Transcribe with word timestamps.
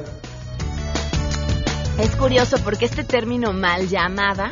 Es 1.99 2.15
curioso 2.17 2.59
porque 2.63 2.85
este 2.85 3.05
término 3.05 3.55
mal 3.55 3.89
llamada 3.89 4.51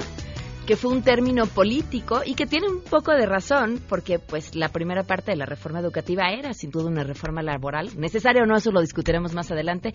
que 0.66 0.76
fue 0.76 0.90
un 0.90 1.02
término 1.02 1.46
político 1.46 2.22
y 2.26 2.34
que 2.34 2.46
tiene 2.46 2.66
un 2.68 2.82
poco 2.82 3.12
de 3.12 3.24
razón, 3.24 3.80
porque 3.88 4.18
pues 4.18 4.56
la 4.56 4.68
primera 4.68 5.04
parte 5.04 5.30
de 5.30 5.36
la 5.36 5.46
reforma 5.46 5.78
educativa 5.78 6.30
era 6.30 6.52
sin 6.54 6.70
duda 6.70 6.86
una 6.86 7.04
reforma 7.04 7.40
laboral, 7.40 7.90
necesaria 7.96 8.42
o 8.42 8.46
no, 8.46 8.56
eso 8.56 8.72
lo 8.72 8.80
discutiremos 8.80 9.32
más 9.32 9.50
adelante, 9.52 9.94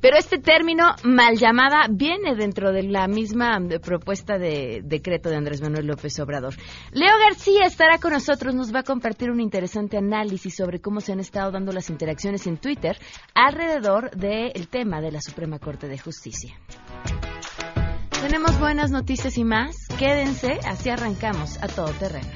pero 0.00 0.18
este 0.18 0.38
término 0.38 0.84
mal 1.04 1.36
llamada 1.36 1.86
viene 1.90 2.36
dentro 2.36 2.70
de 2.70 2.82
la 2.82 3.08
misma 3.08 3.58
propuesta 3.82 4.36
de 4.38 4.82
decreto 4.84 5.30
de 5.30 5.36
Andrés 5.36 5.62
Manuel 5.62 5.86
López 5.86 6.18
Obrador. 6.20 6.54
Leo 6.92 7.18
García 7.18 7.64
estará 7.64 7.98
con 7.98 8.12
nosotros, 8.12 8.54
nos 8.54 8.74
va 8.74 8.80
a 8.80 8.84
compartir 8.84 9.30
un 9.30 9.40
interesante 9.40 9.96
análisis 9.96 10.54
sobre 10.54 10.80
cómo 10.80 11.00
se 11.00 11.12
han 11.12 11.20
estado 11.20 11.50
dando 11.50 11.72
las 11.72 11.88
interacciones 11.88 12.46
en 12.46 12.58
Twitter 12.58 12.98
alrededor 13.34 14.10
del 14.10 14.68
tema 14.68 15.00
de 15.00 15.12
la 15.12 15.22
Suprema 15.22 15.58
Corte 15.58 15.88
de 15.88 15.98
Justicia. 15.98 16.54
Tenemos 18.20 18.60
buenas 18.60 18.90
noticias 18.90 19.38
y 19.38 19.44
más. 19.44 19.89
Quédense, 20.00 20.58
así 20.64 20.88
arrancamos 20.88 21.62
a 21.62 21.68
todo 21.68 21.92
terreno. 21.92 22.26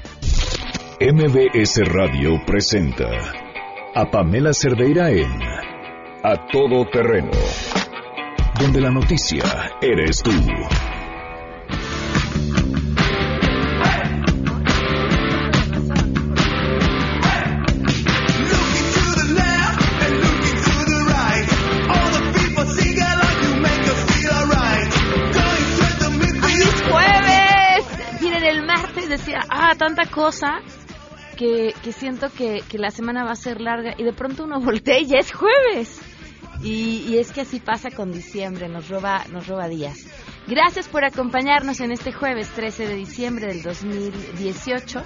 MBS 1.01 1.81
Radio 1.91 2.39
presenta 2.45 3.09
a 3.95 4.05
Pamela 4.11 4.53
Cerdeira 4.53 5.09
en 5.09 5.31
A 6.23 6.45
Todo 6.51 6.85
Terreno, 6.91 7.31
donde 8.59 8.81
la 8.81 8.91
noticia 8.91 9.41
eres 9.81 10.21
tú. 10.21 10.29
Tanta 29.85 30.09
cosa 30.09 30.61
que, 31.37 31.75
que 31.83 31.91
siento 31.91 32.31
que, 32.31 32.63
que, 32.67 32.79
la 32.79 32.89
semana 32.89 33.23
va 33.23 33.31
a 33.31 33.35
ser 33.35 33.61
larga 33.61 33.93
y 33.95 34.03
de 34.03 34.13
pronto 34.13 34.45
uno 34.45 34.59
voltea 34.61 34.97
y 34.99 35.05
ya 35.05 35.19
es 35.19 35.31
jueves. 35.31 36.01
Y, 36.63 37.05
y, 37.07 37.17
es 37.19 37.31
que 37.31 37.41
así 37.41 37.59
pasa 37.59 37.91
con 37.91 38.11
diciembre, 38.11 38.67
nos 38.67 38.89
roba, 38.89 39.25
nos 39.31 39.45
roba 39.47 39.67
días. 39.67 40.07
Gracias 40.47 40.87
por 40.87 41.05
acompañarnos 41.05 41.81
en 41.81 41.91
este 41.91 42.11
jueves 42.11 42.49
13 42.49 42.87
de 42.87 42.95
diciembre 42.95 43.47
del 43.47 43.61
2018. 43.61 45.03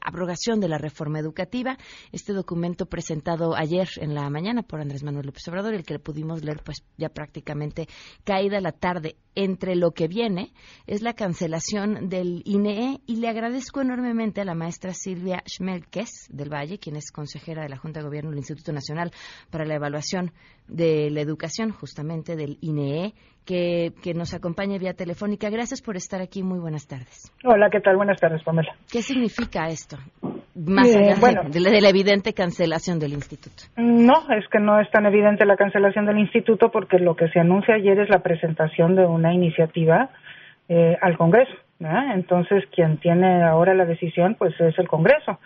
abrogación 0.01 0.59
de 0.59 0.67
la 0.67 0.77
reforma 0.77 1.19
educativa, 1.19 1.77
este 2.11 2.33
documento 2.33 2.85
presentado 2.85 3.55
ayer 3.55 3.87
en 3.97 4.13
la 4.13 4.29
mañana 4.29 4.63
por 4.63 4.81
Andrés 4.81 5.03
Manuel 5.03 5.27
López 5.27 5.47
Obrador, 5.47 5.73
el 5.73 5.83
que 5.83 5.99
pudimos 5.99 6.43
leer 6.43 6.61
pues 6.63 6.83
ya 6.97 7.09
prácticamente 7.09 7.87
caída 8.23 8.59
la 8.59 8.71
tarde. 8.71 9.15
Entre 9.35 9.75
lo 9.75 9.93
que 9.93 10.07
viene 10.07 10.53
es 10.85 11.01
la 11.01 11.13
cancelación 11.13 12.07
del 12.07 12.43
INE 12.45 13.01
y 13.07 13.15
le 13.15 13.29
agradezco 13.29 13.81
enormemente 13.81 14.41
a 14.41 14.45
la 14.45 14.53
maestra 14.53 14.93
Silvia 14.93 15.41
Schmelkes 15.47 16.27
del 16.29 16.53
Valle, 16.53 16.77
quien 16.77 16.97
es 16.97 17.11
consejera 17.11 17.63
de 17.63 17.69
la 17.69 17.77
Junta 17.77 17.99
de 17.99 18.05
Gobierno 18.05 18.29
del 18.29 18.37
Instituto 18.37 18.71
Nacional 18.71 19.11
para 19.49 19.65
la 19.65 19.73
Evaluación 19.73 20.33
de 20.67 21.09
la 21.11 21.21
Educación, 21.21 21.71
justamente 21.71 22.35
del 22.35 22.57
INE, 22.61 23.13
que, 23.45 23.91
que 24.01 24.13
nos 24.13 24.33
acompaña 24.33 24.77
vía 24.77 24.93
telefónica. 24.93 25.49
Gracias 25.49 25.81
por 25.81 25.95
estar 25.95 26.21
aquí. 26.21 26.43
Muy 26.43 26.59
buenas 26.59 26.87
tardes. 26.87 27.31
Hola, 27.43 27.69
¿qué 27.69 27.79
tal? 27.81 27.97
Buenas 27.97 28.19
tardes, 28.19 28.41
Pamela. 28.43 28.73
¿Qué 28.91 29.01
significa 29.01 29.67
esto? 29.67 29.97
Más 30.55 30.87
eh, 30.87 31.11
allá 31.11 31.49
de, 31.49 31.81
la 31.81 31.89
evidente 31.89 32.33
cancelación 32.33 32.99
del 32.99 33.13
instituto. 33.13 33.63
No, 33.75 34.13
es 34.37 34.47
que 34.51 34.59
no 34.59 34.79
es 34.79 34.89
tan 34.91 35.05
evidente 35.05 35.45
la 35.45 35.57
cancelación 35.57 36.05
del 36.05 36.19
instituto 36.19 36.69
porque 36.71 36.99
lo 36.99 37.15
que 37.15 37.27
se 37.29 37.39
anuncia 37.39 37.75
ayer 37.75 37.99
es 37.99 38.09
la 38.09 38.19
presentación 38.19 38.95
de 38.95 39.05
una 39.05 39.33
iniciativa 39.33 40.11
eh, 40.69 40.95
al 41.01 41.17
Congreso. 41.17 41.53
Entonces, 42.13 42.63
quien 42.73 42.97
tiene 42.97 43.43
ahora 43.43 43.73
la 43.73 43.85
decisión, 43.85 44.35
pues 44.35 44.53
es 44.61 44.77
el 44.79 44.87
Congreso. 44.87 45.39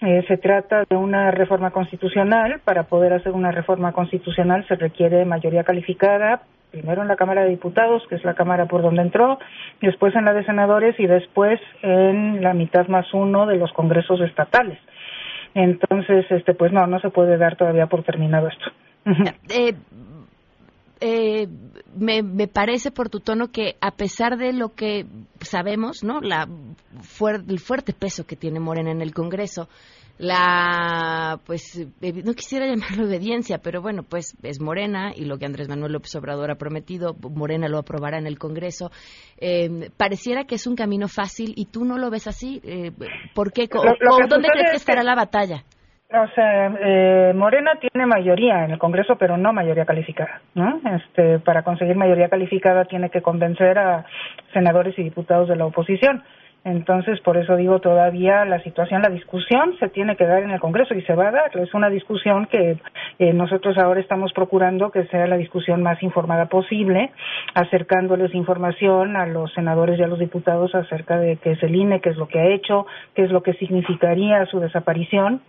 Eh, 0.00 0.24
se 0.28 0.36
trata 0.36 0.84
de 0.88 0.96
una 0.96 1.30
reforma 1.30 1.70
constitucional. 1.70 2.60
Para 2.64 2.84
poder 2.84 3.12
hacer 3.12 3.32
una 3.32 3.50
reforma 3.50 3.92
constitucional 3.92 4.66
se 4.66 4.76
requiere 4.76 5.24
mayoría 5.24 5.64
calificada, 5.64 6.42
primero 6.70 7.02
en 7.02 7.08
la 7.08 7.16
Cámara 7.16 7.42
de 7.42 7.50
Diputados, 7.50 8.02
que 8.08 8.16
es 8.16 8.24
la 8.24 8.34
Cámara 8.34 8.66
por 8.66 8.82
donde 8.82 9.02
entró, 9.02 9.38
después 9.80 10.14
en 10.16 10.24
la 10.24 10.34
de 10.34 10.44
Senadores 10.44 10.98
y 10.98 11.06
después 11.06 11.60
en 11.82 12.42
la 12.42 12.52
mitad 12.52 12.88
más 12.88 13.12
uno 13.14 13.46
de 13.46 13.56
los 13.56 13.72
congresos 13.72 14.20
estatales. 14.20 14.78
Entonces, 15.54 16.26
este, 16.30 16.52
pues 16.54 16.72
no, 16.72 16.86
no 16.86 16.98
se 16.98 17.10
puede 17.10 17.38
dar 17.38 17.56
todavía 17.56 17.86
por 17.86 18.02
terminado 18.02 18.48
esto. 18.48 18.64
Eh, 19.50 19.74
eh, 21.00 21.48
me, 21.96 22.22
me, 22.22 22.48
parece 22.48 22.90
por 22.90 23.08
tu 23.08 23.20
tono 23.20 23.50
que 23.50 23.76
a 23.80 23.90
pesar 23.90 24.36
de 24.36 24.52
lo 24.52 24.74
que 24.74 25.06
sabemos, 25.40 26.02
¿no? 26.04 26.20
La 26.20 26.48
el 27.48 27.60
fuerte 27.60 27.92
peso 27.92 28.24
que 28.24 28.36
tiene 28.36 28.60
Morena 28.60 28.90
en 28.90 29.02
el 29.02 29.12
Congreso, 29.12 29.68
la, 30.16 31.40
pues, 31.44 31.86
no 32.00 32.34
quisiera 32.34 32.66
llamarlo 32.68 33.06
obediencia, 33.06 33.58
pero 33.58 33.82
bueno, 33.82 34.02
pues 34.02 34.36
es 34.42 34.60
Morena 34.60 35.12
y 35.14 35.24
lo 35.24 35.38
que 35.38 35.46
Andrés 35.46 35.68
Manuel 35.68 35.92
López 35.92 36.14
Obrador 36.14 36.50
ha 36.50 36.56
prometido, 36.56 37.16
Morena 37.20 37.68
lo 37.68 37.78
aprobará 37.78 38.18
en 38.18 38.26
el 38.26 38.38
Congreso. 38.38 38.90
Eh, 39.38 39.90
pareciera 39.96 40.44
que 40.44 40.54
es 40.54 40.66
un 40.66 40.76
camino 40.76 41.08
fácil 41.08 41.54
y 41.56 41.66
tú 41.66 41.84
no 41.84 41.98
lo 41.98 42.10
ves 42.10 42.26
así. 42.26 42.60
Eh, 42.64 42.92
¿Por 43.34 43.52
qué? 43.52 43.68
¿Dónde 43.68 44.48
crees 44.52 44.70
que 44.70 44.76
estará 44.76 45.02
la 45.02 45.14
batalla? 45.14 45.64
O 46.16 46.28
sea, 46.28 46.72
eh, 46.80 47.32
Morena 47.34 47.72
tiene 47.80 48.06
mayoría 48.06 48.64
en 48.64 48.70
el 48.70 48.78
Congreso, 48.78 49.16
pero 49.16 49.36
no 49.36 49.52
mayoría 49.52 49.84
calificada, 49.84 50.40
¿no? 50.54 50.80
Este, 50.96 51.40
para 51.40 51.62
conseguir 51.62 51.96
mayoría 51.96 52.28
calificada 52.28 52.84
tiene 52.84 53.10
que 53.10 53.20
convencer 53.20 53.78
a 53.78 54.04
senadores 54.52 54.96
y 54.96 55.02
diputados 55.02 55.48
de 55.48 55.56
la 55.56 55.66
oposición. 55.66 56.22
Entonces, 56.64 57.20
por 57.20 57.36
eso 57.36 57.56
digo, 57.56 57.78
todavía 57.80 58.46
la 58.46 58.58
situación, 58.62 59.02
la 59.02 59.10
discusión 59.10 59.76
se 59.78 59.90
tiene 59.90 60.16
que 60.16 60.24
dar 60.24 60.42
en 60.42 60.50
el 60.50 60.60
Congreso 60.60 60.94
y 60.94 61.02
se 61.02 61.14
va 61.14 61.28
a 61.28 61.30
dar. 61.30 61.56
Es 61.58 61.74
una 61.74 61.90
discusión 61.90 62.46
que 62.46 62.78
eh, 63.18 63.32
nosotros 63.34 63.76
ahora 63.76 64.00
estamos 64.00 64.32
procurando 64.32 64.90
que 64.90 65.04
sea 65.08 65.26
la 65.26 65.36
discusión 65.36 65.82
más 65.82 66.02
informada 66.02 66.46
posible, 66.46 67.12
acercándoles 67.54 68.34
información 68.34 69.14
a 69.14 69.26
los 69.26 69.52
senadores 69.52 69.98
y 69.98 70.04
a 70.04 70.06
los 70.06 70.18
diputados 70.18 70.74
acerca 70.74 71.18
de 71.18 71.36
qué 71.36 71.52
es 71.52 71.62
el 71.62 71.76
INE, 71.76 72.00
qué 72.00 72.10
es 72.10 72.16
lo 72.16 72.28
que 72.28 72.40
ha 72.40 72.54
hecho, 72.54 72.86
qué 73.14 73.24
es 73.24 73.30
lo 73.30 73.42
que 73.42 73.52
significaría 73.54 74.46
su 74.46 74.58
desaparición. 74.58 75.42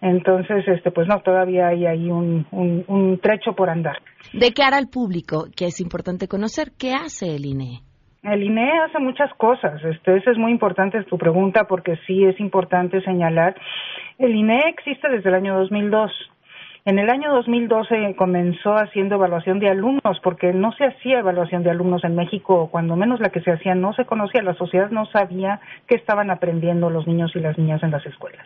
Entonces, 0.00 0.66
este, 0.66 0.90
pues 0.90 1.06
no, 1.06 1.20
todavía 1.20 1.68
hay 1.68 1.84
ahí 1.84 2.10
un, 2.10 2.46
un 2.50 3.18
trecho 3.18 3.52
por 3.52 3.68
andar. 3.68 3.98
De 4.32 4.52
cara 4.52 4.78
al 4.78 4.88
público, 4.88 5.48
que 5.54 5.66
es 5.66 5.80
importante 5.80 6.28
conocer, 6.28 6.72
¿qué 6.78 6.94
hace 6.94 7.36
el 7.36 7.44
INE? 7.44 7.91
El 8.22 8.44
INE 8.44 8.70
hace 8.80 9.00
muchas 9.00 9.32
cosas. 9.34 9.82
Este, 9.84 10.16
esa 10.16 10.30
es 10.30 10.38
muy 10.38 10.52
importante 10.52 11.02
tu 11.04 11.18
pregunta 11.18 11.64
porque 11.66 11.96
sí 12.06 12.24
es 12.24 12.38
importante 12.38 13.00
señalar. 13.02 13.56
El 14.18 14.36
INE 14.36 14.60
existe 14.68 15.08
desde 15.08 15.28
el 15.28 15.34
año 15.34 15.58
2002. 15.58 16.31
En 16.84 16.98
el 16.98 17.10
año 17.10 17.32
2012 17.32 18.16
comenzó 18.16 18.74
haciendo 18.74 19.14
evaluación 19.14 19.60
de 19.60 19.68
alumnos, 19.68 20.18
porque 20.20 20.52
no 20.52 20.72
se 20.72 20.84
hacía 20.84 21.20
evaluación 21.20 21.62
de 21.62 21.70
alumnos 21.70 22.02
en 22.02 22.16
México, 22.16 22.70
cuando 22.72 22.96
menos 22.96 23.20
la 23.20 23.28
que 23.28 23.40
se 23.40 23.52
hacía 23.52 23.76
no 23.76 23.92
se 23.92 24.04
conocía, 24.04 24.42
la 24.42 24.54
sociedad 24.54 24.90
no 24.90 25.06
sabía 25.06 25.60
qué 25.86 25.94
estaban 25.94 26.28
aprendiendo 26.32 26.90
los 26.90 27.06
niños 27.06 27.36
y 27.36 27.38
las 27.38 27.56
niñas 27.56 27.84
en 27.84 27.92
las 27.92 28.04
escuelas. 28.04 28.44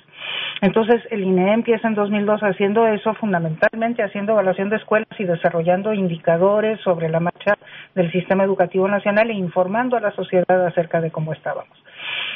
Entonces, 0.60 1.00
el 1.10 1.22
INE 1.22 1.54
empieza 1.54 1.88
en 1.88 1.94
2002 1.94 2.42
haciendo 2.42 2.86
eso, 2.86 3.14
fundamentalmente 3.14 4.02
haciendo 4.02 4.32
evaluación 4.32 4.68
de 4.68 4.76
escuelas 4.76 5.18
y 5.18 5.24
desarrollando 5.24 5.94
indicadores 5.94 6.78
sobre 6.82 7.08
la 7.08 7.20
marcha 7.20 7.56
del 7.94 8.12
sistema 8.12 8.44
educativo 8.44 8.86
nacional 8.86 9.30
e 9.30 9.34
informando 9.34 9.96
a 9.96 10.00
la 10.00 10.10
sociedad 10.10 10.66
acerca 10.66 11.00
de 11.00 11.10
cómo 11.10 11.32
estábamos. 11.32 11.82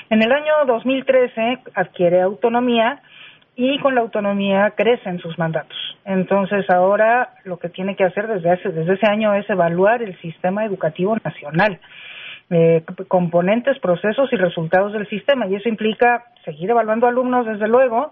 En 0.08 0.22
el 0.22 0.32
año 0.32 0.52
2013 0.66 1.58
adquiere 1.74 2.22
autonomía 2.22 3.02
y 3.56 3.78
con 3.80 3.94
la 3.94 4.00
autonomía 4.00 4.72
crecen 4.76 5.18
sus 5.18 5.38
mandatos. 5.38 5.76
Entonces 6.04 6.68
ahora 6.70 7.34
lo 7.44 7.58
que 7.58 7.68
tiene 7.68 7.96
que 7.96 8.04
hacer 8.04 8.26
desde 8.26 8.54
ese, 8.54 8.70
desde 8.70 8.94
ese 8.94 9.06
año 9.06 9.34
es 9.34 9.48
evaluar 9.50 10.02
el 10.02 10.18
sistema 10.20 10.64
educativo 10.64 11.16
nacional. 11.22 11.78
Eh, 12.52 12.82
componentes, 13.06 13.78
procesos 13.78 14.32
y 14.32 14.36
resultados 14.36 14.92
del 14.92 15.08
sistema 15.08 15.46
y 15.46 15.54
eso 15.54 15.68
implica 15.68 16.24
seguir 16.44 16.70
evaluando 16.70 17.06
alumnos 17.06 17.46
desde 17.46 17.68
luego 17.68 18.10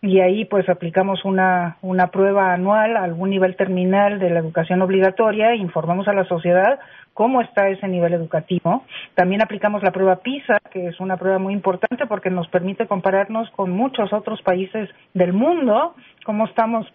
y 0.00 0.20
ahí 0.20 0.44
pues 0.44 0.68
aplicamos 0.68 1.24
una, 1.24 1.76
una 1.82 2.08
prueba 2.08 2.52
anual 2.52 2.96
a 2.96 3.04
algún 3.04 3.30
nivel 3.30 3.56
terminal 3.56 4.18
de 4.18 4.30
la 4.30 4.38
educación 4.40 4.80
obligatoria 4.82 5.54
informamos 5.54 6.06
a 6.08 6.12
la 6.12 6.24
sociedad 6.24 6.78
cómo 7.18 7.40
está 7.40 7.68
ese 7.68 7.88
nivel 7.88 8.14
educativo. 8.14 8.84
También 9.16 9.42
aplicamos 9.42 9.82
la 9.82 9.90
prueba 9.90 10.20
PISA, 10.20 10.58
que 10.70 10.86
es 10.86 11.00
una 11.00 11.16
prueba 11.16 11.40
muy 11.40 11.52
importante 11.52 12.06
porque 12.06 12.30
nos 12.30 12.46
permite 12.46 12.86
compararnos 12.86 13.50
con 13.50 13.72
muchos 13.72 14.12
otros 14.12 14.40
países 14.42 14.88
del 15.14 15.32
mundo, 15.32 15.96
cómo 16.24 16.44
estamos 16.46 16.86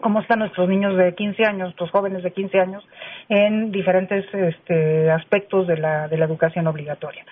cómo 0.00 0.20
están 0.20 0.40
nuestros 0.40 0.68
niños 0.68 0.96
de 0.96 1.14
15 1.14 1.44
años, 1.44 1.60
nuestros 1.60 1.90
jóvenes 1.90 2.22
de 2.22 2.32
15 2.32 2.60
años, 2.60 2.84
en 3.28 3.70
diferentes 3.72 4.24
este, 4.32 5.10
aspectos 5.10 5.66
de 5.66 5.76
la, 5.76 6.08
de 6.08 6.16
la 6.18 6.24
educación 6.24 6.66
obligatoria. 6.66 7.24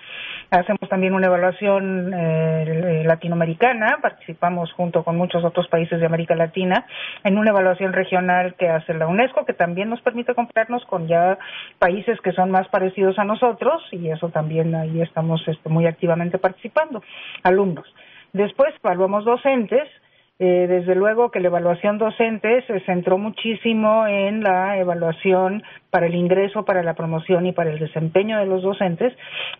Hacemos 0.51 0.87
también 0.89 1.13
una 1.13 1.27
evaluación 1.27 2.13
eh, 2.13 3.03
latinoamericana, 3.05 3.97
participamos 4.01 4.71
junto 4.73 5.03
con 5.03 5.17
muchos 5.17 5.43
otros 5.43 5.67
países 5.67 5.99
de 5.99 6.05
América 6.05 6.35
Latina 6.35 6.85
en 7.23 7.37
una 7.37 7.49
evaluación 7.49 7.93
regional 7.93 8.55
que 8.55 8.69
hace 8.69 8.93
la 8.93 9.07
UNESCO, 9.07 9.45
que 9.45 9.53
también 9.53 9.89
nos 9.89 10.01
permite 10.01 10.35
compararnos 10.35 10.85
con 10.85 11.07
ya 11.07 11.37
países 11.79 12.19
que 12.21 12.31
son 12.31 12.51
más 12.51 12.67
parecidos 12.67 13.17
a 13.17 13.23
nosotros 13.23 13.81
y 13.91 14.09
eso 14.09 14.29
también 14.29 14.75
ahí 14.75 15.01
estamos 15.01 15.41
este, 15.47 15.69
muy 15.69 15.87
activamente 15.87 16.37
participando, 16.37 17.01
alumnos. 17.43 17.85
Después 18.33 18.73
evaluamos 18.83 19.25
docentes, 19.25 19.87
eh, 20.37 20.67
desde 20.67 20.95
luego 20.95 21.31
que 21.31 21.39
la 21.39 21.47
evaluación 21.47 21.97
docente 21.97 22.61
se 22.67 22.81
centró 22.81 23.17
muchísimo 23.17 24.05
en 24.05 24.43
la 24.43 24.77
evaluación 24.77 25.63
para 25.89 26.07
el 26.07 26.15
ingreso, 26.15 26.65
para 26.65 26.83
la 26.83 26.93
promoción 26.93 27.45
y 27.45 27.53
para 27.53 27.71
el 27.71 27.79
desempeño 27.79 28.37
de 28.37 28.45
los 28.45 28.61
docentes, 28.61 29.13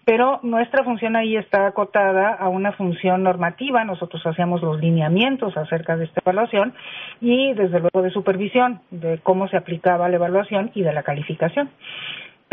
pero 0.04 0.42
nuestra 0.44 0.83
función 0.83 1.16
ahí 1.16 1.38
está 1.38 1.68
acotada 1.68 2.33
a 2.33 2.50
una 2.50 2.74
función 2.74 3.24
normativa. 3.24 3.86
Nosotros 3.86 4.22
hacíamos 4.25 4.62
los 4.62 4.81
lineamientos 4.81 5.56
acerca 5.56 5.95
de 5.95 6.06
esta 6.06 6.19
evaluación 6.25 6.74
y 7.22 7.54
desde 7.54 7.80
luego 7.80 8.01
de 8.01 8.12
supervisión 8.12 8.81
de 8.92 9.19
cómo 9.19 9.48
se 9.48 9.56
aplicaba 9.56 10.10
la 10.10 10.18
evaluación 10.18 10.72
y 10.74 10.81
de 10.81 10.92
la 10.92 11.04
calificación. 11.04 11.69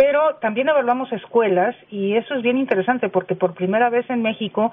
Pero 0.04 0.34
también 0.40 0.68
evaluamos 0.68 1.12
escuelas 1.12 1.76
y 1.88 2.16
eso 2.16 2.34
es 2.34 2.42
bien 2.42 2.58
interesante 2.58 3.08
porque 3.08 3.36
por 3.36 3.54
primera 3.54 3.88
vez 3.88 4.10
en 4.10 4.20
México 4.20 4.72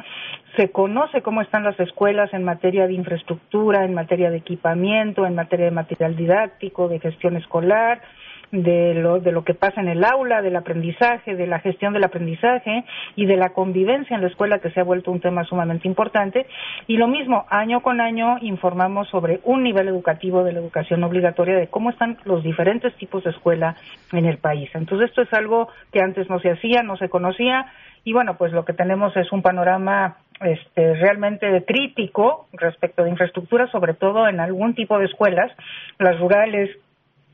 se 0.56 0.72
conoce 0.72 1.22
cómo 1.22 1.44
están 1.44 1.64
las 1.64 1.80
escuelas 1.80 2.34
en 2.34 2.44
materia 2.44 2.88
de 2.88 2.94
infraestructura, 2.94 3.86
en 3.86 3.94
materia 3.94 4.32
de 4.32 4.38
equipamiento, 4.38 5.28
en 5.28 5.36
materia 5.36 5.66
de 5.66 5.72
material 5.72 6.16
didáctico, 6.16 6.88
de 6.88 7.00
gestión 7.00 7.38
escolar, 7.38 8.02
de 8.52 8.94
lo, 8.96 9.20
de 9.20 9.32
lo 9.32 9.44
que 9.44 9.54
pasa 9.54 9.82
en 9.82 9.88
el 9.88 10.04
aula, 10.04 10.42
del 10.42 10.56
aprendizaje, 10.56 11.36
de 11.36 11.48
la 11.48 11.60
gestión 11.60 11.94
del 11.94 12.04
aprendizaje 12.04 12.84
y 13.16 13.26
de 13.26 13.38
la 13.38 13.50
convivencia 13.50 14.16
en 14.16 14.22
la 14.22 14.28
escuela 14.28 14.60
que 14.60 14.72
se 14.72 14.80
ha 14.80 14.84
vuelto 14.84 15.12
un 15.12 15.20
tema 15.20 15.44
sumamente 15.44 15.88
importante. 15.88 16.48
Y 16.88 16.98
lo 16.98 17.08
mismo, 17.08 17.46
año 17.50 17.82
con 17.82 18.02
año 18.02 18.38
informamos 18.42 19.08
sobre 19.10 19.40
un 19.44 19.64
nivel 19.64 19.88
educativo 19.88 20.44
de 20.44 20.54
la 20.54 20.60
educación 20.60 21.04
obligatoria, 21.04 21.58
de 21.58 21.68
cómo 21.68 21.90
están 21.90 22.18
los 22.26 22.44
diferentes 22.44 22.96
tipos 22.96 23.24
de 23.24 23.32
escuela 23.32 23.76
en 24.14 24.26
el 24.26 24.38
país. 24.38 24.70
Entonces 24.74 25.10
esto 25.10 25.22
es 25.22 25.34
algo 25.34 25.70
que 25.92 26.02
antes 26.02 26.30
no 26.30 26.40
se 26.40 26.52
hacía, 26.52 26.84
no 26.84 26.98
se 26.98 27.10
conocía 27.10 27.68
y 28.04 28.14
bueno, 28.14 28.38
pues 28.38 28.52
lo 28.54 28.66
que 28.66 28.74
tenemos 28.74 29.16
es 29.18 29.32
un 29.32 29.42
panorama 29.42 30.18
este, 30.42 30.96
realmente 30.96 31.64
crítico 31.66 32.48
respecto 32.54 33.04
de 33.04 33.10
infraestructura, 33.10 33.70
sobre 33.72 33.94
todo 33.94 34.28
en 34.28 34.40
algún 34.40 34.74
tipo 34.74 34.98
de 34.98 35.06
escuelas, 35.06 35.52
las 35.98 36.18
rurales, 36.20 36.70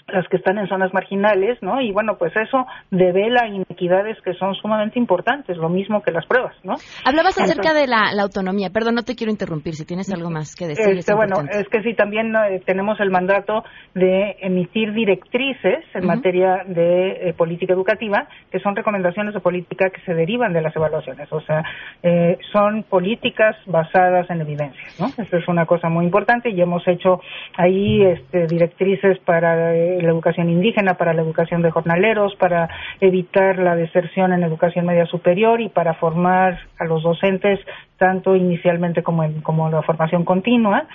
las 0.07 0.27
que 0.27 0.37
están 0.37 0.57
en 0.59 0.67
zonas 0.67 0.93
marginales, 0.93 1.57
¿no? 1.61 1.81
Y 1.81 1.91
bueno, 1.91 2.17
pues 2.17 2.31
eso 2.35 2.65
devela 2.91 3.47
inequidades 3.47 4.17
que 4.21 4.33
son 4.35 4.53
sumamente 4.53 4.99
importantes, 4.99 5.57
lo 5.57 5.67
mismo 5.67 6.03
que 6.03 6.11
las 6.11 6.25
pruebas, 6.27 6.53
¿no? 6.63 6.75
Hablabas 7.03 7.39
acerca 7.39 7.73
de 7.73 7.87
la, 7.87 8.11
autonomía, 8.21 8.69
perdón, 8.69 8.95
no 8.95 9.03
te 9.03 9.15
quiero 9.15 9.31
interrumpir, 9.31 9.73
si 9.73 9.85
tienes 9.85 10.11
algo 10.13 10.29
más 10.29 10.55
que 10.55 10.67
decir. 10.67 10.97
Este, 10.97 11.15
bueno, 11.15 11.35
es 11.51 11.67
que 11.69 11.81
sí, 11.81 11.95
también 11.95 12.33
eh, 12.35 12.61
tenemos 12.65 12.99
el 12.99 13.09
mandato 13.09 13.63
de 13.95 14.35
emitir 14.41 14.93
directrices 14.93 15.83
en 15.93 16.05
materia 16.05 16.63
de 16.67 17.29
eh, 17.29 17.33
política 17.33 17.73
educativa, 17.73 18.27
que 18.51 18.59
son 18.59 18.75
recomendaciones 18.75 19.33
de 19.33 19.39
política 19.39 19.89
que 19.89 20.01
se 20.01 20.13
derivan 20.13 20.53
de 20.53 20.61
las 20.61 20.75
evaluaciones, 20.75 21.31
o 21.31 21.41
sea, 21.41 21.63
eh, 22.03 22.37
son 22.51 22.83
políticas 22.83 23.55
basadas 23.65 24.29
en 24.29 24.41
evidencia, 24.41 24.83
¿no? 24.99 25.07
Eso 25.17 25.37
es 25.37 25.47
una 25.47 25.65
cosa 25.65 25.89
muy 25.89 26.05
importante 26.05 26.51
y 26.51 26.61
hemos 26.61 26.87
hecho 26.87 27.21
ahí 27.57 28.03
este, 28.03 28.45
directrices 28.45 29.17
para 29.19 29.73
la 30.01 30.09
educación 30.09 30.49
indígena, 30.49 30.95
para 30.95 31.13
la 31.13 31.21
educación 31.21 31.61
de 31.61 31.71
jornaleros, 31.71 32.35
para 32.35 32.69
evitar 32.99 33.57
la 33.59 33.75
deserción 33.75 34.33
en 34.33 34.43
educación 34.43 34.85
media 34.85 35.05
superior 35.05 35.61
y 35.61 35.69
para 35.69 35.93
formar 35.95 36.59
a 36.79 36.85
los 36.85 37.03
docentes 37.03 37.59
tanto 37.97 38.35
inicialmente 38.35 39.03
como 39.03 39.23
en 39.23 39.41
como 39.41 39.69
la 39.69 39.81
formación 39.81 40.25
continua. 40.25 40.85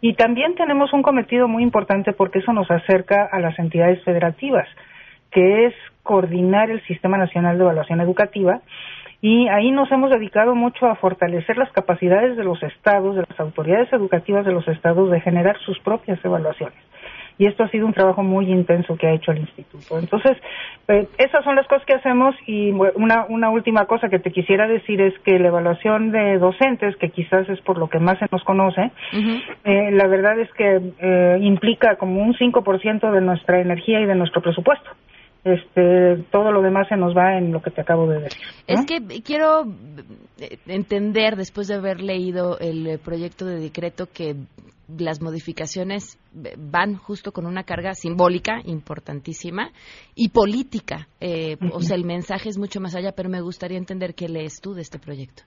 Y 0.00 0.14
también 0.14 0.54
tenemos 0.54 0.92
un 0.92 1.02
cometido 1.02 1.48
muy 1.48 1.62
importante 1.62 2.12
porque 2.12 2.40
eso 2.40 2.52
nos 2.52 2.70
acerca 2.70 3.28
a 3.30 3.40
las 3.40 3.58
entidades 3.58 4.02
federativas, 4.04 4.68
que 5.30 5.66
es 5.66 5.74
coordinar 6.02 6.70
el 6.70 6.82
Sistema 6.86 7.16
Nacional 7.16 7.56
de 7.56 7.64
Evaluación 7.64 8.00
Educativa 8.00 8.60
y 9.20 9.46
ahí 9.48 9.70
nos 9.70 9.90
hemos 9.92 10.10
dedicado 10.10 10.56
mucho 10.56 10.86
a 10.86 10.96
fortalecer 10.96 11.56
las 11.56 11.70
capacidades 11.70 12.36
de 12.36 12.42
los 12.42 12.60
estados, 12.62 13.14
de 13.14 13.24
las 13.28 13.38
autoridades 13.38 13.92
educativas 13.92 14.44
de 14.44 14.52
los 14.52 14.66
estados 14.66 15.12
de 15.12 15.20
generar 15.20 15.56
sus 15.60 15.78
propias 15.78 16.22
evaluaciones 16.24 16.74
y 17.38 17.46
esto 17.46 17.64
ha 17.64 17.68
sido 17.68 17.86
un 17.86 17.92
trabajo 17.92 18.22
muy 18.22 18.50
intenso 18.50 18.96
que 18.96 19.06
ha 19.06 19.12
hecho 19.12 19.32
el 19.32 19.38
instituto. 19.38 19.98
Entonces, 19.98 20.36
eh, 20.88 21.06
esas 21.18 21.44
son 21.44 21.56
las 21.56 21.66
cosas 21.66 21.84
que 21.86 21.94
hacemos 21.94 22.34
y 22.46 22.70
una, 22.70 23.24
una 23.28 23.50
última 23.50 23.86
cosa 23.86 24.08
que 24.08 24.18
te 24.18 24.32
quisiera 24.32 24.66
decir 24.66 25.00
es 25.00 25.18
que 25.20 25.38
la 25.38 25.48
evaluación 25.48 26.10
de 26.10 26.38
docentes, 26.38 26.96
que 26.96 27.10
quizás 27.10 27.48
es 27.48 27.60
por 27.60 27.78
lo 27.78 27.88
que 27.88 27.98
más 27.98 28.18
se 28.18 28.26
nos 28.30 28.44
conoce, 28.44 28.90
eh, 29.64 29.90
la 29.92 30.06
verdad 30.06 30.38
es 30.38 30.52
que 30.52 30.80
eh, 30.98 31.38
implica 31.40 31.96
como 31.96 32.22
un 32.22 32.34
5% 32.34 33.10
de 33.10 33.20
nuestra 33.20 33.60
energía 33.60 34.00
y 34.00 34.06
de 34.06 34.14
nuestro 34.14 34.42
presupuesto 34.42 34.90
este, 35.44 36.24
todo 36.30 36.52
lo 36.52 36.62
demás 36.62 36.86
se 36.88 36.96
nos 36.96 37.16
va 37.16 37.36
en 37.36 37.52
lo 37.52 37.60
que 37.62 37.70
te 37.70 37.80
acabo 37.80 38.06
de 38.06 38.20
decir. 38.20 38.42
Es 38.66 38.84
que 38.86 39.22
quiero 39.22 39.64
entender, 40.66 41.36
después 41.36 41.68
de 41.68 41.74
haber 41.74 42.00
leído 42.00 42.58
el 42.58 42.98
proyecto 42.98 43.44
de 43.46 43.58
decreto, 43.58 44.06
que 44.12 44.36
las 44.98 45.20
modificaciones 45.20 46.18
van 46.58 46.96
justo 46.96 47.32
con 47.32 47.46
una 47.46 47.64
carga 47.64 47.94
simbólica 47.94 48.60
importantísima 48.64 49.70
y 50.14 50.28
política. 50.30 51.08
Eh, 51.20 51.56
o 51.72 51.80
sea, 51.80 51.96
el 51.96 52.04
mensaje 52.04 52.48
es 52.48 52.58
mucho 52.58 52.80
más 52.80 52.94
allá, 52.94 53.12
pero 53.12 53.28
me 53.28 53.40
gustaría 53.40 53.78
entender 53.78 54.14
qué 54.14 54.28
lees 54.28 54.60
tú 54.60 54.74
de 54.74 54.82
este 54.82 54.98
proyecto. 54.98 55.44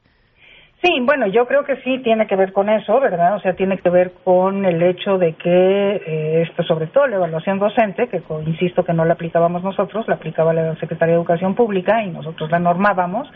Sí, 0.85 0.99
bueno, 1.01 1.25
yo 1.25 1.47
creo 1.47 1.63
que 1.63 1.77
sí 1.77 1.97
tiene 2.03 2.27
que 2.27 2.35
ver 2.35 2.53
con 2.53 2.69
eso, 2.69 2.99
¿verdad? 2.99 3.37
O 3.37 3.39
sea, 3.39 3.53
tiene 3.53 3.79
que 3.79 3.89
ver 3.89 4.11
con 4.23 4.65
el 4.65 4.83
hecho 4.83 5.17
de 5.17 5.33
que 5.33 5.49
eh, 5.49 6.43
esto, 6.47 6.61
sobre 6.61 6.85
todo 6.85 7.07
la 7.07 7.15
evaluación 7.15 7.57
docente, 7.57 8.07
que 8.07 8.21
insisto 8.45 8.85
que 8.85 8.93
no 8.93 9.03
la 9.03 9.13
aplicábamos 9.13 9.63
nosotros, 9.63 10.07
la 10.07 10.13
aplicaba 10.13 10.53
la 10.53 10.75
Secretaría 10.75 11.15
de 11.15 11.21
Educación 11.21 11.55
Pública 11.55 12.03
y 12.03 12.11
nosotros 12.11 12.51
la 12.51 12.59
normábamos. 12.59 13.27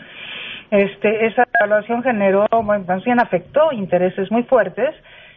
Este, 0.70 1.26
esa 1.26 1.42
evaluación 1.58 2.04
generó, 2.04 2.46
bueno, 2.62 2.84
más 2.86 3.02
bien 3.02 3.18
afectó 3.18 3.72
intereses 3.72 4.30
muy 4.30 4.44
fuertes 4.44 4.94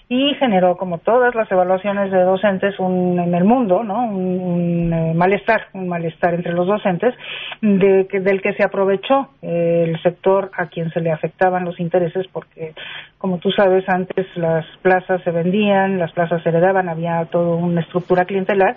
y 0.10 0.33
generó, 0.36 0.75
como 0.75 0.98
todas 0.98 1.33
las 1.33 1.50
evaluaciones 1.51 2.12
de 2.12 2.22
docentes, 2.22 2.77
un, 2.79 3.19
en 3.19 3.33
el 3.33 3.45
mundo, 3.45 3.83
¿no? 3.83 4.05
Un, 4.05 4.91
eh, 4.93 5.13
malestar, 5.15 5.67
un 5.74 5.88
malestar 5.88 6.33
entre 6.33 6.53
los 6.53 6.67
docentes, 6.67 7.15
de, 7.62 8.07
que, 8.10 8.19
del 8.19 8.41
que 8.41 8.53
se 8.53 8.63
aprovechó 8.63 9.29
eh, 9.41 9.86
el 9.88 10.01
sector 10.01 10.51
a 10.57 10.67
quien 10.67 10.91
se 10.91 11.00
le 11.00 11.12
afectaban 11.12 11.65
los 11.65 11.79
intereses, 11.79 12.27
porque, 12.31 12.74
como 13.17 13.38
tú 13.39 13.51
sabes, 13.51 13.88
antes 13.88 14.27
las 14.36 14.65
plazas 14.81 15.22
se 15.24 15.31
vendían, 15.31 15.98
las 15.98 16.12
plazas 16.12 16.43
se 16.43 16.50
heredaban, 16.50 16.89
había 16.89 17.25
toda 17.25 17.55
una 17.55 17.81
estructura 17.81 18.25
clientelar 18.25 18.75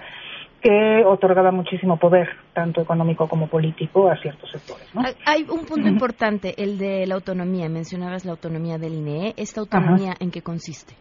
que 0.63 1.05
otorgaba 1.05 1.53
muchísimo 1.53 1.99
poder, 1.99 2.29
tanto 2.55 2.81
económico 2.81 3.29
como 3.29 3.47
político, 3.47 4.11
a 4.11 4.17
ciertos 4.17 4.51
sectores. 4.51 4.89
¿no? 4.95 5.03
Hay 5.27 5.43
un 5.49 5.65
punto 5.65 5.89
importante, 5.89 6.55
el 6.61 6.79
de 6.79 7.07
la 7.07 7.15
autonomía. 7.15 7.69
Mencionabas 7.69 8.25
la 8.25 8.33
autonomía 8.33 8.79
del 8.79 8.95
INE. 8.95 9.35
¿Esta 9.37 9.61
autonomía 9.61 10.15
en 10.19 10.31
qué 10.31 10.43
consiste? 10.43 10.95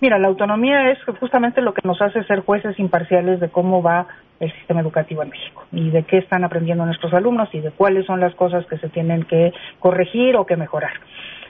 Mira, 0.00 0.18
la 0.18 0.28
autonomía 0.28 0.90
es 0.90 0.98
justamente 1.18 1.60
lo 1.60 1.74
que 1.74 1.86
nos 1.86 2.00
hace 2.00 2.24
ser 2.24 2.40
jueces 2.40 2.78
imparciales 2.78 3.38
de 3.38 3.50
cómo 3.50 3.82
va 3.82 4.06
el 4.40 4.50
sistema 4.52 4.80
educativo 4.80 5.22
en 5.22 5.28
México 5.28 5.66
y 5.72 5.90
de 5.90 6.04
qué 6.04 6.18
están 6.18 6.42
aprendiendo 6.42 6.86
nuestros 6.86 7.12
alumnos 7.12 7.50
y 7.52 7.60
de 7.60 7.70
cuáles 7.70 8.06
son 8.06 8.18
las 8.18 8.34
cosas 8.34 8.64
que 8.66 8.78
se 8.78 8.88
tienen 8.88 9.24
que 9.24 9.52
corregir 9.78 10.36
o 10.36 10.46
que 10.46 10.56
mejorar. 10.56 10.92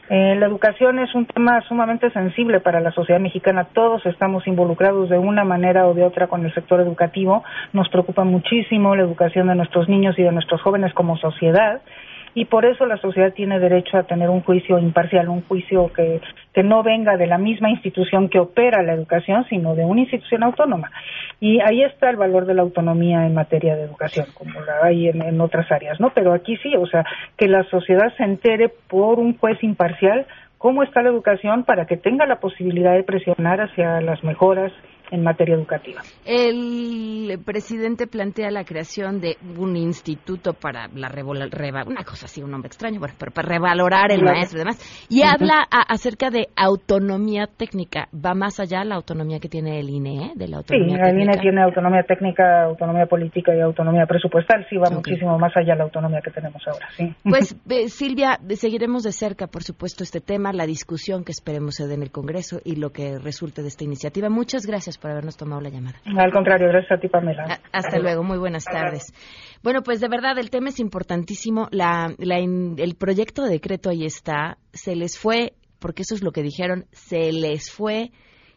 Eh, 0.09 0.35
la 0.35 0.47
educación 0.47 0.99
es 0.99 1.15
un 1.15 1.25
tema 1.27 1.61
sumamente 1.69 2.11
sensible 2.11 2.59
para 2.59 2.81
la 2.81 2.91
sociedad 2.91 3.21
mexicana. 3.21 3.69
Todos 3.73 4.05
estamos 4.07 4.45
involucrados 4.49 5.09
de 5.09 5.19
una 5.19 5.45
manera 5.45 5.87
o 5.87 5.95
de 5.95 6.03
otra 6.03 6.27
con 6.27 6.45
el 6.45 6.53
sector 6.53 6.81
educativo. 6.81 7.45
Nos 7.73 7.89
preocupa 7.89 8.25
muchísimo 8.25 8.97
la 8.97 9.03
educación 9.03 9.47
de 9.47 9.55
nuestros 9.55 9.89
niños 9.89 10.19
y 10.19 10.25
de 10.25 10.33
nuestros 10.33 10.61
jóvenes 10.63 10.93
como 10.95 11.17
sociedad 11.17 11.81
y 12.35 12.45
por 12.45 12.65
eso 12.65 12.87
la 12.87 12.97
sociedad 12.99 13.33
tiene 13.33 13.59
derecho 13.59 13.97
a 13.97 14.05
tener 14.05 14.31
un 14.31 14.43
juicio 14.43 14.79
imparcial, 14.79 15.29
un 15.29 15.43
juicio 15.43 15.93
que, 15.93 16.21
que 16.53 16.63
no 16.63 16.83
venga 16.83 17.17
de 17.17 17.27
la 17.27 17.39
misma 17.39 17.71
institución 17.71 18.29
que 18.29 18.39
opera 18.39 18.83
la 18.83 18.95
educación, 18.95 19.45
sino 19.49 19.75
de 19.75 19.85
una 19.85 20.03
institución 20.03 20.43
autónoma. 20.43 20.91
Y 21.41 21.61
ahí 21.61 21.83
está 21.83 22.11
el 22.11 22.17
valor 22.17 22.47
de 22.47 22.55
la 22.55 22.63
autonomía 22.63 23.27
en 23.27 23.35
materia 23.35 23.75
de 23.77 23.85
educación, 23.85 24.27
como 24.35 24.61
la 24.61 24.85
hay 24.85 25.09
en, 25.09 25.23
en 25.23 25.41
otras 25.41 25.71
áreas, 25.73 25.99
¿no? 26.01 26.11
Pero 26.11 26.33
aquí 26.33 26.57
sí, 26.59 26.75
o 26.77 26.87
sea, 26.87 27.05
que 27.37 27.49
la 27.49 27.65
sociedad 27.65 28.15
se 28.17 28.25
entere 28.25 28.71
por 28.89 29.19
un 29.19 29.37
juez 29.37 29.63
imparcial 29.63 30.27
cómo 30.59 30.83
está 30.83 31.03
la 31.03 31.09
educación 31.09 31.65
para 31.65 31.87
que 31.87 31.97
tenga 31.97 32.27
la 32.27 32.39
posibilidad 32.39 32.93
de 32.93 33.03
presionar 33.03 33.63
hacia 33.63 34.01
las 34.03 34.23
mejoras 34.23 34.71
en 35.11 35.23
materia 35.23 35.55
educativa. 35.55 36.03
El 36.25 37.39
presidente 37.45 38.07
plantea 38.07 38.51
la 38.51 38.65
creación 38.65 39.21
de 39.21 39.37
un 39.59 39.77
instituto 39.77 40.53
para 40.55 40.89
la 40.89 41.09
reva, 41.09 41.85
una 41.87 42.05
cosa 42.05 42.27
así, 42.27 42.43
un 42.43 42.51
nombre 42.51 42.69
extraño, 42.69 42.99
bueno, 42.99 43.15
pero 43.19 43.33
para 43.33 43.49
revalorar 43.49 44.13
el 44.13 44.23
maestro 44.23 44.59
y 44.59 44.61
demás. 44.61 45.07
Y 45.09 45.23
habla 45.23 45.67
acerca 45.71 46.31
de 46.31 46.49
autonomía 46.57 47.47
técnica. 47.47 48.09
¿Va 48.15 48.35
más 48.35 48.61
allá 48.61 48.85
la 48.85 48.97
autonomía 48.97 49.39
que 49.39 49.49
tiene 49.49 49.81
el 49.81 49.91
INE? 49.91 50.27
Eh? 50.27 50.33
De 50.35 50.49
la 50.49 50.59
autonomía 50.59 50.97
sí, 50.97 51.11
el 51.11 51.21
INE 51.21 51.39
tiene 51.39 51.63
autonomía 51.63 52.03
técnica, 52.03 52.65
autonomía 52.65 53.07
política 53.07 53.55
y 53.55 53.61
autonomía 53.61 54.07
presupuestal. 54.07 54.67
Sí, 54.69 54.77
va 54.77 54.91
muchísimo 54.91 55.39
más 55.39 55.53
allá 55.57 55.75
la 55.75 55.85
autonomía 55.85 56.21
que 56.21 56.31
tenemos 56.31 56.63
ahora, 56.67 56.89
sí. 56.97 57.15
Pues, 57.23 57.57
Silvia, 57.89 58.39
seguiremos 58.55 59.03
de 59.03 59.13
cerca, 59.13 59.47
por 59.47 59.63
supuesto, 59.63 60.05
este 60.05 60.21
tema, 60.21 60.53
la 60.53 60.67
discusión 60.67 61.25
que 61.25 61.33
esperemos 61.33 61.77
se 61.77 61.87
dé 61.87 61.95
en 61.95 62.03
el 62.03 62.11
Congreso 62.11 62.61
y 62.65 62.77
lo 62.77 62.91
que 62.91 63.19
resulte 63.19 63.63
de 63.63 63.69
esta 63.69 63.85
iniciativa. 63.85 64.29
Muchas 64.29 64.67
gracias 64.67 64.99
por 65.01 65.11
habernos 65.11 65.37
tomado 65.37 65.61
la 65.61 65.71
llamada. 65.71 65.99
Al 66.05 66.33
contrario, 66.33 66.69
gracias 66.69 66.93
a 66.93 67.01
ti, 67.01 67.09
Pamela. 67.09 67.61
hasta 67.73 67.99
luego, 67.99 68.23
muy 68.23 68.39
buenas 68.39 68.65
tardes. 68.65 69.13
Bueno, 69.63 69.83
pues 69.83 70.01
de 70.01 70.09
verdad 70.09 70.39
el 70.39 70.51
tema 70.51 70.69
es 70.69 70.81
importantísimo. 70.81 71.69
La, 71.71 72.15
el 72.19 72.95
proyecto 72.97 73.43
de 73.43 73.51
decreto 73.51 73.91
ahí 73.91 74.05
está. 74.05 74.59
Se 74.73 74.95
les 74.95 75.19
fue, 75.19 75.55
porque 75.79 76.03
eso 76.03 76.15
es 76.15 76.23
lo 76.23 76.33
que 76.33 76.43
dijeron, 76.43 76.87
se 76.93 77.33
les 77.33 77.71
fue 77.71 78.13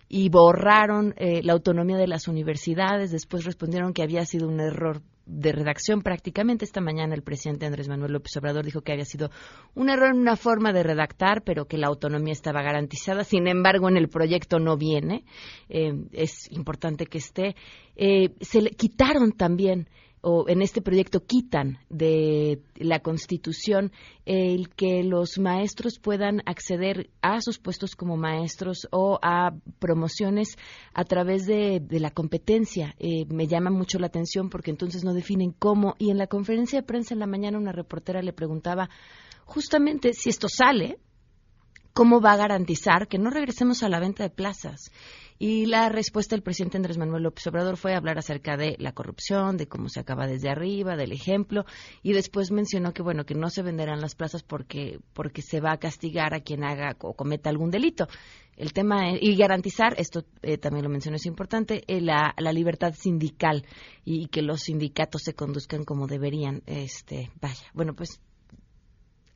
y 0.08 0.30
borraron 0.30 1.16
eh, 1.18 1.42
la 1.44 1.54
autonomía 1.54 1.98
de 1.98 2.08
las 2.08 2.28
universidades. 2.28 3.12
Después 3.12 3.46
respondieron 3.46 3.94
que 3.94 4.04
había 4.04 4.26
sido 4.26 4.48
un 4.48 4.60
error 4.60 5.02
de 5.26 5.52
redacción 5.52 6.02
prácticamente. 6.02 6.66
Esta 6.66 6.82
mañana 6.82 7.16
el 7.16 7.24
presidente 7.24 7.66
Andrés 7.66 7.88
Manuel 7.88 8.14
López 8.14 8.36
Obrador 8.38 8.66
dijo 8.66 8.82
que 8.82 8.92
había 8.92 9.06
sido 9.06 9.30
un 9.76 9.90
error 9.90 10.10
en 10.14 10.20
una 10.20 10.36
forma 10.36 10.74
de 10.74 10.84
redactar, 10.84 11.44
pero 11.44 11.66
que 11.66 11.78
la 11.78 11.88
autonomía 11.88 12.34
estaba 12.34 12.62
garantizada. 12.62 13.24
Sin 13.24 13.48
embargo, 13.48 13.90
en 13.90 13.98
el 13.98 14.10
proyecto 14.10 14.60
no 14.60 14.78
viene. 14.78 15.24
Eh, 15.70 15.94
es 16.12 16.52
importante 16.52 17.06
que 17.06 17.18
esté. 17.18 17.56
Eh, 17.96 18.34
se 18.42 18.62
le 18.62 18.72
quitaron 18.72 19.32
también 19.32 19.88
o 20.26 20.48
en 20.48 20.62
este 20.62 20.82
proyecto 20.82 21.26
quitan 21.26 21.80
de 21.90 22.62
la 22.76 23.00
Constitución 23.00 23.92
el 24.26 24.70
que 24.70 25.04
los 25.04 25.38
maestros 25.38 26.00
puedan 26.02 26.42
acceder 26.46 27.10
a 27.22 27.42
sus 27.42 27.60
puestos 27.60 27.96
como 27.96 28.16
maestros 28.16 28.88
o 28.92 29.20
a 29.22 29.52
promociones 29.80 30.58
a 30.94 31.04
través 31.04 31.46
de, 31.46 31.82
la 31.90 32.10
competencia. 32.10 32.96
Eh, 33.00 33.26
me 33.28 33.48
llama 33.48 33.70
mucho 33.70 34.00
la 34.00 34.08
atención 34.08 34.50
porque 34.50 34.72
entonces 34.72 35.04
no 35.04 35.14
definen 35.14 35.52
cómo. 35.52 35.96
Y 36.00 36.10
en 36.10 36.18
la 36.18 36.28
conferencia 36.28 36.80
de 36.80 36.88
prensa 36.88 37.14
en 37.14 37.20
la 37.20 37.28
mañana 37.28 37.58
una 37.58 37.74
reportera 37.74 38.22
le 38.22 38.32
preguntaba 38.32 38.90
justamente 39.44 40.14
si 40.14 40.30
esto 40.30 40.48
sale, 40.48 41.00
¿cómo 41.92 42.22
va 42.22 42.32
a 42.32 42.38
garantizar 42.38 43.10
que 43.10 43.20
no 43.20 43.30
regresemos 43.30 43.84
a 43.84 43.90
la 43.90 44.00
venta 44.00 44.24
de 44.24 44.30
plazas? 44.30 44.90
Y 45.40 45.66
la 45.66 45.90
respuesta 45.90 46.36
del 46.36 46.44
presidente 46.44 46.78
Andrés 46.78 46.98
Manuel 46.98 47.24
López 47.24 47.46
Obrador 47.48 47.78
fue 47.78 47.96
hablar 47.96 48.18
acerca 48.18 48.58
de 48.58 48.76
la 48.80 48.94
corrupción, 48.94 49.58
de 49.58 49.68
cómo 49.68 49.90
se 49.90 50.00
acaba 50.00 50.28
desde 50.28 50.50
arriba, 50.50 50.96
del 50.96 51.12
ejemplo, 51.12 51.66
y 52.02 52.14
después 52.14 52.52
mencionó 52.52 52.94
que 52.94 53.02
bueno 53.02 53.26
que 53.26 53.36
no 53.36 53.50
se 53.50 53.62
venderán 53.62 54.02
las 54.02 54.16
plazas 54.16 54.44
porque 54.44 55.00
porque 55.14 55.42
se 55.42 55.60
va 55.60 55.74
a 55.74 55.78
castigar 55.78 56.34
a 56.34 56.42
quien 56.42 56.64
haga 56.64 56.96
o 57.02 57.14
cometa 57.14 57.50
algún 57.50 57.72
delito. 57.72 58.08
El 58.56 58.72
tema 58.72 59.12
y 59.20 59.36
garantizar 59.36 59.96
esto 59.98 60.26
eh, 60.44 60.58
también 60.58 60.84
lo 60.84 60.90
mencionó 60.90 61.16
es 61.16 61.26
importante 61.26 61.84
eh, 61.88 62.02
la, 62.02 62.36
la, 62.38 62.54
libertad 62.54 62.94
sindical 62.94 63.66
y, 64.06 64.28
que 64.28 64.44
los 64.44 64.62
sindicatos 64.62 65.24
se 65.24 65.34
conduzcan 65.34 65.84
como 65.84 66.06
deberían. 66.06 66.62
Este 66.68 67.32
vaya 67.42 67.66
bueno 67.74 67.96
pues 67.96 68.22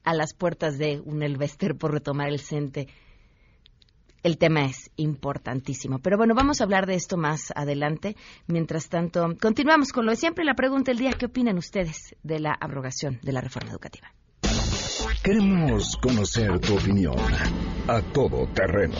a 0.04 0.14
las 0.14 0.34
puertas 0.34 0.78
de 0.78 1.02
un 1.04 1.24
Elvester 1.24 1.76
por 1.76 1.92
retomar 1.92 2.30
el 2.30 2.40
CENTE 2.40 2.88
el 4.24 4.38
tema 4.38 4.66
es 4.66 4.92
importantísimo. 4.96 6.00
Pero 6.00 6.18
bueno, 6.18 6.36
vamos 6.36 6.62
a 6.62 6.64
hablar 6.64 6.86
de 6.86 6.96
esto 6.96 7.18
más 7.18 7.52
adelante. 7.56 8.16
Mientras 8.48 8.90
tanto, 8.90 9.36
continuamos 9.42 9.92
con 9.92 10.06
lo 10.06 10.12
de 10.12 10.18
siempre. 10.18 10.46
La 10.46 10.56
pregunta 10.56 10.92
del 10.92 11.00
día, 11.00 11.12
¿qué 11.12 11.28
opinan 11.28 11.58
ustedes 11.58 12.16
de 12.24 12.40
la 12.40 12.54
abrogación 12.60 13.20
de 13.22 13.32
la 13.32 13.42
reforma 13.42 13.72
educativa? 13.72 14.12
Queremos 15.24 15.98
conocer 15.98 16.60
tu 16.60 16.76
opinión 16.76 17.16
a 17.88 18.02
todo 18.14 18.48
terreno 18.54 19.00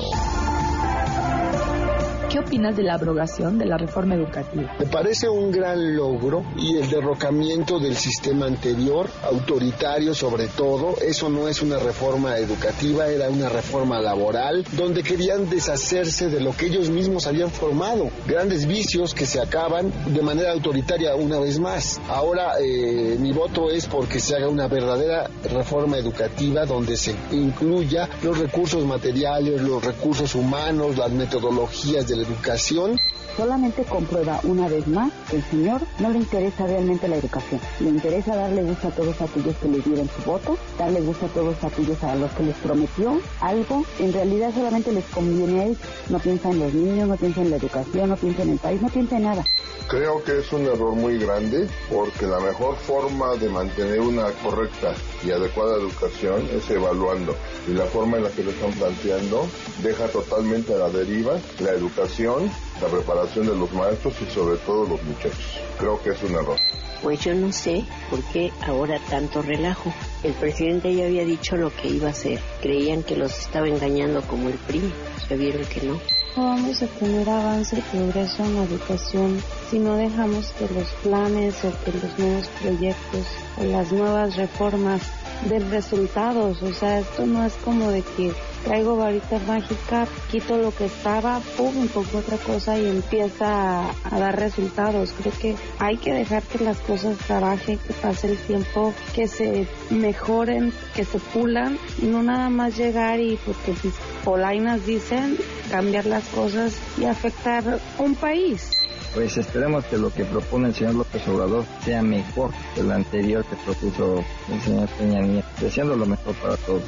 ¿Qué 2.30 2.40
opinas 2.40 2.76
de 2.76 2.84
la 2.84 2.96
abrogación 2.96 3.58
de 3.58 3.66
la 3.66 3.78
reforma 3.78 4.16
educativa? 4.16 4.76
Me 4.78 4.86
parece 4.88 5.30
un 5.30 5.50
gran 5.50 5.96
logro 5.96 6.44
y 6.58 6.76
el 6.76 6.90
derrocamiento 6.90 7.80
del 7.80 7.96
sistema 7.96 8.48
anterior, 8.48 9.10
autoritario 9.24 10.14
sobre 10.14 10.48
todo. 10.50 10.96
Eso 11.02 11.30
no 11.30 11.48
es 11.48 11.62
una 11.62 11.80
reforma 11.80 12.38
educativa, 12.38 13.08
era 13.08 13.30
una 13.30 13.48
reforma 13.48 14.02
laboral, 14.02 14.66
donde 14.74 15.04
querían 15.04 15.50
deshacerse 15.50 16.28
de 16.28 16.42
lo 16.42 16.52
que 16.52 16.66
ellos 16.66 16.90
mismos 16.90 17.28
habían 17.28 17.50
formado. 17.50 18.10
Grandes 18.28 18.68
vicios 18.68 19.14
que 19.14 19.26
se 19.26 19.40
acaban 19.40 19.94
de 20.08 20.22
manera 20.22 20.52
autoritaria 20.52 21.16
una 21.16 21.40
vez 21.40 21.60
más. 21.60 22.02
Ahora 22.10 22.56
eh, 22.60 23.16
mi 23.18 23.32
voto 23.32 23.72
es 23.72 23.86
porque 23.86 24.20
se 24.20 24.36
haga 24.36 24.50
una 24.50 24.68
verdadera 24.68 25.30
reforma 25.50 25.98
educativa 25.98 26.66
donde 26.66 26.98
se 26.98 27.16
incluya 27.32 28.10
los 28.22 28.38
recursos 28.38 28.84
materiales, 28.86 29.62
los 29.62 29.82
recursos 29.82 30.36
humanos, 30.36 30.98
las 30.98 31.12
metodologías 31.12 32.06
de 32.06 32.17
la 32.18 32.24
educación 32.24 33.00
solamente 33.36 33.84
comprueba 33.84 34.40
una 34.44 34.68
vez 34.68 34.88
más 34.88 35.12
que 35.30 35.38
el 35.38 35.44
señor 35.44 35.82
no 36.00 36.10
le 36.10 36.18
interesa 36.18 36.66
realmente 36.66 37.08
la 37.08 37.18
educación. 37.18 37.62
Le 37.80 37.90
interesa 37.90 38.36
darle 38.36 38.64
gusto 38.64 38.88
a 38.88 38.92
todos 38.92 39.22
aquellos 39.22 39.56
que 39.58 39.68
le 39.68 39.80
dieron 39.80 40.10
su 40.10 40.24
voto, 40.24 40.58
darle 40.80 41.02
gusto 41.02 41.28
a 41.28 41.30
todos 41.30 41.64
aquellos 41.64 42.04
a 42.04 42.16
los 42.16 42.32
que 42.32 42.44
les 42.44 42.56
prometió 42.56 43.22
algo. 43.40 43.86
En 44.00 44.12
realidad 44.12 44.52
solamente 44.56 44.92
les 44.92 45.06
conviene 45.06 45.60
a 45.60 45.66
ellos. 45.66 45.78
No 46.10 46.18
piensa 46.18 46.50
en 46.50 46.60
los 46.60 46.74
niños, 46.74 47.08
no 47.08 47.16
piensa 47.16 47.42
en 47.42 47.52
la 47.52 47.58
educación, 47.58 48.10
no 48.10 48.16
piensa 48.16 48.42
en 48.42 48.50
el 48.50 48.58
país, 48.58 48.82
no 48.82 48.90
piensa 48.90 49.18
en 49.18 49.24
nada. 49.24 49.44
Creo 49.88 50.24
que 50.24 50.40
es 50.40 50.52
un 50.52 50.66
error 50.66 50.96
muy 50.96 51.20
grande 51.20 51.70
porque 51.94 52.26
la 52.26 52.40
mejor 52.40 52.76
forma 52.76 53.36
de 53.36 53.50
mantener 53.50 54.02
una 54.02 54.32
correcta 54.44 54.96
y 55.28 55.32
adecuada 55.32 55.76
educación 55.76 56.48
es 56.54 56.70
evaluando. 56.70 57.36
Y 57.68 57.74
la 57.74 57.86
forma 57.86 58.18
en 58.18 58.24
la 58.24 58.30
que 58.30 58.44
lo 58.44 58.52
están 58.52 58.72
planteando 58.72 59.48
deja 59.84 60.08
totalmente 60.08 60.74
a 60.74 60.78
la 60.78 60.90
deriva 60.90 61.38
la 61.60 61.72
educación 61.72 62.50
la 62.82 62.88
preparación 62.88 63.48
de 63.48 63.56
los 63.56 63.72
maestros 63.74 64.14
y 64.22 64.32
sobre 64.32 64.58
todo 64.58 64.88
los 64.88 65.04
muchachos. 65.04 65.60
Creo 65.80 66.02
que 66.02 66.12
es 66.12 66.24
un 66.24 66.32
error. 66.32 66.58
Pues 67.02 67.20
yo 67.22 67.34
no 67.36 67.52
sé 67.52 67.86
por 68.10 68.24
qué 68.24 68.52
ahora 68.66 69.00
tanto 69.10 69.42
relajo. 69.42 69.94
El 70.24 70.34
presidente 70.34 70.94
ya 70.94 71.06
había 71.06 71.24
dicho 71.24 71.56
lo 71.56 71.70
que 71.76 71.90
iba 71.90 72.08
a 72.08 72.12
hacer. 72.12 72.40
Creían 72.62 73.04
que 73.04 73.16
los 73.16 73.38
estaba 73.38 73.68
engañando 73.68 74.22
como 74.24 74.50
el 74.50 74.56
PRI. 74.56 74.92
Ya 75.30 75.36
vieron 75.36 75.66
que 75.66 75.82
no. 75.82 76.00
No 76.36 76.44
vamos 76.44 76.84
a 76.84 76.88
tener 76.88 77.28
avance 77.28 77.78
y 77.78 77.82
progreso 77.82 78.46
en 78.46 78.56
la 78.56 78.64
educación 78.64 79.42
si 79.72 79.80
no 79.80 79.96
dejamos 79.96 80.52
que 80.52 80.72
los 80.74 80.88
planes 81.02 81.56
o 81.66 81.74
que 81.84 81.92
los 81.94 82.20
nuevos 82.20 82.48
proyectos 82.62 83.26
o 83.58 83.64
las 83.64 83.92
nuevas 83.92 84.36
reformas 84.36 85.02
den 85.50 85.70
resultados. 85.72 86.62
O 86.62 86.74
sea, 86.74 87.00
esto 87.00 87.26
no 87.26 87.44
es 87.44 87.54
como 87.66 87.90
de 87.90 88.04
que 88.04 88.34
traigo 88.68 88.98
varita 88.98 89.40
mágica, 89.48 90.06
quito 90.30 90.58
lo 90.58 90.76
que 90.76 90.86
estaba, 90.86 91.40
pum, 91.56 91.88
pongo 91.88 92.18
otra 92.18 92.38
cosa 92.38 92.78
y 92.78 92.86
empieza 92.86 93.90
a, 93.90 94.20
dar 94.20 94.38
resultados. 94.38 95.14
Creo 95.18 95.34
que 95.40 95.56
hay 95.80 95.96
que 95.98 96.14
dejar 96.14 96.44
que 96.44 96.64
las 96.64 96.78
cosas 96.80 97.18
trabajen, 97.18 97.78
que 97.78 97.94
pase 97.94 98.32
el 98.32 98.38
tiempo, 98.38 98.94
que 99.16 99.28
se 99.28 99.68
mejoren, 99.90 100.74
que 100.94 101.06
se 101.06 101.20
pulan, 101.20 101.80
no 102.02 102.22
nada 102.24 102.50
más 102.50 102.76
llegar 102.78 103.22
y 103.22 103.38
porque 103.38 103.72
mis 103.84 103.96
polainas 104.26 104.86
dicen 104.86 105.38
cambiar 105.72 106.06
las 106.06 106.26
cosas 106.28 106.78
y 106.98 107.06
afectar 107.06 107.80
un 108.00 108.16
país. 108.16 108.77
Pues 109.14 109.38
esperemos 109.38 109.86
que 109.86 109.98
lo 109.98 110.14
que 110.14 110.26
propone 110.26 110.70
el 110.70 110.76
señor 110.76 110.96
López 110.96 111.28
Obrador 111.28 111.66
sea 111.84 112.02
mejor 112.02 112.52
que 112.76 112.84
lo 112.84 112.94
anterior 112.94 113.46
que 113.46 113.56
propuso 113.56 114.24
el 114.52 114.62
señor 114.62 114.90
Peña 114.90 115.22
Nieto, 115.22 115.48
deseando 115.60 115.96
lo 115.96 116.06
mejor 116.06 116.36
para 116.36 116.58
todos. 116.58 116.84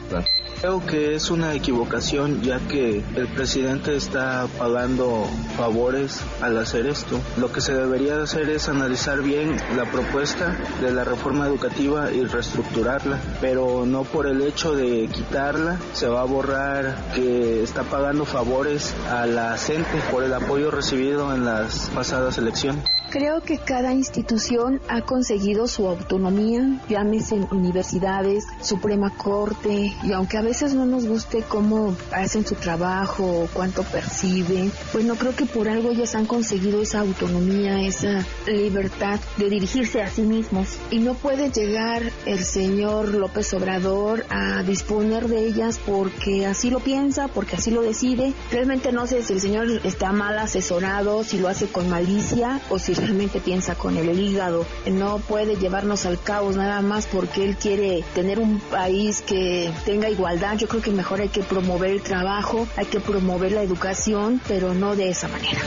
Creo 0.61 0.85
que 0.85 1.15
es 1.15 1.31
una 1.31 1.53
equivocación 1.53 2.41
ya 2.41 2.59
que 2.59 3.01
el 3.15 3.27
presidente 3.29 3.95
está 3.95 4.45
pagando 4.57 5.25
favores 5.55 6.19
al 6.41 6.57
hacer 6.57 6.85
esto. 6.85 7.17
Lo 7.37 7.51
que 7.51 7.61
se 7.61 7.73
debería 7.73 8.21
hacer 8.21 8.49
es 8.49 8.67
analizar 8.67 9.21
bien 9.21 9.55
la 9.77 9.85
propuesta 9.85 10.57
de 10.81 10.91
la 10.91 11.05
reforma 11.05 11.47
educativa 11.47 12.11
y 12.11 12.25
reestructurarla, 12.25 13.19
pero 13.39 13.85
no 13.85 14.03
por 14.03 14.27
el 14.27 14.41
hecho 14.41 14.75
de 14.75 15.07
quitarla 15.07 15.79
se 15.93 16.07
va 16.07 16.21
a 16.21 16.25
borrar 16.25 17.13
que 17.15 17.63
está 17.63 17.83
pagando 17.83 18.25
favores 18.25 18.93
a 19.09 19.25
la 19.25 19.57
gente 19.57 20.01
por 20.11 20.23
el 20.23 20.33
apoyo 20.33 20.71
recibido 20.71 21.33
en 21.33 21.45
las 21.45 21.89
pasadas 21.95 22.08
elecciones. 22.37 22.98
Creo 23.11 23.41
que 23.41 23.57
cada 23.57 23.91
institución 23.91 24.79
ha 24.87 25.01
conseguido 25.01 25.67
su 25.67 25.87
autonomía, 25.87 26.79
llámese 26.89 27.39
universidades, 27.49 28.45
Suprema 28.61 29.09
Corte, 29.09 29.91
y 30.03 30.11
aunque 30.11 30.37
a 30.37 30.43
veces 30.43 30.75
no 30.75 30.85
nos 30.85 31.07
guste 31.07 31.41
cómo 31.41 31.95
hacen 32.11 32.45
su 32.45 32.53
trabajo 32.53 33.23
o 33.23 33.47
cuánto 33.51 33.81
perciben, 33.81 34.71
pues 34.91 35.05
no 35.05 35.15
creo 35.15 35.35
que 35.35 35.47
por 35.47 35.67
algo 35.67 35.89
ellos 35.89 36.13
han 36.13 36.27
conseguido 36.27 36.83
esa 36.83 36.99
autonomía, 36.99 37.81
esa 37.81 38.23
libertad 38.45 39.19
de 39.37 39.49
dirigirse 39.49 40.03
a 40.03 40.09
sí 40.11 40.21
mismos. 40.21 40.77
Y 40.91 40.99
no 40.99 41.15
puede 41.15 41.49
llegar 41.49 42.03
el 42.27 42.43
señor 42.43 43.15
López 43.15 43.51
Obrador 43.55 44.23
a 44.29 44.61
disponer 44.61 45.27
de 45.29 45.47
ellas 45.47 45.79
porque 45.83 46.45
así 46.45 46.69
lo 46.69 46.79
piensa, 46.79 47.27
porque 47.27 47.55
así 47.55 47.71
lo 47.71 47.81
decide. 47.81 48.33
Realmente 48.51 48.91
no 48.91 49.07
sé 49.07 49.23
si 49.23 49.33
el 49.33 49.41
señor 49.41 49.67
está 49.83 50.11
mal 50.11 50.37
asesorado, 50.37 51.23
si 51.23 51.39
lo 51.39 51.47
hace 51.47 51.65
con 51.65 51.89
malicia 51.89 52.61
o 52.69 52.77
si 52.77 52.98
realmente 52.99 53.39
piensa 53.39 53.75
con 53.75 53.97
el 53.97 54.17
hígado. 54.19 54.65
No 54.91 55.19
puede 55.19 55.55
llevarnos 55.55 56.05
al 56.05 56.21
caos 56.21 56.55
nada 56.55 56.81
más 56.81 57.07
porque 57.07 57.45
él 57.45 57.55
quiere 57.55 58.03
tener 58.13 58.39
un 58.39 58.59
país 58.59 59.21
que 59.21 59.71
tenga 59.85 60.09
igualdad. 60.09 60.57
Yo 60.57 60.67
creo 60.67 60.81
que 60.81 60.91
mejor 60.91 61.21
hay 61.21 61.29
que 61.29 61.41
promover 61.41 61.91
el 61.91 62.01
trabajo, 62.01 62.67
hay 62.75 62.85
que 62.85 62.99
promover 62.99 63.51
la 63.51 63.63
educación, 63.63 64.41
pero 64.47 64.73
no 64.73 64.95
de 64.95 65.09
esa 65.09 65.27
manera. 65.27 65.59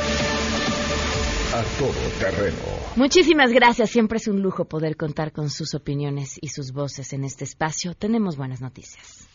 A 1.55 1.63
todo 1.79 1.93
terreno. 2.19 2.57
Muchísimas 2.97 3.53
gracias. 3.53 3.91
Siempre 3.91 4.19
es 4.19 4.29
un 4.29 4.41
lujo 4.41 4.65
poder 4.65 4.97
contar 4.97 5.33
con 5.33 5.51
sus 5.51 5.75
opiniones 5.75 6.39
y 6.41 6.49
sus 6.49 6.73
voces 6.73 7.13
en 7.13 7.25
este 7.25 7.45
espacio. 7.45 7.95
Tenemos 7.95 8.37
buenas 8.37 8.61
noticias. 8.61 9.32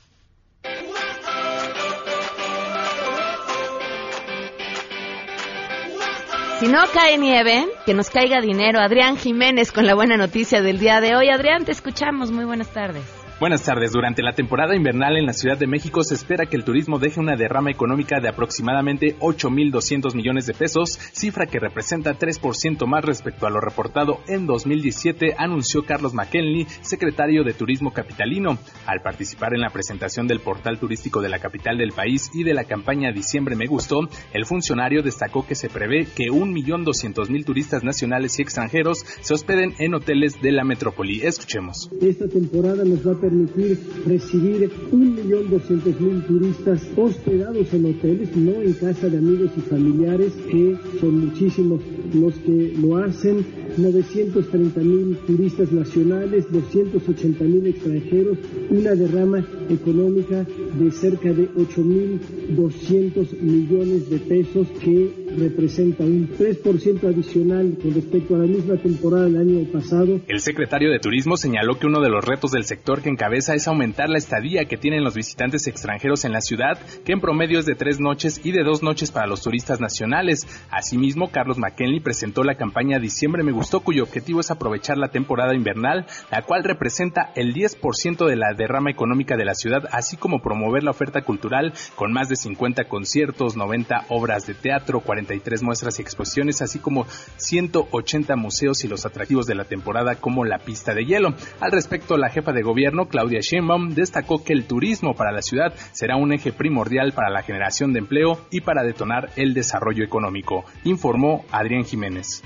Si 6.59 6.67
no 6.67 6.79
cae 6.91 7.19
nieve, 7.19 7.67
que 7.85 7.93
nos 7.93 8.09
caiga 8.09 8.41
dinero. 8.41 8.79
Adrián 8.79 9.15
Jiménez 9.15 9.71
con 9.71 9.85
la 9.85 9.93
buena 9.93 10.17
noticia 10.17 10.63
del 10.63 10.79
día 10.79 10.99
de 11.01 11.15
hoy. 11.15 11.29
Adrián, 11.29 11.65
te 11.65 11.71
escuchamos. 11.71 12.31
Muy 12.31 12.45
buenas 12.45 12.69
tardes. 12.69 13.16
Buenas 13.39 13.61
tardes. 13.61 13.91
Durante 13.91 14.23
la 14.23 14.33
temporada 14.33 14.75
invernal 14.75 15.15
en 15.15 15.27
la 15.27 15.33
Ciudad 15.33 15.59
de 15.59 15.67
México 15.67 16.01
se 16.01 16.15
espera 16.15 16.47
que 16.47 16.55
el 16.55 16.63
turismo 16.63 16.97
deje 16.97 17.19
una 17.19 17.35
derrama 17.35 17.69
económica 17.69 18.19
de 18.19 18.29
aproximadamente 18.29 19.15
8.200 19.19 20.15
millones 20.15 20.47
de 20.47 20.55
pesos, 20.55 20.97
cifra 21.13 21.45
que 21.45 21.59
representa 21.59 22.17
3% 22.17 22.87
más 22.87 23.05
respecto 23.05 23.45
a 23.45 23.51
lo 23.51 23.59
reportado 23.61 24.21
en 24.27 24.47
2017, 24.47 25.35
anunció 25.37 25.83
Carlos 25.85 26.15
McKinley, 26.15 26.65
secretario 26.81 27.43
de 27.43 27.53
Turismo 27.53 27.93
Capitalino. 27.93 28.57
Al 28.87 29.01
participar 29.03 29.53
en 29.53 29.61
la 29.61 29.69
presentación 29.69 30.25
del 30.25 30.39
portal 30.39 30.79
turístico 30.79 31.21
de 31.21 31.29
la 31.29 31.37
capital 31.37 31.77
del 31.77 31.91
país 31.91 32.31
y 32.33 32.43
de 32.43 32.55
la 32.55 32.63
campaña 32.63 33.11
Diciembre 33.11 33.55
Me 33.55 33.67
Gustó, 33.67 33.99
el 34.33 34.47
funcionario 34.47 35.03
destacó 35.03 35.45
que 35.45 35.53
se 35.53 35.69
prevé 35.69 36.07
que 36.07 36.31
1.200.000 36.31 37.45
turistas 37.45 37.83
nacionales 37.83 38.39
y 38.39 38.41
extranjeros 38.41 39.05
se 39.21 39.35
hospeden 39.35 39.75
en 39.77 39.93
hoteles 39.93 40.41
de 40.41 40.53
la 40.53 40.63
metrópoli. 40.63 41.21
Escuchemos. 41.21 41.87
Esta 42.01 42.27
temporada 42.27 42.83
nos 42.83 43.07
va 43.07 43.26
permitir 43.27 43.77
recibir 44.05 44.69
1.200.000 44.91 46.27
turistas 46.27 46.81
hospedados 46.95 47.73
en 47.73 47.85
hoteles, 47.85 48.35
no 48.37 48.61
en 48.61 48.73
casa 48.73 49.09
de 49.09 49.17
amigos 49.17 49.51
y 49.57 49.61
familiares, 49.61 50.31
que 50.49 50.77
son 51.01 51.25
muchísimos 51.25 51.81
los 52.13 52.33
que 52.35 52.73
lo 52.81 52.97
hacen, 52.97 53.45
930.000 53.77 55.25
turistas 55.25 55.71
nacionales, 55.71 56.47
280.000 56.49 57.67
extranjeros, 57.67 58.37
una 58.69 58.95
derrama 58.95 59.45
económica 59.69 60.43
de 60.43 60.91
cerca 60.91 61.31
de 61.31 61.49
8.200 61.51 63.39
millones 63.39 64.09
de 64.09 64.19
pesos 64.19 64.67
que 64.83 65.27
representa 65.37 66.03
un 66.03 66.29
3% 66.29 67.03
adicional 67.03 67.77
con 67.81 67.93
respecto 67.93 68.35
a 68.35 68.39
la 68.39 68.45
misma 68.45 68.77
temporada 68.77 69.25
del 69.25 69.37
año 69.37 69.71
pasado. 69.71 70.19
El 70.27 70.39
secretario 70.39 70.91
de 70.91 70.99
Turismo 70.99 71.37
señaló 71.37 71.77
que 71.77 71.87
uno 71.87 72.01
de 72.01 72.09
los 72.09 72.25
retos 72.25 72.51
del 72.51 72.63
sector 72.63 73.01
que 73.01 73.09
encabeza 73.09 73.53
es 73.53 73.67
aumentar 73.67 74.09
la 74.09 74.17
estadía 74.17 74.65
que 74.65 74.77
tienen 74.77 75.03
los 75.03 75.15
visitantes 75.15 75.67
extranjeros 75.67 76.25
en 76.25 76.31
la 76.31 76.41
ciudad, 76.41 76.79
que 77.05 77.13
en 77.13 77.21
promedio 77.21 77.59
es 77.59 77.65
de 77.65 77.75
tres 77.75 77.99
noches 77.99 78.41
y 78.43 78.51
de 78.51 78.63
dos 78.63 78.81
noches 78.83 79.11
para 79.11 79.27
los 79.27 79.41
turistas 79.41 79.79
nacionales. 79.79 80.47
Asimismo, 80.71 81.29
Carlos 81.31 81.57
McKinley 81.57 81.99
presentó 81.99 82.43
la 82.43 82.55
campaña 82.55 82.99
Diciembre 82.99 83.43
Me 83.43 83.51
Cuyo 83.69 84.03
objetivo 84.03 84.39
es 84.39 84.49
aprovechar 84.49 84.97
la 84.97 85.09
temporada 85.09 85.53
invernal, 85.53 86.05
la 86.31 86.41
cual 86.41 86.63
representa 86.63 87.31
el 87.35 87.53
10% 87.53 88.25
de 88.25 88.35
la 88.35 88.53
derrama 88.53 88.89
económica 88.89 89.35
de 89.35 89.45
la 89.45 89.55
ciudad, 89.55 89.83
así 89.91 90.15
como 90.15 90.41
promover 90.41 90.83
la 90.83 90.91
oferta 90.91 91.21
cultural 91.21 91.73
con 91.95 92.13
más 92.13 92.29
de 92.29 92.37
50 92.37 92.85
conciertos, 92.85 93.57
90 93.57 94.05
obras 94.09 94.47
de 94.47 94.53
teatro, 94.53 95.01
43 95.01 95.63
muestras 95.63 95.99
y 95.99 96.01
exposiciones, 96.01 96.61
así 96.61 96.79
como 96.79 97.05
180 97.37 98.35
museos 98.37 98.83
y 98.83 98.87
los 98.87 99.05
atractivos 99.05 99.45
de 99.47 99.55
la 99.55 99.65
temporada 99.65 100.15
como 100.15 100.45
la 100.45 100.59
pista 100.59 100.93
de 100.93 101.05
hielo. 101.05 101.33
Al 101.59 101.71
respecto, 101.71 102.17
la 102.17 102.29
jefa 102.29 102.53
de 102.53 102.63
gobierno, 102.63 103.07
Claudia 103.07 103.41
Sheinbaum, 103.41 103.93
destacó 103.93 104.43
que 104.43 104.53
el 104.53 104.65
turismo 104.65 105.13
para 105.13 105.31
la 105.31 105.41
ciudad 105.41 105.73
será 105.91 106.15
un 106.15 106.33
eje 106.33 106.53
primordial 106.53 107.11
para 107.13 107.29
la 107.29 107.43
generación 107.43 107.93
de 107.93 107.99
empleo 107.99 108.39
y 108.49 108.61
para 108.61 108.83
detonar 108.83 109.29
el 109.35 109.53
desarrollo 109.53 110.03
económico, 110.03 110.65
informó 110.83 111.45
Adrián 111.51 111.83
Jiménez. 111.83 112.43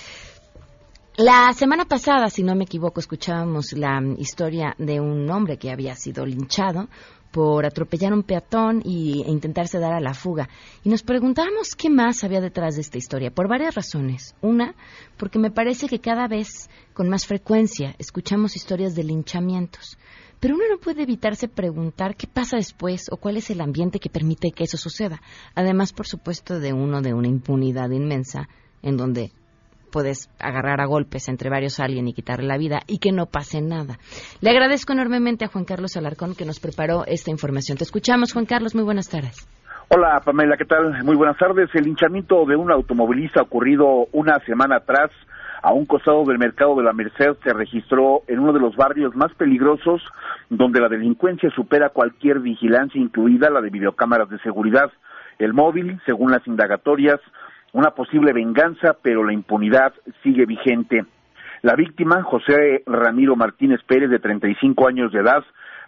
La 1.17 1.51
semana 1.54 1.86
pasada, 1.86 2.30
si 2.30 2.41
no 2.41 2.56
me 2.56 2.63
equivoco, 2.63 2.99
escuchábamos 2.99 3.73
la 3.73 4.01
historia 4.17 4.75
de 4.77 4.99
un 4.99 5.30
hombre 5.30 5.58
que 5.58 5.69
había 5.69 5.95
sido 5.95 6.25
linchado 6.25 6.88
por 7.32 7.65
atropellar 7.65 8.12
a 8.12 8.15
un 8.15 8.24
peatón 8.24 8.82
y, 8.84 9.24
e 9.24 9.32
intentarse 9.32 9.80
dar 9.80 9.94
a 9.94 10.00
la 10.00 10.13
fuga. 10.13 10.50
Y 10.84 10.89
nos 10.89 11.04
preguntábamos 11.04 11.76
qué 11.76 11.89
más 11.89 12.24
había 12.24 12.41
detrás 12.41 12.76
de 12.76 12.82
esta 12.82 12.98
historia, 12.98 13.32
por 13.32 13.48
varias 13.48 13.76
razones. 13.76 14.36
Una, 14.41 14.76
porque 15.17 15.39
me 15.39 15.52
parece 15.52 15.88
que 15.88 16.00
cada 16.00 16.28
vez 16.28 16.70
con 16.94 17.10
más 17.10 17.26
frecuencia 17.26 17.96
escuchamos 17.98 18.56
historias 18.56 18.96
de 18.96 19.04
linchamientos. 19.04 19.98
Pero 20.39 20.56
uno 20.56 20.63
no 20.70 20.80
puede 20.80 21.04
evitarse 21.04 21.48
preguntar 21.48 22.15
qué 22.15 22.28
pasa 22.28 22.58
después 22.58 23.06
o 23.12 23.17
cuál 23.17 23.38
es 23.38 23.50
el 23.52 23.62
ambiente 23.62 24.00
que 24.00 24.10
permite 24.10 24.52
que 24.52 24.63
eso 24.63 24.78
suceda. 24.78 25.22
Además, 25.54 25.94
por 25.94 26.08
supuesto, 26.08 26.60
de 26.60 26.74
uno 26.74 27.02
de 27.02 27.13
una 27.13 27.28
impunidad 27.28 27.91
inmensa 27.91 28.50
en 28.82 28.98
donde 28.98 29.32
puedes 29.91 30.30
agarrar 30.39 30.82
a 30.82 30.86
golpes 30.86 31.30
entre 31.30 31.49
varios 31.49 31.80
a 31.80 31.86
alguien 31.86 32.08
y 32.08 32.13
quitarle 32.13 32.47
la 32.47 32.58
vida 32.58 32.80
y 32.88 32.99
que 32.99 33.12
no 33.12 33.25
pase 33.25 33.62
nada. 33.62 33.97
Le 34.41 34.49
agradezco 34.49 34.93
enormemente 34.93 35.45
a 35.45 35.49
Juan 35.49 35.65
Carlos 35.65 35.97
Alarcón 35.97 36.36
que 36.36 36.45
nos 36.45 36.60
preparó 36.60 37.06
esta 37.06 37.30
información. 37.30 37.77
Te 37.77 37.84
escuchamos, 37.84 38.34
Juan 38.34 38.45
Carlos. 38.45 38.73
Muy 38.73 38.84
buenas 38.84 39.10
tardes. 39.10 39.47
Hola, 39.89 40.21
Pamela, 40.23 40.56
¿qué 40.56 40.63
tal? 40.63 41.04
Muy 41.04 41.17
buenas 41.17 41.38
tardes. 41.38 41.69
El 41.73 41.86
hinchamiento 41.86 42.45
de 42.45 42.56
un 42.56 42.71
automovilista 42.71 43.41
ocurrido 43.41 44.08
una 44.13 44.39
semana 44.45 44.77
atrás 44.77 45.12
a 45.62 45.73
un 45.73 45.86
costado 45.86 46.23
del 46.23 46.39
mercado 46.39 46.75
de 46.75 46.84
la 46.84 46.93
Merced 46.93 47.36
se 47.43 47.54
registró 47.54 48.23
en 48.27 48.39
uno 48.39 48.54
de 48.54 48.60
los 48.60 48.75
barrios 48.75 49.15
más 49.15 49.34
peligrosos 49.36 50.01
donde 50.49 50.80
la 50.80 50.88
delincuencia 50.88 51.49
supera 51.51 51.89
cualquier 51.89 52.39
vigilancia, 52.39 53.01
incluida 53.01 53.49
la 53.49 53.62
de 53.62 53.69
videocámaras 53.69 54.30
de 54.30 54.39
seguridad. 54.39 54.91
El 55.39 55.54
móvil, 55.54 55.99
según 56.06 56.32
las 56.32 56.45
indagatorias, 56.47 57.19
una 57.74 57.92
posible 57.92 58.34
venganza, 58.34 58.98
pero 59.02 59.24
la 59.24 59.34
impunidad 59.34 59.94
sigue 60.24 60.46
vigente. 60.46 61.06
La 61.62 61.76
víctima, 61.76 62.24
José 62.24 62.84
Ramiro 62.86 63.36
Martínez 63.36 63.82
Pérez, 63.86 64.10
de 64.10 64.20
35 64.20 64.88
años 64.88 65.12
de 65.12 65.20
edad, 65.20 65.44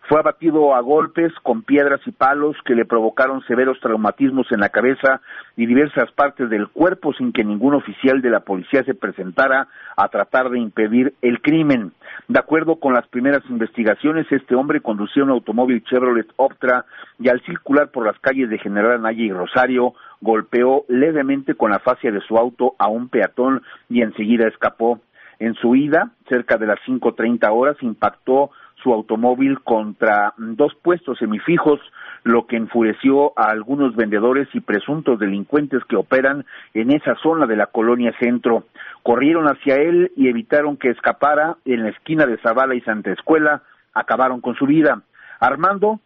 fue 0.08 0.20
abatido 0.20 0.76
a 0.76 0.82
golpes 0.82 1.32
con 1.44 1.64
piedras 1.64 2.02
y 2.06 2.12
palos 2.12 2.56
que 2.66 2.76
le 2.76 2.86
provocaron 2.86 3.42
severos 3.44 3.80
traumatismos 3.80 4.48
en 4.52 4.60
la 4.60 4.70
cabeza 4.70 5.22
y 5.56 5.66
diversas 5.66 6.12
partes 6.12 6.50
del 6.50 6.68
cuerpo 6.68 7.14
sin 7.14 7.32
que 7.32 7.44
ningún 7.44 7.76
oficial 7.76 8.22
de 8.22 8.30
la 8.30 8.42
policía 8.42 8.84
se 8.84 8.96
presentara 8.96 9.68
a 9.96 10.08
tratar 10.10 10.50
de 10.50 10.60
impedir 10.60 11.14
el 11.22 11.42
crimen. 11.42 11.94
De 12.28 12.40
acuerdo 12.40 12.78
con 12.78 12.94
las 12.94 13.08
primeras 13.08 13.44
investigaciones, 13.50 14.28
este 14.30 14.56
hombre 14.56 14.82
conducía 14.82 15.24
un 15.24 15.32
automóvil 15.32 15.84
Chevrolet 15.84 16.28
Optra 16.36 16.86
y 17.20 17.30
al 17.30 17.42
circular 17.42 17.90
por 17.90 18.06
las 18.06 18.20
calles 18.20 18.50
de 18.50 18.60
General 18.60 18.94
Anaya 18.94 19.24
y 19.24 19.32
Rosario 19.32 19.94
golpeó 20.22 20.86
levemente 20.88 21.56
con 21.56 21.72
la 21.72 21.80
fascia 21.80 22.12
de 22.12 22.22
su 22.22 22.38
auto 22.38 22.76
a 22.78 22.88
un 22.88 23.10
peatón 23.10 23.62
y 23.90 24.02
enseguida 24.02 24.48
escapó. 24.48 25.00
En 25.40 25.56
su 25.56 25.76
ida, 25.76 26.12
cerca 26.30 26.58
de 26.58 26.68
las 26.68 26.80
5.30 26.88 27.50
horas, 27.52 27.78
impactó 27.82 28.52
su 28.84 28.94
automóvil 28.94 29.62
contra 29.62 30.34
dos 30.38 30.74
puestos 30.82 31.18
semifijos, 31.18 31.80
lo 32.24 32.46
que 32.48 32.58
enfureció 32.58 33.38
a 33.38 33.50
algunos 33.50 33.96
vendedores 33.96 34.48
y 34.54 34.60
presuntos 34.60 35.20
delincuentes 35.20 35.84
que 35.86 35.96
operan 35.96 36.46
en 36.74 36.92
esa 36.92 37.16
zona 37.16 37.48
de 37.48 37.56
la 37.56 37.68
colonia 37.68 38.14
centro. 38.20 38.66
Corrieron 39.02 39.48
hacia 39.48 39.76
él 39.76 40.12
y 40.16 40.28
evitaron 40.28 40.78
que 40.78 40.90
escapara 40.90 41.58
en 41.66 41.84
la 41.84 41.90
esquina 41.90 42.26
de 42.26 42.38
Zavala 42.38 42.76
y 42.76 42.82
Santa 42.82 43.12
Escuela, 43.12 43.64
acabaron 43.94 44.42
con 44.42 44.56
su 44.56 44.66
vida. 44.66 45.02
Armando, 45.40 46.00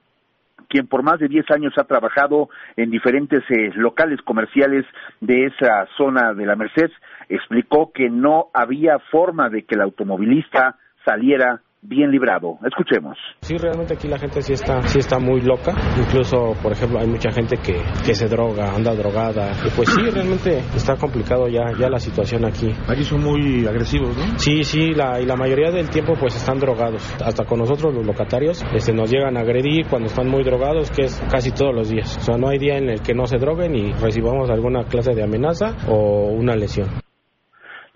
quien 0.70 0.88
por 0.88 1.04
más 1.04 1.20
de 1.20 1.28
10 1.28 1.50
años 1.52 1.74
ha 1.78 1.86
trabajado 1.86 2.50
en 2.76 2.92
diferentes 2.92 3.44
eh, 3.50 3.72
locales 3.76 4.22
comerciales 4.22 4.86
de 5.22 5.46
esa 5.46 5.88
zona 5.98 6.34
de 6.34 6.46
la 6.46 6.56
Merced, 6.56 6.92
explicó 7.30 7.92
que 7.94 8.10
no 8.10 8.48
había 8.54 9.00
forma 9.12 9.50
de 9.50 9.64
que 9.64 9.76
el 9.76 9.82
automovilista 9.82 10.78
saliera 11.06 11.62
bien 11.82 12.12
librado. 12.12 12.58
Escuchemos. 12.66 13.18
Sí, 13.42 13.58
realmente 13.58 13.94
aquí 13.94 14.08
la 14.08 14.18
gente 14.18 14.42
sí 14.42 14.54
está, 14.54 14.82
sí 14.84 15.00
está 15.00 15.20
muy 15.20 15.42
loca. 15.42 15.74
Incluso, 15.98 16.54
por 16.62 16.72
ejemplo, 16.72 17.00
hay 17.00 17.08
mucha 17.08 17.32
gente 17.32 17.58
que, 17.58 17.82
que 18.06 18.14
se 18.14 18.28
droga, 18.28 18.76
anda 18.76 18.94
drogada. 18.94 19.52
Y 19.66 19.70
pues 19.76 19.90
sí, 19.90 20.02
realmente 20.10 20.58
está 20.76 20.96
complicado 20.96 21.48
ya, 21.48 21.72
ya 21.80 21.90
la 21.90 22.00
situación 22.00 22.46
aquí. 22.46 22.70
Aquí 22.88 23.04
son 23.04 23.24
muy 23.24 23.66
agresivos, 23.66 24.18
¿no? 24.18 24.38
Sí, 24.40 24.64
sí, 24.64 24.94
la, 24.94 25.20
y 25.22 25.26
la 25.26 25.36
mayoría 25.36 25.72
del 25.72 25.90
tiempo 25.90 26.14
pues 26.20 26.36
están 26.36 26.60
drogados. 26.60 27.04
Hasta 27.24 27.46
con 27.46 27.60
nosotros 27.60 27.94
los 27.94 28.06
locatarios 28.06 28.64
este, 28.74 28.94
nos 28.94 29.10
llegan 29.12 29.38
a 29.38 29.42
agredir 29.42 29.88
cuando 29.88 30.08
están 30.08 30.28
muy 30.28 30.44
drogados, 30.44 30.92
que 30.92 31.06
es 31.06 31.22
casi 31.32 31.52
todos 31.52 31.74
los 31.74 31.90
días. 31.90 32.18
O 32.18 32.22
sea, 32.22 32.38
no 32.38 32.50
hay 32.50 32.58
día 32.58 32.78
en 32.78 32.90
el 32.90 33.02
que 33.02 33.14
no 33.14 33.26
se 33.26 33.38
droguen 33.38 33.76
y 33.76 33.94
recibamos 33.94 34.50
alguna 34.50 34.84
clase 34.86 35.14
de 35.14 35.24
amenaza 35.24 35.76
o 35.88 36.28
una 36.32 36.56
lesión. 36.56 37.07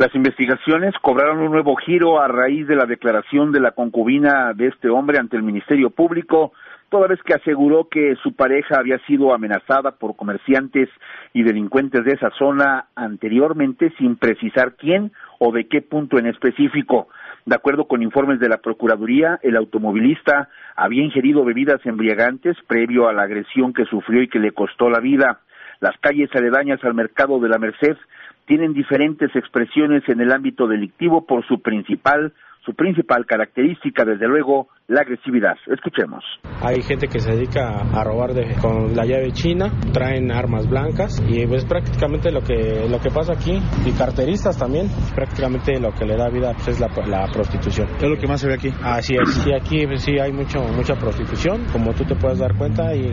Las 0.02 0.16
investigaciones 0.16 0.96
cobraron 1.00 1.42
un 1.42 1.52
nuevo 1.52 1.76
giro 1.76 2.20
a 2.20 2.28
raíz 2.28 2.66
de 2.66 2.76
la 2.76 2.88
declaración 2.88 3.52
de 3.52 3.60
la 3.60 3.70
concubina 3.70 4.52
de 4.56 4.70
este 4.70 4.90
hombre 4.90 5.20
ante 5.20 5.38
el 5.38 5.44
Ministerio 5.44 5.92
Público, 5.92 6.54
toda 6.90 7.06
vez 7.06 7.20
que 7.22 7.36
aseguró 7.36 7.88
que 7.88 8.16
su 8.24 8.36
pareja 8.36 8.80
había 8.80 8.98
sido 9.06 9.32
amenazada 9.32 9.92
por 9.92 10.16
comerciantes 10.16 10.90
y 11.34 11.44
delincuentes 11.44 12.04
de 12.04 12.14
esa 12.14 12.32
zona 12.32 12.88
anteriormente 12.96 13.94
sin 14.00 14.16
precisar 14.16 14.74
quién 14.76 15.12
o 15.38 15.52
de 15.52 15.68
qué 15.68 15.84
punto 15.84 16.18
en 16.18 16.26
específico. 16.26 17.10
De 17.46 17.54
acuerdo 17.54 17.86
con 17.86 18.02
informes 18.02 18.40
de 18.40 18.50
la 18.50 18.58
Procuraduría, 18.58 19.38
el 19.44 19.56
automovilista 19.56 20.50
había 20.76 21.04
ingerido 21.04 21.46
bebidas 21.46 21.86
embriagantes 21.86 22.58
previo 22.66 23.08
a 23.08 23.14
la 23.14 23.22
agresión 23.22 23.72
que 23.72 23.86
sufrió 23.86 24.24
y 24.24 24.30
que 24.30 24.40
le 24.40 24.52
costó 24.52 24.90
la 24.90 25.00
vida. 25.00 25.42
Las 25.80 25.96
calles 26.00 26.30
aledañas 26.34 26.84
al 26.84 26.96
mercado 26.96 27.40
de 27.40 27.50
la 27.50 27.60
Merced 27.60 27.98
tienen 28.46 28.74
diferentes 28.74 29.30
expresiones 29.36 30.04
en 30.08 30.22
el 30.22 30.32
ámbito 30.32 30.68
delictivo 30.68 31.26
por 31.26 31.46
su 31.48 31.62
principal 31.62 32.34
su 32.66 32.76
principal 32.76 33.26
característica, 33.26 34.06
desde 34.06 34.28
luego, 34.28 34.68
la 34.88 35.02
agresividad. 35.02 35.56
Escuchemos. 35.66 36.24
Hay 36.62 36.82
gente 36.84 37.08
que 37.08 37.20
se 37.20 37.32
dedica 37.32 37.82
a 37.92 38.04
robar 38.04 38.34
de, 38.34 38.56
con 38.62 38.96
la 38.96 39.04
llave 39.04 39.32
china, 39.32 39.72
traen 39.92 40.32
armas 40.32 40.70
blancas 40.70 41.24
y 41.28 41.42
es 41.42 41.66
prácticamente 41.66 42.32
lo 42.32 42.42
que 42.42 42.88
lo 42.88 43.00
que 43.00 43.10
pasa 43.10 43.34
aquí. 43.34 43.58
Y 43.86 43.92
carteristas 43.98 44.60
también, 44.60 44.88
prácticamente 45.16 45.80
lo 45.80 45.92
que 45.92 46.06
le 46.06 46.16
da 46.16 46.30
vida 46.30 46.54
pues, 46.54 46.68
es 46.68 46.80
la, 46.80 46.88
la, 47.08 47.26
prostitución. 47.32 47.88
Es 47.98 48.08
lo 48.08 48.18
que 48.18 48.28
más 48.28 48.42
se 48.42 48.48
ve 48.48 48.54
aquí. 48.54 48.70
Así 48.84 49.16
es. 49.16 49.34
Sí, 49.44 49.52
aquí 49.54 49.88
pues, 49.88 50.04
sí 50.04 50.20
hay 50.20 50.32
mucho 50.32 50.62
mucha 50.76 50.94
prostitución, 50.96 51.66
como 51.72 51.94
tú 51.94 52.04
te 52.04 52.16
puedes 52.16 52.40
dar 52.40 52.56
cuenta 52.56 52.94
y 52.94 53.12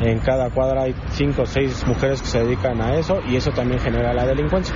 en 0.00 0.20
cada 0.20 0.50
cuadra 0.50 0.82
hay 0.82 0.94
cinco 1.08 1.42
o 1.42 1.46
seis 1.46 1.84
mujeres 1.86 2.20
que 2.20 2.28
se 2.28 2.44
dedican 2.44 2.80
a 2.80 2.94
eso 2.94 3.20
y 3.28 3.36
eso 3.36 3.50
también 3.50 3.80
genera 3.80 4.12
la 4.12 4.26
delincuencia. 4.26 4.74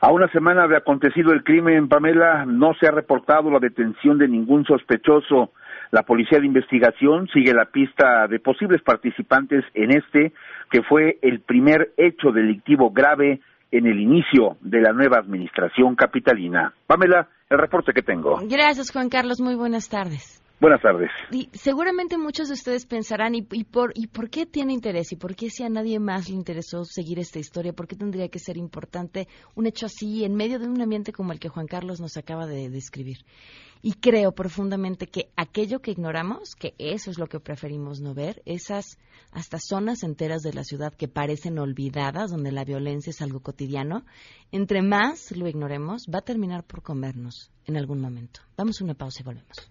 A 0.00 0.12
una 0.12 0.28
semana 0.28 0.66
de 0.68 0.76
acontecido 0.76 1.32
el 1.32 1.42
crimen, 1.42 1.88
Pamela, 1.88 2.44
no 2.46 2.74
se 2.78 2.86
ha 2.86 2.90
reportado 2.90 3.50
la 3.50 3.58
detención 3.58 4.18
de 4.18 4.28
ningún 4.28 4.64
sospechoso. 4.64 5.52
La 5.90 6.02
Policía 6.02 6.38
de 6.38 6.46
Investigación 6.46 7.28
sigue 7.32 7.54
la 7.54 7.66
pista 7.66 8.26
de 8.28 8.38
posibles 8.38 8.82
participantes 8.82 9.64
en 9.74 9.90
este, 9.92 10.32
que 10.70 10.82
fue 10.82 11.18
el 11.22 11.40
primer 11.40 11.92
hecho 11.96 12.30
delictivo 12.30 12.90
grave 12.90 13.40
en 13.70 13.86
el 13.86 13.98
inicio 13.98 14.56
de 14.60 14.80
la 14.80 14.92
nueva 14.92 15.18
administración 15.18 15.96
capitalina. 15.96 16.72
Pamela, 16.86 17.28
el 17.50 17.58
reporte 17.58 17.92
que 17.92 18.02
tengo. 18.02 18.38
Gracias, 18.48 18.92
Juan 18.92 19.08
Carlos. 19.08 19.40
Muy 19.40 19.54
buenas 19.54 19.88
tardes. 19.88 20.42
Buenas 20.58 20.80
tardes. 20.80 21.10
Y 21.30 21.50
seguramente 21.52 22.16
muchos 22.16 22.48
de 22.48 22.54
ustedes 22.54 22.86
pensarán, 22.86 23.34
¿y, 23.34 23.42
por, 23.42 23.92
¿y 23.94 24.06
por 24.06 24.30
qué 24.30 24.46
tiene 24.46 24.72
interés? 24.72 25.12
¿Y 25.12 25.16
por 25.16 25.36
qué 25.36 25.50
si 25.50 25.62
a 25.64 25.68
nadie 25.68 25.98
más 25.98 26.30
le 26.30 26.34
interesó 26.34 26.86
seguir 26.86 27.18
esta 27.18 27.38
historia? 27.38 27.74
¿Por 27.74 27.86
qué 27.86 27.94
tendría 27.94 28.30
que 28.30 28.38
ser 28.38 28.56
importante 28.56 29.28
un 29.54 29.66
hecho 29.66 29.84
así 29.84 30.24
en 30.24 30.34
medio 30.34 30.58
de 30.58 30.66
un 30.66 30.80
ambiente 30.80 31.12
como 31.12 31.32
el 31.32 31.40
que 31.40 31.50
Juan 31.50 31.66
Carlos 31.66 32.00
nos 32.00 32.16
acaba 32.16 32.46
de 32.46 32.70
describir? 32.70 33.18
Y 33.82 33.92
creo 33.92 34.32
profundamente 34.32 35.08
que 35.08 35.28
aquello 35.36 35.80
que 35.80 35.90
ignoramos, 35.90 36.54
que 36.56 36.74
eso 36.78 37.10
es 37.10 37.18
lo 37.18 37.26
que 37.26 37.38
preferimos 37.38 38.00
no 38.00 38.14
ver, 38.14 38.40
esas 38.46 38.98
hasta 39.32 39.58
zonas 39.58 40.02
enteras 40.02 40.40
de 40.40 40.54
la 40.54 40.64
ciudad 40.64 40.94
que 40.94 41.06
parecen 41.06 41.58
olvidadas, 41.58 42.30
donde 42.30 42.50
la 42.50 42.64
violencia 42.64 43.10
es 43.10 43.20
algo 43.20 43.40
cotidiano, 43.40 44.06
entre 44.52 44.80
más 44.80 45.36
lo 45.36 45.48
ignoremos, 45.48 46.06
va 46.12 46.20
a 46.20 46.24
terminar 46.24 46.64
por 46.64 46.80
comernos 46.82 47.50
en 47.66 47.76
algún 47.76 48.00
momento. 48.00 48.40
Damos 48.56 48.80
una 48.80 48.94
pausa 48.94 49.20
y 49.20 49.24
volvemos. 49.24 49.70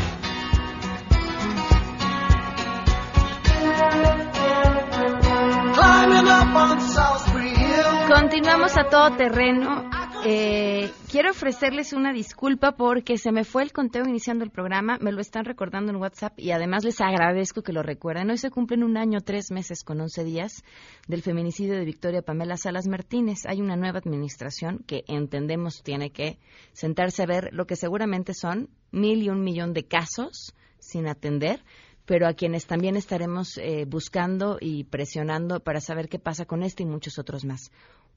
Continuamos 8.41 8.75
a 8.75 8.89
todo 8.89 9.17
terreno. 9.17 9.87
Eh, 10.25 10.89
quiero 11.11 11.29
ofrecerles 11.29 11.93
una 11.93 12.11
disculpa 12.11 12.71
porque 12.71 13.19
se 13.19 13.31
me 13.31 13.43
fue 13.43 13.61
el 13.61 13.71
conteo 13.71 14.03
iniciando 14.03 14.43
el 14.43 14.49
programa, 14.49 14.97
me 14.99 15.11
lo 15.11 15.21
están 15.21 15.45
recordando 15.45 15.91
en 15.91 15.97
WhatsApp 15.97 16.39
y 16.39 16.49
además 16.49 16.83
les 16.83 16.99
agradezco 17.01 17.61
que 17.61 17.71
lo 17.71 17.83
recuerden. 17.83 18.31
Hoy 18.31 18.39
se 18.39 18.49
cumplen 18.49 18.81
un 18.81 18.97
año, 18.97 19.21
tres 19.21 19.51
meses 19.51 19.83
con 19.83 20.01
once 20.01 20.23
días 20.23 20.63
del 21.07 21.21
feminicidio 21.21 21.75
de 21.75 21.85
Victoria 21.85 22.23
Pamela 22.23 22.57
Salas 22.57 22.87
Martínez. 22.87 23.45
Hay 23.45 23.61
una 23.61 23.75
nueva 23.75 23.99
administración 23.99 24.79
que 24.87 25.03
entendemos 25.07 25.83
tiene 25.83 26.09
que 26.09 26.39
sentarse 26.73 27.21
a 27.21 27.27
ver 27.27 27.49
lo 27.51 27.67
que 27.67 27.75
seguramente 27.75 28.33
son 28.33 28.69
mil 28.89 29.21
y 29.21 29.29
un 29.29 29.43
millón 29.43 29.73
de 29.73 29.87
casos 29.87 30.55
sin 30.79 31.07
atender 31.07 31.63
pero 32.05 32.27
a 32.27 32.33
quienes 32.33 32.65
también 32.65 32.97
estaremos 32.97 33.57
eh, 33.57 33.85
buscando 33.87 34.57
y 34.59 34.83
presionando 34.83 35.59
para 35.59 35.79
saber 35.79 36.09
qué 36.09 36.19
pasa 36.19 36.45
con 36.45 36.63
este 36.63 36.83
y 36.83 36.85
muchos 36.85 37.19
otros 37.19 37.45
más. 37.45 37.71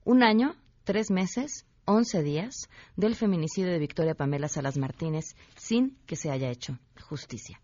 Un 0.05 0.21
año, 0.21 0.53
tres 0.83 1.09
meses, 1.09 1.65
once 1.83 2.21
días 2.21 2.69
del 2.95 3.15
feminicidio 3.15 3.71
de 3.71 3.79
Victoria 3.79 4.13
Pamela 4.13 4.47
Salas 4.47 4.77
Martínez 4.77 5.35
sin 5.55 5.97
que 6.05 6.15
se 6.15 6.29
haya 6.29 6.51
hecho 6.51 6.77
justicia. 7.09 7.59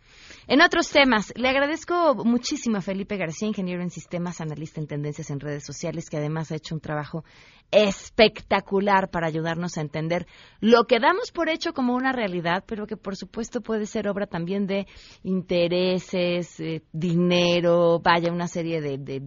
En 0.47 0.59
otros 0.63 0.89
temas, 0.89 1.31
le 1.35 1.49
agradezco 1.49 2.15
muchísimo 2.25 2.77
a 2.77 2.81
Felipe 2.81 3.15
García, 3.17 3.47
ingeniero 3.47 3.83
en 3.83 3.91
sistemas, 3.91 4.41
analista 4.41 4.81
en 4.81 4.87
tendencias 4.87 5.29
en 5.29 5.39
redes 5.39 5.63
sociales, 5.63 6.09
que 6.09 6.17
además 6.17 6.51
ha 6.51 6.55
hecho 6.55 6.73
un 6.73 6.81
trabajo 6.81 7.23
espectacular 7.69 9.11
para 9.11 9.27
ayudarnos 9.27 9.77
a 9.77 9.81
entender 9.81 10.25
lo 10.61 10.85
que 10.85 10.99
damos 10.99 11.31
por 11.31 11.47
hecho 11.47 11.73
como 11.73 11.93
una 11.93 12.11
realidad, 12.11 12.63
pero 12.65 12.87
que 12.87 12.97
por 12.97 13.15
supuesto 13.15 13.61
puede 13.61 13.85
ser 13.85 14.07
obra 14.07 14.25
también 14.25 14.65
de 14.65 14.87
intereses, 15.21 16.59
eh, 16.59 16.81
dinero, 16.91 17.99
vaya, 17.99 18.31
una 18.31 18.47
serie 18.47 18.81
de, 18.81 18.97
de 18.97 19.21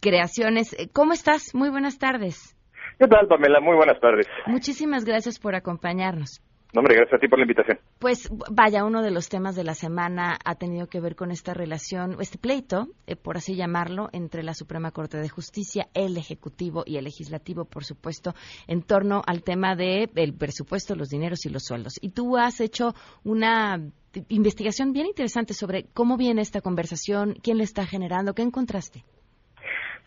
creaciones. 0.00 0.76
¿Cómo 0.92 1.12
estás? 1.12 1.54
Muy 1.54 1.70
buenas 1.70 1.98
tardes. 1.98 2.56
¿Qué 2.98 3.06
tal, 3.08 3.26
Pamela? 3.26 3.60
Muy 3.60 3.76
buenas 3.76 4.00
tardes. 4.00 4.26
Muchísimas 4.46 5.04
gracias 5.04 5.38
por 5.38 5.54
acompañarnos. 5.54 6.42
No, 6.74 6.80
hombre, 6.80 6.96
gracias 6.96 7.18
a 7.18 7.20
ti 7.20 7.28
por 7.28 7.38
la 7.38 7.44
invitación. 7.44 7.78
Pues 8.00 8.28
vaya, 8.50 8.84
uno 8.84 9.00
de 9.02 9.12
los 9.12 9.28
temas 9.28 9.54
de 9.54 9.62
la 9.62 9.74
semana 9.74 10.36
ha 10.44 10.56
tenido 10.56 10.88
que 10.88 10.98
ver 10.98 11.14
con 11.14 11.30
esta 11.30 11.54
relación, 11.54 12.16
este 12.18 12.36
pleito, 12.36 12.88
eh, 13.06 13.14
por 13.14 13.36
así 13.36 13.54
llamarlo, 13.54 14.08
entre 14.12 14.42
la 14.42 14.54
Suprema 14.54 14.90
Corte 14.90 15.18
de 15.18 15.28
Justicia, 15.28 15.86
el 15.94 16.16
Ejecutivo 16.16 16.82
y 16.84 16.96
el 16.96 17.04
Legislativo, 17.04 17.64
por 17.64 17.84
supuesto, 17.84 18.34
en 18.66 18.82
torno 18.82 19.22
al 19.24 19.44
tema 19.44 19.76
del 19.76 20.34
presupuesto, 20.36 20.96
los 20.96 21.10
dineros 21.10 21.46
y 21.46 21.50
los 21.50 21.62
sueldos. 21.62 21.94
Y 22.00 22.10
tú 22.10 22.36
has 22.36 22.60
hecho 22.60 22.92
una 23.22 23.80
investigación 24.28 24.92
bien 24.92 25.06
interesante 25.06 25.54
sobre 25.54 25.86
cómo 25.94 26.16
viene 26.16 26.42
esta 26.42 26.60
conversación, 26.60 27.36
quién 27.40 27.58
la 27.58 27.64
está 27.64 27.86
generando, 27.86 28.34
¿qué 28.34 28.42
encontraste? 28.42 29.04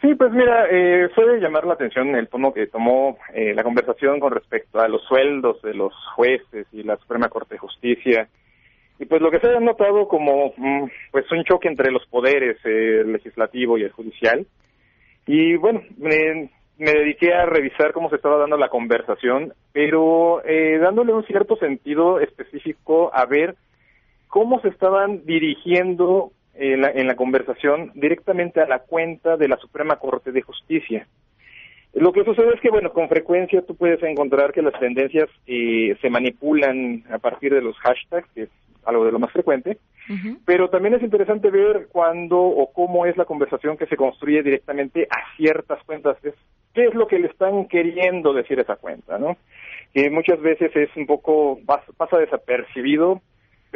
Sí, 0.02 0.14
pues 0.14 0.32
mira, 0.32 0.68
eh, 0.70 1.10
fue 1.16 1.26
de 1.26 1.40
llamar 1.40 1.66
la 1.66 1.74
atención 1.74 2.16
el 2.16 2.28
tono 2.28 2.54
que 2.54 2.68
tomó 2.68 3.18
eh, 3.34 3.54
la 3.56 3.64
conversación 3.64 4.20
con 4.20 4.32
respecto 4.32 4.80
a 4.80 4.88
los 4.88 5.04
sueldos 5.06 5.60
de 5.64 5.74
los 5.74 5.94
jueces 6.16 6.68
y 6.72 6.84
la 6.84 6.98
Suprema 6.98 7.30
Corte 7.30 7.56
de 7.56 7.60
Justicia. 7.60 8.28
Y 9.00 9.06
pues 9.06 9.22
lo 9.22 9.32
que 9.32 9.40
se 9.40 9.48
ha 9.48 9.60
notado 9.60 10.08
como 10.08 10.54
mm, 10.56 10.86
pues 11.12 11.32
un 11.32 11.44
choque 11.44 11.68
entre 11.68 11.92
los 11.92 12.06
poderes, 12.08 12.58
eh, 12.64 13.02
el 13.02 13.14
legislativo 13.14 13.78
y 13.78 13.84
el 13.84 13.92
judicial. 13.92 14.46
Y 15.26 15.56
bueno, 15.56 15.82
me, 15.98 16.52
me 16.78 16.92
dediqué 16.92 17.34
a 17.34 17.48
revisar 17.48 17.92
cómo 17.92 18.10
se 18.10 18.18
estaba 18.18 18.38
dando 18.38 18.58
la 18.58 18.70
conversación, 18.70 19.54
pero 19.74 20.44
eh, 20.46 20.78
dándole 20.80 21.14
un 21.14 21.26
cierto 21.26 21.56
sentido 21.58 22.20
específico 22.20 23.12
a 23.14 23.26
ver 23.26 23.56
cómo 24.28 24.62
se 24.62 24.70
estaban 24.70 25.26
dirigiendo 25.26 26.32
en 26.58 26.82
la, 26.82 26.92
en 26.92 27.08
la 27.08 27.16
conversación 27.16 27.92
directamente 27.96 28.62
a 28.62 28.68
la 28.68 28.80
cuenta 28.80 29.38
de 29.38 29.48
la 29.48 29.58
Suprema 29.58 29.98
Corte 29.98 30.32
de 30.32 30.42
Justicia. 30.42 31.08
Lo 31.94 32.12
que 32.12 32.24
sucede 32.24 32.54
es 32.54 32.62
que, 32.62 32.70
bueno, 32.70 32.92
con 32.92 33.10
frecuencia 33.10 33.64
tú 33.64 33.76
puedes 33.76 34.02
encontrar 34.04 34.52
que 34.52 34.62
las 34.62 34.80
tendencias 34.80 35.30
eh, 35.48 35.98
se 36.00 36.10
manipulan 36.10 37.04
a 37.10 37.18
partir 37.18 37.54
de 37.54 37.62
los 37.62 37.76
hashtags, 37.80 38.30
que 38.34 38.44
es 38.44 38.50
algo 38.86 39.04
de 39.04 39.12
lo 39.12 39.20
más 39.20 39.32
frecuente, 39.32 39.80
pero 40.46 40.70
también 40.70 40.94
es 40.94 41.04
interesante 41.04 41.50
ver 41.50 41.88
cuándo 41.92 42.40
o 42.40 42.72
cómo 42.72 43.06
es 43.06 43.18
la 43.18 43.26
conversación 43.26 43.76
que 43.76 43.88
se 43.88 43.98
construye 43.98 44.42
directamente 44.42 45.08
a 45.10 45.36
ciertas 45.36 45.84
cuentas. 45.84 46.18
¿Qué 46.74 46.86
es 46.86 46.94
lo 46.94 47.08
que 47.08 47.20
le 47.20 47.28
están 47.28 47.68
queriendo 47.68 48.32
decir 48.32 48.60
esa 48.60 48.78
cuenta, 48.78 49.18
no? 49.18 49.36
Que 49.94 50.10
muchas 50.10 50.40
veces 50.40 50.74
es 50.74 50.90
un 50.96 51.06
poco, 51.06 51.60
pasa 51.98 52.18
desapercibido 52.18 53.22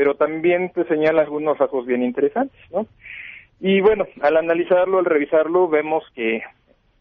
pero 0.01 0.15
también 0.15 0.71
te 0.71 0.83
señala 0.85 1.21
algunos 1.21 1.59
rasgos 1.59 1.85
bien 1.85 2.01
interesantes, 2.01 2.59
¿no? 2.71 2.87
Y 3.59 3.81
bueno, 3.81 4.07
al 4.23 4.35
analizarlo, 4.35 4.97
al 4.97 5.05
revisarlo, 5.05 5.67
vemos 5.67 6.03
que 6.15 6.41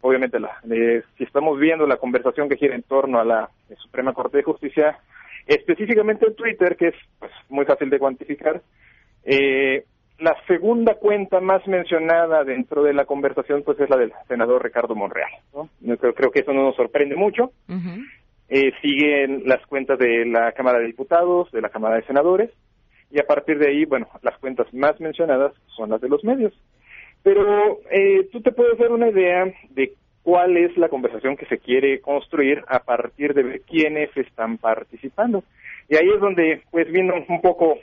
obviamente 0.03 0.39
la, 0.39 0.51
eh, 0.71 1.03
si 1.17 1.25
estamos 1.25 1.59
viendo 1.59 1.87
la 1.87 1.97
conversación 1.97 2.51
que 2.51 2.59
gira 2.59 2.75
en 2.75 2.83
torno 2.83 3.19
a 3.19 3.25
la 3.25 3.49
Suprema 3.79 4.13
Corte 4.13 4.37
de 4.37 4.43
Justicia, 4.43 4.99
específicamente 5.47 6.27
en 6.27 6.35
Twitter, 6.35 6.77
que 6.77 6.89
es 6.89 6.95
pues, 7.19 7.33
muy 7.49 7.65
fácil 7.65 7.89
de 7.89 7.99
cuantificar, 7.99 8.61
eh, 9.25 9.85
la 10.19 10.37
segunda 10.47 10.97
cuenta 10.97 11.41
más 11.41 11.67
mencionada 11.67 12.45
dentro 12.45 12.83
de 12.83 12.93
la 12.93 13.07
conversación 13.07 13.63
pues 13.63 13.81
es 13.81 13.89
la 13.89 13.97
del 13.97 14.13
senador 14.29 14.63
Ricardo 14.63 14.95
Monreal. 14.95 15.31
¿no? 15.55 15.71
Creo, 15.97 16.13
creo 16.13 16.31
que 16.31 16.41
eso 16.41 16.53
no 16.53 16.65
nos 16.65 16.77
sorprende 16.77 17.17
mucho. 17.17 17.51
eh, 18.51 18.73
siguen 18.83 19.45
las 19.47 19.65
cuentas 19.67 19.99
de 19.99 20.27
la 20.27 20.53
Cámara 20.53 20.81
de 20.81 20.87
Diputados, 20.87 21.51
de 21.53 21.63
la 21.63 21.69
Cámara 21.71 21.97
de 21.97 22.03
Senadores, 22.03 22.51
y 23.11 23.19
a 23.19 23.27
partir 23.27 23.59
de 23.59 23.69
ahí, 23.69 23.85
bueno, 23.85 24.09
las 24.23 24.39
cuentas 24.39 24.73
más 24.73 25.01
mencionadas 25.01 25.53
son 25.77 25.91
las 25.91 26.01
de 26.01 26.09
los 26.09 26.23
medios. 26.25 26.53
Pero 27.23 27.81
eh, 27.91 28.29
tú 28.33 28.41
te 28.41 28.53
puedes 28.53 28.79
dar 28.79 28.93
una 28.93 29.09
idea 29.09 29.53
de 29.71 29.93
cuál 30.23 30.57
es 30.57 30.77
la 30.77 30.89
conversación 30.89 31.37
que 31.37 31.47
se 31.47 31.59
quiere 31.59 32.01
construir 32.01 32.63
a 32.69 32.81
partir 32.81 33.35
de 33.35 33.43
ver 33.43 33.61
quiénes 33.63 34.17
están 34.17 34.59
participando. 34.59 35.43
Y 35.89 35.97
ahí 35.97 36.09
es 36.09 36.21
donde, 36.21 36.63
pues, 36.71 36.91
viene 36.91 37.27
un 37.29 37.41
poco, 37.41 37.79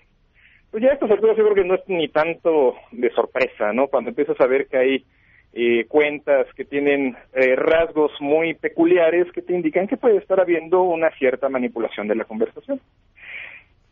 pues 0.72 0.84
ya 0.84 0.90
a 0.90 0.94
estas 0.94 1.12
alturas 1.12 1.36
yo 1.38 1.44
creo 1.44 1.56
que 1.56 1.66
no 1.68 1.76
es 1.76 1.82
ni 1.88 2.08
tanto 2.08 2.76
de 2.92 3.10
sorpresa, 3.12 3.74
¿no? 3.74 3.88
Cuando 3.88 4.10
empiezas 4.10 4.40
a 4.40 4.48
ver 4.48 4.68
que 4.68 4.78
hay 4.78 5.06
eh, 5.54 5.86
cuentas 5.88 6.48
que 6.56 6.66
tienen 6.66 7.18
eh, 7.34 7.56
rasgos 7.56 8.12
muy 8.20 8.54
peculiares 8.54 9.32
que 9.32 9.42
te 9.42 9.54
indican 9.54 9.88
que 9.88 9.98
puede 9.98 10.18
estar 10.18 10.40
habiendo 10.40 10.84
una 10.84 11.10
cierta 11.18 11.50
manipulación 11.50 12.08
de 12.08 12.16
la 12.16 12.26
conversación. 12.26 12.80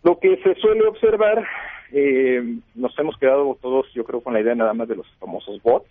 Lo 0.06 0.20
que 0.20 0.38
se 0.44 0.54
suele 0.62 0.86
observar, 0.86 1.44
eh, 1.92 2.60
nos 2.76 2.98
hemos 3.00 3.18
quedado 3.18 3.58
todos, 3.60 3.92
yo 3.96 4.04
creo, 4.04 4.22
con 4.22 4.34
la 4.36 4.40
idea 4.40 4.54
nada 4.54 4.72
más 4.76 4.88
de 4.88 4.96
los 4.96 5.08
famosos 5.20 5.60
bots. 5.64 5.90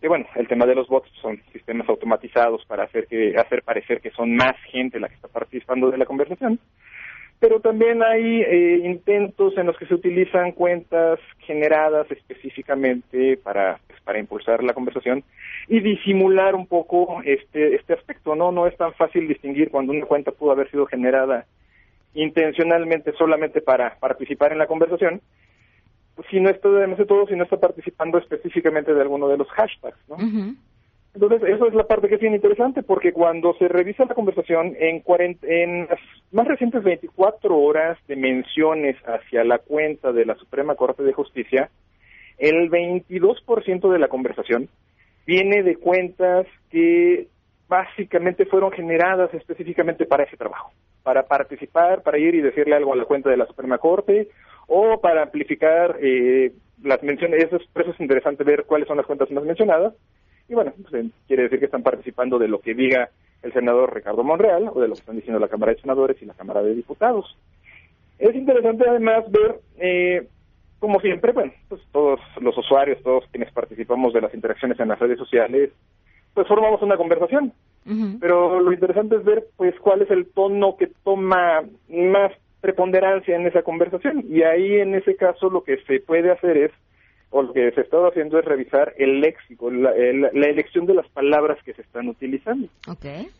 Que 0.00 0.08
bueno, 0.08 0.26
el 0.34 0.48
tema 0.48 0.66
de 0.66 0.74
los 0.74 0.88
bots 0.88 1.08
son 1.22 1.40
sistemas 1.52 1.88
automatizados 1.88 2.64
para 2.66 2.82
hacer 2.82 3.06
que 3.06 3.36
hacer 3.36 3.62
parecer 3.62 4.00
que 4.00 4.10
son 4.10 4.34
más 4.34 4.56
gente 4.72 4.98
la 4.98 5.08
que 5.08 5.14
está 5.14 5.28
participando 5.28 5.92
de 5.92 5.98
la 5.98 6.06
conversación. 6.06 6.58
Pero 7.38 7.60
también 7.60 8.02
hay 8.02 8.42
eh, 8.42 8.80
intentos 8.84 9.56
en 9.56 9.66
los 9.66 9.76
que 9.76 9.86
se 9.86 9.94
utilizan 9.94 10.50
cuentas 10.50 11.20
generadas 11.46 12.10
específicamente 12.10 13.36
para, 13.36 13.78
pues, 13.86 14.00
para 14.00 14.18
impulsar 14.18 14.64
la 14.64 14.74
conversación 14.74 15.22
y 15.68 15.78
disimular 15.78 16.56
un 16.56 16.66
poco 16.66 17.22
este 17.24 17.76
este 17.76 17.92
aspecto, 17.92 18.34
¿no? 18.34 18.50
No 18.50 18.66
es 18.66 18.76
tan 18.76 18.92
fácil 18.94 19.28
distinguir 19.28 19.70
cuando 19.70 19.92
una 19.92 20.04
cuenta 20.04 20.32
pudo 20.32 20.50
haber 20.50 20.68
sido 20.72 20.84
generada 20.86 21.46
intencionalmente 22.18 23.12
solamente 23.12 23.60
para 23.60 23.96
participar 23.98 24.52
en 24.52 24.58
la 24.58 24.66
conversación, 24.66 25.20
si 26.30 26.40
no 26.40 26.50
está, 26.50 26.68
además 26.68 26.98
de 26.98 27.06
todo, 27.06 27.26
si 27.28 27.36
no 27.36 27.44
está 27.44 27.58
participando 27.58 28.18
específicamente 28.18 28.92
de 28.92 29.00
alguno 29.00 29.28
de 29.28 29.36
los 29.36 29.48
hashtags, 29.50 29.98
¿no? 30.08 30.16
Entonces, 31.14 31.42
eso 31.48 31.66
es 31.68 31.74
la 31.74 31.84
parte 31.84 32.08
que 32.08 32.16
es 32.16 32.20
bien 32.20 32.34
interesante, 32.34 32.82
porque 32.82 33.12
cuando 33.12 33.54
se 33.54 33.68
revisa 33.68 34.04
la 34.04 34.14
conversación, 34.14 34.74
en, 34.78 35.02
en 35.42 35.86
las 35.88 36.00
más 36.32 36.46
recientes 36.46 36.82
24 36.82 37.56
horas 37.56 37.98
de 38.08 38.16
menciones 38.16 38.96
hacia 39.06 39.44
la 39.44 39.58
cuenta 39.58 40.12
de 40.12 40.26
la 40.26 40.34
Suprema 40.34 40.74
Corte 40.74 41.04
de 41.04 41.12
Justicia, 41.12 41.70
el 42.38 42.70
22% 42.70 43.92
de 43.92 43.98
la 43.98 44.08
conversación 44.08 44.68
viene 45.24 45.62
de 45.62 45.76
cuentas 45.76 46.46
que 46.70 47.28
básicamente 47.68 48.46
fueron 48.46 48.72
generadas 48.72 49.32
específicamente 49.34 50.06
para 50.06 50.24
ese 50.24 50.36
trabajo, 50.36 50.72
para 51.02 51.24
participar, 51.24 52.02
para 52.02 52.18
ir 52.18 52.34
y 52.34 52.40
decirle 52.40 52.76
algo 52.76 52.92
a 52.92 52.96
la 52.96 53.04
cuenta 53.04 53.30
de 53.30 53.36
la 53.36 53.46
Suprema 53.46 53.78
Corte 53.78 54.28
o 54.66 55.00
para 55.00 55.22
amplificar 55.22 55.96
eh, 56.00 56.52
las 56.82 57.02
menciones. 57.02 57.44
Eso 57.44 57.56
es, 57.56 57.62
eso 57.74 57.90
es 57.90 58.00
interesante 58.00 58.44
ver 58.44 58.64
cuáles 58.64 58.88
son 58.88 58.96
las 58.96 59.06
cuentas 59.06 59.30
más 59.30 59.44
mencionadas 59.44 59.94
y 60.48 60.54
bueno, 60.54 60.72
pues, 60.82 60.94
eh, 60.94 61.10
quiere 61.26 61.44
decir 61.44 61.58
que 61.58 61.66
están 61.66 61.82
participando 61.82 62.38
de 62.38 62.48
lo 62.48 62.60
que 62.60 62.74
diga 62.74 63.10
el 63.42 63.52
senador 63.52 63.94
Ricardo 63.94 64.24
Monreal 64.24 64.70
o 64.74 64.80
de 64.80 64.88
lo 64.88 64.94
que 64.94 65.00
están 65.00 65.16
diciendo 65.16 65.38
la 65.38 65.48
Cámara 65.48 65.72
de 65.72 65.80
Senadores 65.80 66.20
y 66.20 66.24
la 66.24 66.34
Cámara 66.34 66.62
de 66.62 66.74
Diputados. 66.74 67.36
Es 68.18 68.34
interesante 68.34 68.84
además 68.88 69.30
ver, 69.30 69.60
eh, 69.78 70.26
como 70.78 71.00
siempre, 71.00 71.32
bueno, 71.32 71.52
pues 71.68 71.82
todos 71.92 72.20
los 72.40 72.56
usuarios, 72.56 73.02
todos 73.02 73.24
quienes 73.30 73.52
participamos 73.52 74.12
de 74.12 74.22
las 74.22 74.34
interacciones 74.34 74.80
en 74.80 74.88
las 74.88 74.98
redes 74.98 75.18
sociales, 75.18 75.70
pues 76.38 76.46
formamos 76.46 76.80
una 76.82 76.96
conversación. 76.96 77.52
Pero 78.20 78.60
lo 78.60 78.72
interesante 78.72 79.16
es 79.16 79.24
ver, 79.24 79.46
pues, 79.56 79.74
cuál 79.80 80.02
es 80.02 80.10
el 80.12 80.26
tono 80.26 80.76
que 80.76 80.88
toma 81.02 81.64
más 81.88 82.30
preponderancia 82.60 83.34
en 83.34 83.48
esa 83.48 83.62
conversación. 83.62 84.24
Y 84.28 84.42
ahí, 84.42 84.76
en 84.76 84.94
ese 84.94 85.16
caso, 85.16 85.50
lo 85.50 85.64
que 85.64 85.78
se 85.78 85.98
puede 85.98 86.30
hacer 86.30 86.56
es 86.58 86.70
o 87.30 87.42
lo 87.42 87.52
que 87.52 87.72
se 87.72 87.80
está 87.80 87.96
haciendo 88.06 88.38
es 88.38 88.44
revisar 88.44 88.94
el 88.98 89.20
léxico, 89.20 89.68
la, 89.68 89.90
elección 89.90 90.86
de 90.86 90.94
las 90.94 91.08
palabras 91.08 91.58
que 91.64 91.74
se 91.74 91.82
están 91.82 92.06
utilizando. 92.06 92.68
Okay. 92.86 93.30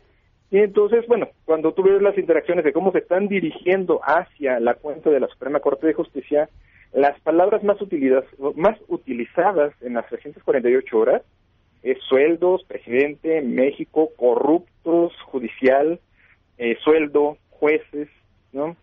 Y 0.50 0.58
entonces, 0.58 1.06
bueno, 1.06 1.28
cuando 1.44 1.72
tú 1.74 1.84
ves 1.84 2.02
las 2.02 2.18
interacciones 2.18 2.64
de 2.64 2.72
cómo 2.72 2.90
se 2.90 2.98
están 2.98 3.28
dirigiendo 3.28 4.00
hacia 4.02 4.58
la 4.58 4.74
cuenta 4.74 5.08
de 5.08 5.20
la 5.20 5.28
Suprema 5.28 5.60
Corte 5.60 5.86
de 5.86 5.94
Justicia, 5.94 6.48
las 6.92 7.20
palabras 7.20 7.62
más, 7.62 7.80
utilizadas, 7.80 8.24
más 8.56 8.76
utilizadas 8.88 9.72
en 9.82 9.94
las 9.94 10.08
348 10.08 10.98
horas 10.98 11.22
es 11.82 11.98
sueldos, 12.08 12.64
presidente, 12.64 13.40
México, 13.42 14.10
corruptos, 14.16 15.12
judicial, 15.26 16.00
eh, 16.58 16.76
sueldo, 16.82 17.38
jueces, 17.50 18.08
¿no? 18.52 18.76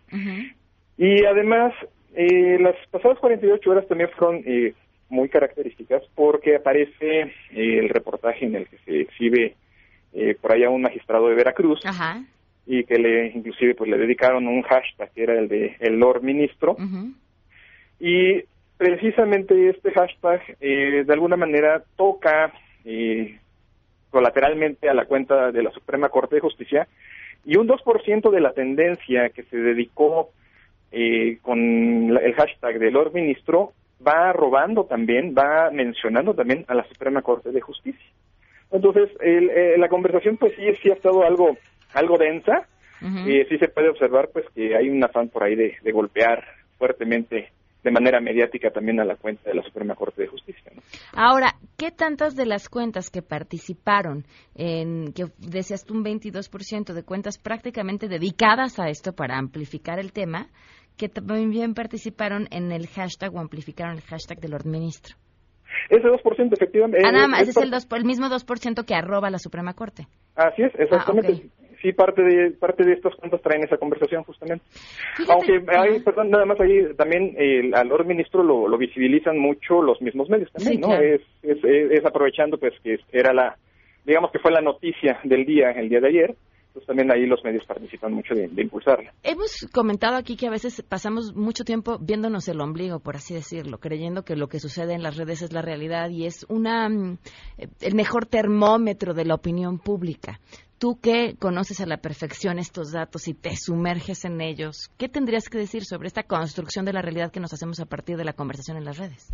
Y 0.97 1.25
además, 1.25 1.73
eh, 2.13 2.57
las 2.59 2.75
pasadas 2.89 3.19
48 3.19 3.69
horas 3.69 3.87
también 3.87 4.09
fueron 4.11 4.43
eh, 4.45 4.73
muy 5.09 5.29
características 5.29 6.03
porque 6.15 6.55
aparece 6.55 7.21
eh, 7.21 7.31
el 7.51 7.89
reportaje 7.89 8.45
en 8.45 8.55
el 8.55 8.67
que 8.67 8.77
se 8.85 9.01
exhibe 9.01 9.55
eh, 10.13 10.35
por 10.39 10.53
allá 10.53 10.69
un 10.69 10.81
magistrado 10.81 11.27
de 11.27 11.35
Veracruz 11.35 11.81
y 12.65 12.83
que 12.85 12.97
le 12.97 13.27
inclusive 13.27 13.75
pues 13.75 13.89
le 13.89 13.97
dedicaron 13.97 14.47
un 14.47 14.61
hashtag 14.63 15.11
que 15.11 15.23
era 15.23 15.37
el 15.37 15.47
de 15.47 15.75
el 15.79 15.99
Lord 15.99 16.23
Ministro. 16.23 16.75
Y 17.99 18.41
precisamente 18.77 19.69
este 19.69 19.91
hashtag 19.91 20.41
eh, 20.59 21.03
de 21.05 21.13
alguna 21.13 21.37
manera 21.37 21.83
toca 21.95 22.51
colateralmente 24.09 24.89
a 24.89 24.93
la 24.93 25.05
cuenta 25.05 25.51
de 25.51 25.63
la 25.63 25.71
Suprema 25.71 26.09
Corte 26.09 26.35
de 26.35 26.41
Justicia 26.41 26.87
y 27.43 27.57
un 27.57 27.67
2% 27.67 28.31
de 28.31 28.39
la 28.39 28.53
tendencia 28.53 29.29
que 29.29 29.43
se 29.43 29.57
dedicó 29.57 30.31
con 31.41 32.17
el 32.17 32.33
hashtag 32.35 32.79
de 32.79 32.91
Lord 32.91 33.13
Ministro 33.13 33.73
va 34.05 34.31
robando 34.33 34.85
también, 34.85 35.35
va 35.37 35.69
mencionando 35.71 36.33
también 36.33 36.65
a 36.67 36.75
la 36.75 36.85
Suprema 36.85 37.21
Corte 37.21 37.51
de 37.51 37.61
Justicia. 37.61 38.05
Entonces, 38.71 39.09
eh, 39.21 39.75
la 39.77 39.89
conversación 39.89 40.37
pues 40.37 40.53
sí, 40.55 40.63
sí 40.81 40.89
ha 40.89 40.93
estado 40.93 41.23
algo, 41.23 41.57
algo 41.93 42.17
densa, 42.17 42.67
y 43.27 43.43
sí 43.45 43.59
se 43.59 43.67
puede 43.67 43.89
observar 43.89 44.29
pues 44.33 44.45
que 44.55 44.75
hay 44.75 44.89
un 44.89 45.03
afán 45.03 45.29
por 45.29 45.43
ahí 45.43 45.53
de, 45.53 45.91
golpear 45.91 46.43
fuertemente 46.79 47.51
de 47.85 47.91
manera 47.91 48.19
mediática 48.19 48.71
también 48.71 48.99
a 48.99 49.05
la 49.05 49.15
cuenta 49.15 49.47
de 49.47 49.55
la 49.55 49.61
Suprema 49.61 49.93
Corte 49.93 50.23
de 50.23 50.27
Justicia. 50.27 50.71
Ahora, 51.13 51.53
¿qué 51.77 51.91
tantas 51.91 52.35
de 52.35 52.47
las 52.47 52.67
cuentas 52.67 53.11
que 53.11 53.21
participaron, 53.21 54.25
en 54.55 55.13
que 55.13 55.25
decías 55.37 55.85
tú 55.85 55.93
un 55.93 56.03
22% 56.03 56.93
de 56.93 57.03
cuentas 57.03 57.37
prácticamente 57.37 58.07
dedicadas 58.07 58.79
a 58.79 58.89
esto 58.89 59.13
para 59.13 59.37
amplificar 59.37 59.99
el 59.99 60.13
tema, 60.13 60.47
que 60.97 61.09
también 61.09 61.75
participaron 61.75 62.47
en 62.49 62.71
el 62.71 62.87
hashtag 62.87 63.35
o 63.35 63.39
amplificaron 63.39 63.97
el 63.97 64.01
hashtag 64.01 64.39
del 64.39 64.51
Lord 64.51 64.65
Ministro. 64.65 65.15
Ese 65.91 66.07
2% 66.07 66.53
efectivamente. 66.53 67.05
Ah, 67.05 67.11
nada 67.11 67.27
más, 67.27 67.47
es, 67.47 67.55
el, 67.57 67.71
el 67.71 68.05
mismo 68.05 68.27
2% 68.27 68.83
que 68.83 68.95
arroba 68.95 69.29
la 69.29 69.37
Suprema 69.37 69.75
Corte. 69.75 70.07
Así 70.35 70.63
es, 70.63 70.73
exactamente. 70.79 71.43
Ah, 71.45 71.64
sí, 71.81 71.93
parte 71.93 72.21
de 72.21 72.51
parte 72.51 72.83
de 72.83 72.93
estas 72.93 73.15
cuentas 73.15 73.41
traen 73.41 73.63
esa 73.63 73.77
conversación 73.77 74.23
justamente. 74.23 74.65
Aunque 75.27 75.63
hay, 75.67 75.99
perdón, 76.01 76.29
nada 76.29 76.45
más 76.45 76.59
ahí 76.59 76.93
también 76.95 77.35
al 77.73 77.87
Lord 77.87 78.05
Ministro 78.05 78.43
lo, 78.43 78.67
lo, 78.67 78.77
visibilizan 78.77 79.37
mucho 79.37 79.81
los 79.81 80.01
mismos 80.01 80.29
medios 80.29 80.51
también, 80.51 80.81
¿no? 80.81 80.93
Es, 80.95 81.21
es, 81.43 81.63
es 81.63 82.05
aprovechando 82.05 82.57
pues 82.57 82.73
que 82.83 82.97
era 83.11 83.33
la, 83.33 83.57
digamos 84.05 84.31
que 84.31 84.39
fue 84.39 84.51
la 84.51 84.61
noticia 84.61 85.19
del 85.23 85.45
día, 85.45 85.71
el 85.71 85.89
día 85.89 85.99
de 85.99 86.07
ayer, 86.07 86.35
pues 86.75 86.85
también 86.85 87.09
ahí 87.09 87.25
los 87.25 87.41
medios 87.41 87.65
participan 87.65 88.13
mucho 88.13 88.35
de, 88.35 88.49
impulsarla. 88.61 89.13
Hemos 89.23 89.65
comentado 89.73 90.17
aquí 90.17 90.35
que 90.35 90.47
a 90.47 90.51
veces 90.51 90.83
pasamos 90.87 91.33
mucho 91.33 91.63
tiempo 91.63 91.97
viéndonos 91.99 92.49
el 92.49 92.59
ombligo, 92.59 92.99
por 92.99 93.15
así 93.15 93.33
decirlo, 93.33 93.77
creyendo 93.77 94.23
que 94.23 94.35
lo 94.35 94.47
que 94.47 94.59
sucede 94.59 94.93
en 94.93 95.01
las 95.01 95.15
redes 95.15 95.41
es 95.41 95.53
la 95.53 95.61
realidad 95.61 96.09
y 96.09 96.25
es 96.25 96.45
una 96.49 96.89
mm, 96.89 97.17
el 97.79 97.95
mejor 97.95 98.25
termómetro 98.25 99.13
de 99.13 99.23
la 99.23 99.35
opinión 99.35 99.79
pública. 99.79 100.41
Tú 100.77 100.99
que 101.01 101.35
conoces 101.39 101.79
a 101.79 101.85
la 101.85 101.97
perfección 101.97 102.59
estos 102.59 102.91
datos 102.91 103.29
y 103.29 103.33
te 103.33 103.55
sumerges 103.55 104.25
en 104.25 104.41
ellos, 104.41 104.91
¿qué 104.97 105.07
tendrías 105.07 105.47
que 105.47 105.57
decir 105.57 105.85
sobre 105.85 106.07
esta 106.07 106.23
construcción 106.23 106.83
de 106.83 106.91
la 106.91 107.01
realidad 107.01 107.31
que 107.31 107.39
nos 107.39 107.53
hacemos 107.53 107.79
a 107.79 107.85
partir 107.85 108.17
de 108.17 108.25
la 108.25 108.33
conversación 108.33 108.75
en 108.75 108.83
las 108.83 108.97
redes? 108.97 109.31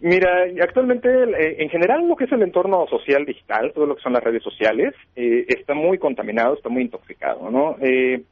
Mira, 0.00 0.44
actualmente 0.60 1.08
eh, 1.08 1.56
en 1.62 1.70
general 1.70 2.06
lo 2.06 2.16
que 2.16 2.24
es 2.24 2.32
el 2.32 2.42
entorno 2.42 2.86
social 2.88 3.24
digital, 3.24 3.72
todo 3.72 3.86
lo 3.86 3.96
que 3.96 4.02
son 4.02 4.12
las 4.12 4.22
redes 4.22 4.42
sociales, 4.42 4.94
eh, 5.16 5.46
está 5.48 5.72
muy 5.72 5.96
contaminado, 5.96 6.54
está 6.54 6.68
muy 6.68 6.82
intoxicado, 6.82 7.50
¿no? 7.50 7.76
Eh, 7.80 8.22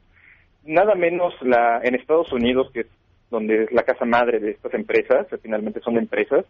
nada 0.64 0.94
menos 0.96 1.32
la 1.40 1.80
en 1.82 1.94
Estados 1.94 2.32
Unidos, 2.32 2.70
que 2.74 2.80
es 2.80 2.86
donde 3.30 3.64
es 3.64 3.72
la 3.72 3.84
casa 3.84 4.04
madre 4.04 4.40
de 4.40 4.50
estas 4.50 4.74
empresas, 4.74 5.26
finalmente 5.42 5.80
son 5.80 5.96
empresas, 5.96 6.44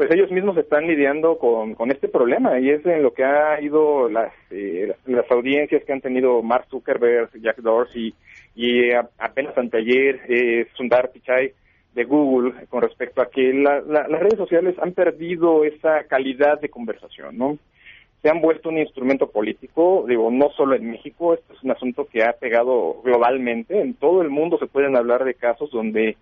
pues 0.00 0.12
ellos 0.12 0.30
mismos 0.30 0.56
están 0.56 0.86
lidiando 0.86 1.36
con, 1.36 1.74
con 1.74 1.90
este 1.90 2.08
problema 2.08 2.58
y 2.58 2.70
es 2.70 2.86
en 2.86 3.02
lo 3.02 3.12
que 3.12 3.22
ha 3.22 3.60
ido 3.60 4.08
las, 4.08 4.32
las 5.04 5.30
audiencias 5.30 5.84
que 5.84 5.92
han 5.92 6.00
tenido 6.00 6.42
Mark 6.42 6.64
Zuckerberg, 6.70 7.28
Jack 7.42 7.58
Dorsey 7.58 8.14
y 8.56 8.92
apenas 9.18 9.58
anteayer 9.58 10.22
eh, 10.26 10.66
Sundar 10.72 11.10
Pichai, 11.10 11.52
de 11.92 12.04
Google 12.04 12.66
con 12.70 12.80
respecto 12.80 13.20
a 13.20 13.28
que 13.28 13.52
las 13.52 14.08
redes 14.08 14.38
sociales 14.38 14.74
han 14.80 14.92
perdido 14.92 15.64
esa 15.64 16.04
calidad 16.04 16.58
de 16.58 16.70
conversación, 16.70 17.36
¿no? 17.36 17.58
Se 18.22 18.30
han 18.30 18.40
vuelto 18.40 18.70
un 18.70 18.78
instrumento 18.78 19.30
político, 19.30 20.06
digo, 20.08 20.30
no 20.30 20.48
solo 20.56 20.76
en 20.76 20.92
México, 20.92 21.34
esto 21.34 21.52
es 21.52 21.62
un 21.62 21.72
asunto 21.72 22.06
que 22.10 22.24
ha 22.24 22.32
pegado 22.32 23.02
globalmente, 23.04 23.78
en 23.78 23.92
todo 23.92 24.22
el 24.22 24.30
mundo 24.30 24.56
se 24.56 24.66
pueden 24.66 24.96
hablar 24.96 25.26
de 25.26 25.34
casos 25.34 25.70
donde 25.70 26.16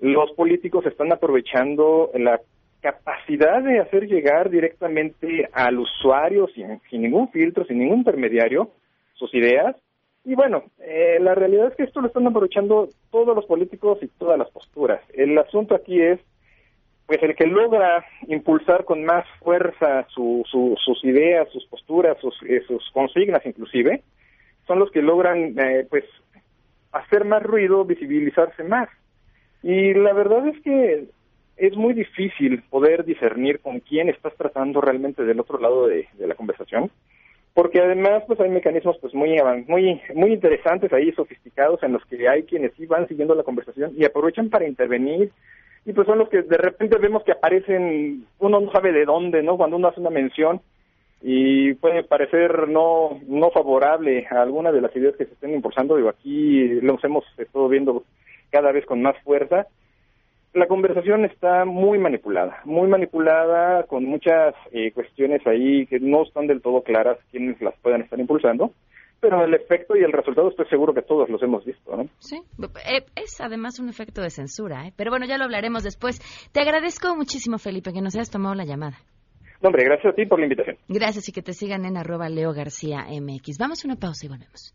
los 0.00 0.32
políticos 0.32 0.84
están 0.86 1.12
aprovechando 1.12 2.10
la 2.14 2.40
capacidad 2.84 3.62
de 3.62 3.80
hacer 3.80 4.06
llegar 4.06 4.50
directamente 4.50 5.48
al 5.52 5.78
usuario 5.78 6.46
sin, 6.54 6.80
sin 6.90 7.00
ningún 7.02 7.30
filtro, 7.30 7.64
sin 7.64 7.78
ningún 7.78 7.98
intermediario, 7.98 8.70
sus 9.14 9.34
ideas 9.34 9.74
y 10.24 10.34
bueno, 10.34 10.64
eh, 10.80 11.18
la 11.20 11.34
realidad 11.34 11.68
es 11.68 11.76
que 11.76 11.82
esto 11.82 12.00
lo 12.00 12.06
están 12.06 12.26
aprovechando 12.26 12.88
todos 13.10 13.36
los 13.36 13.44
políticos 13.44 13.98
y 14.00 14.08
todas 14.08 14.38
las 14.38 14.50
posturas. 14.50 15.02
El 15.12 15.36
asunto 15.36 15.74
aquí 15.74 16.00
es, 16.00 16.18
pues 17.06 17.22
el 17.22 17.36
que 17.36 17.46
logra 17.46 18.06
impulsar 18.26 18.86
con 18.86 19.04
más 19.04 19.26
fuerza 19.40 20.06
su, 20.08 20.42
sus 20.50 21.04
ideas, 21.04 21.46
sus 21.52 21.66
posturas, 21.66 22.16
sus, 22.20 22.34
eh, 22.44 22.62
sus, 22.66 22.90
consignas 22.92 23.44
inclusive, 23.44 24.02
son 24.66 24.78
los 24.78 24.90
que 24.90 25.02
logran, 25.02 25.58
eh, 25.58 25.86
pues, 25.90 26.04
hacer 26.92 27.26
más 27.26 27.42
ruido, 27.42 27.84
visibilizarse 27.84 28.64
más. 28.64 28.88
Y 29.62 29.92
la 29.92 30.14
verdad 30.14 30.46
es 30.48 30.58
que 30.62 31.04
es 31.56 31.76
muy 31.76 31.94
difícil 31.94 32.62
poder 32.70 33.04
discernir 33.04 33.60
con 33.60 33.80
quién 33.80 34.08
estás 34.08 34.34
tratando 34.36 34.80
realmente 34.80 35.24
del 35.24 35.40
otro 35.40 35.58
lado 35.58 35.86
de 35.86 36.06
la 36.18 36.34
conversación 36.34 36.90
porque 37.54 37.80
además 37.80 38.24
pues 38.26 38.40
hay 38.40 38.50
mecanismos 38.50 38.98
pues 39.00 39.14
muy 39.14 39.36
muy 39.68 40.00
muy 40.14 40.32
interesantes 40.32 40.92
ahí 40.92 41.12
sofisticados 41.12 41.82
en 41.82 41.92
los 41.92 42.04
que 42.06 42.28
hay 42.28 42.42
quienes 42.42 42.72
sí 42.76 42.84
van 42.86 43.06
siguiendo 43.06 43.34
la 43.34 43.44
conversación 43.44 43.92
y 43.96 44.04
aprovechan 44.04 44.50
para 44.50 44.66
intervenir 44.66 45.30
y 45.86 45.92
pues 45.92 46.06
son 46.06 46.18
los 46.18 46.28
que 46.28 46.42
de 46.42 46.56
repente 46.56 46.98
vemos 46.98 47.22
que 47.24 47.32
aparecen, 47.32 48.26
uno 48.38 48.60
no 48.60 48.72
sabe 48.72 48.90
de 48.92 49.04
dónde, 49.04 49.42
¿no? 49.42 49.56
Cuando 49.58 49.76
uno 49.76 49.88
hace 49.88 50.00
una 50.00 50.10
mención 50.10 50.60
y 51.22 51.74
puede 51.74 52.02
parecer 52.04 52.68
no 52.68 53.20
no 53.28 53.50
favorable 53.50 54.26
a 54.30 54.42
alguna 54.42 54.72
de 54.72 54.80
las 54.80 54.94
ideas 54.96 55.14
que 55.16 55.26
se 55.26 55.34
estén 55.34 55.54
impulsando, 55.54 55.96
digo, 55.96 56.08
aquí 56.08 56.80
los 56.80 57.02
hemos 57.04 57.24
estado 57.38 57.68
viendo 57.68 58.04
cada 58.50 58.72
vez 58.72 58.84
con 58.84 59.00
más 59.00 59.16
fuerza. 59.22 59.66
La 60.54 60.68
conversación 60.68 61.24
está 61.24 61.64
muy 61.64 61.98
manipulada, 61.98 62.60
muy 62.64 62.88
manipulada, 62.88 63.82
con 63.84 64.04
muchas 64.04 64.54
eh, 64.72 64.92
cuestiones 64.92 65.44
ahí 65.46 65.86
que 65.86 65.98
no 66.00 66.22
están 66.22 66.46
del 66.46 66.62
todo 66.62 66.82
claras 66.82 67.18
quienes 67.30 67.60
las 67.60 67.74
puedan 67.80 68.02
estar 68.02 68.18
impulsando 68.18 68.72
pero 69.24 69.42
el 69.42 69.54
efecto 69.54 69.96
y 69.96 70.04
el 70.04 70.12
resultado 70.12 70.50
estoy 70.50 70.66
seguro 70.66 70.92
que 70.92 71.00
todos 71.00 71.30
los 71.30 71.42
hemos 71.42 71.64
visto, 71.64 71.96
¿no? 71.96 72.10
Sí, 72.18 72.42
eh, 72.60 73.06
es 73.16 73.40
además 73.40 73.80
un 73.80 73.88
efecto 73.88 74.20
de 74.20 74.28
censura, 74.28 74.86
¿eh? 74.86 74.92
Pero 74.96 75.10
bueno, 75.10 75.24
ya 75.24 75.38
lo 75.38 75.44
hablaremos 75.44 75.82
después. 75.82 76.20
Te 76.52 76.60
agradezco 76.60 77.16
muchísimo, 77.16 77.56
Felipe, 77.56 77.94
que 77.94 78.02
nos 78.02 78.14
hayas 78.14 78.30
tomado 78.30 78.54
la 78.54 78.66
llamada. 78.66 78.98
No, 79.62 79.68
hombre, 79.68 79.84
gracias 79.84 80.12
a 80.12 80.14
ti 80.14 80.26
por 80.26 80.40
la 80.40 80.44
invitación. 80.44 80.76
Gracias 80.88 81.26
y 81.30 81.32
que 81.32 81.40
te 81.40 81.54
sigan 81.54 81.86
en 81.86 81.96
arroba 81.96 82.28
Leo 82.28 82.52
García 82.52 83.06
MX. 83.08 83.56
Vamos 83.58 83.82
a 83.82 83.88
una 83.88 83.96
pausa 83.96 84.26
y 84.26 84.28
volvemos. 84.28 84.74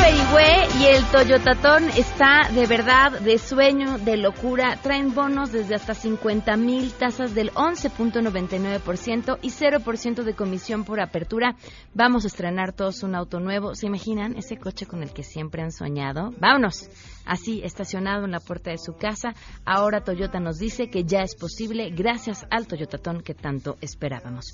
Averigüé 0.00 0.66
y 0.80 0.86
el 0.86 1.04
Toyotatón 1.10 1.90
está 1.90 2.48
de 2.54 2.66
verdad 2.66 3.20
de 3.20 3.38
sueño, 3.38 3.98
de 3.98 4.16
locura. 4.16 4.78
Traen 4.82 5.14
bonos 5.14 5.52
desde 5.52 5.74
hasta 5.74 5.92
50 5.92 6.56
mil 6.56 6.90
tasas 6.92 7.34
del 7.34 7.52
11.99% 7.52 9.38
y 9.42 9.50
0% 9.50 10.22
de 10.22 10.34
comisión 10.34 10.84
por 10.84 11.00
apertura. 11.00 11.54
Vamos 11.92 12.24
a 12.24 12.28
estrenar 12.28 12.72
todos 12.72 13.02
un 13.02 13.14
auto 13.14 13.40
nuevo. 13.40 13.74
¿Se 13.74 13.88
imaginan 13.88 14.36
ese 14.38 14.56
coche 14.56 14.86
con 14.86 15.02
el 15.02 15.12
que 15.12 15.22
siempre 15.22 15.60
han 15.60 15.70
soñado? 15.70 16.32
Vámonos. 16.38 16.88
Así, 17.30 17.62
estacionado 17.62 18.24
en 18.24 18.32
la 18.32 18.40
puerta 18.40 18.72
de 18.72 18.78
su 18.78 18.94
casa, 18.96 19.34
ahora 19.64 20.00
Toyota 20.00 20.40
nos 20.40 20.58
dice 20.58 20.90
que 20.90 21.04
ya 21.04 21.20
es 21.20 21.36
posible 21.36 21.90
gracias 21.90 22.44
al 22.50 22.66
Toyotatón 22.66 23.22
que 23.22 23.34
tanto 23.34 23.76
esperábamos. 23.80 24.46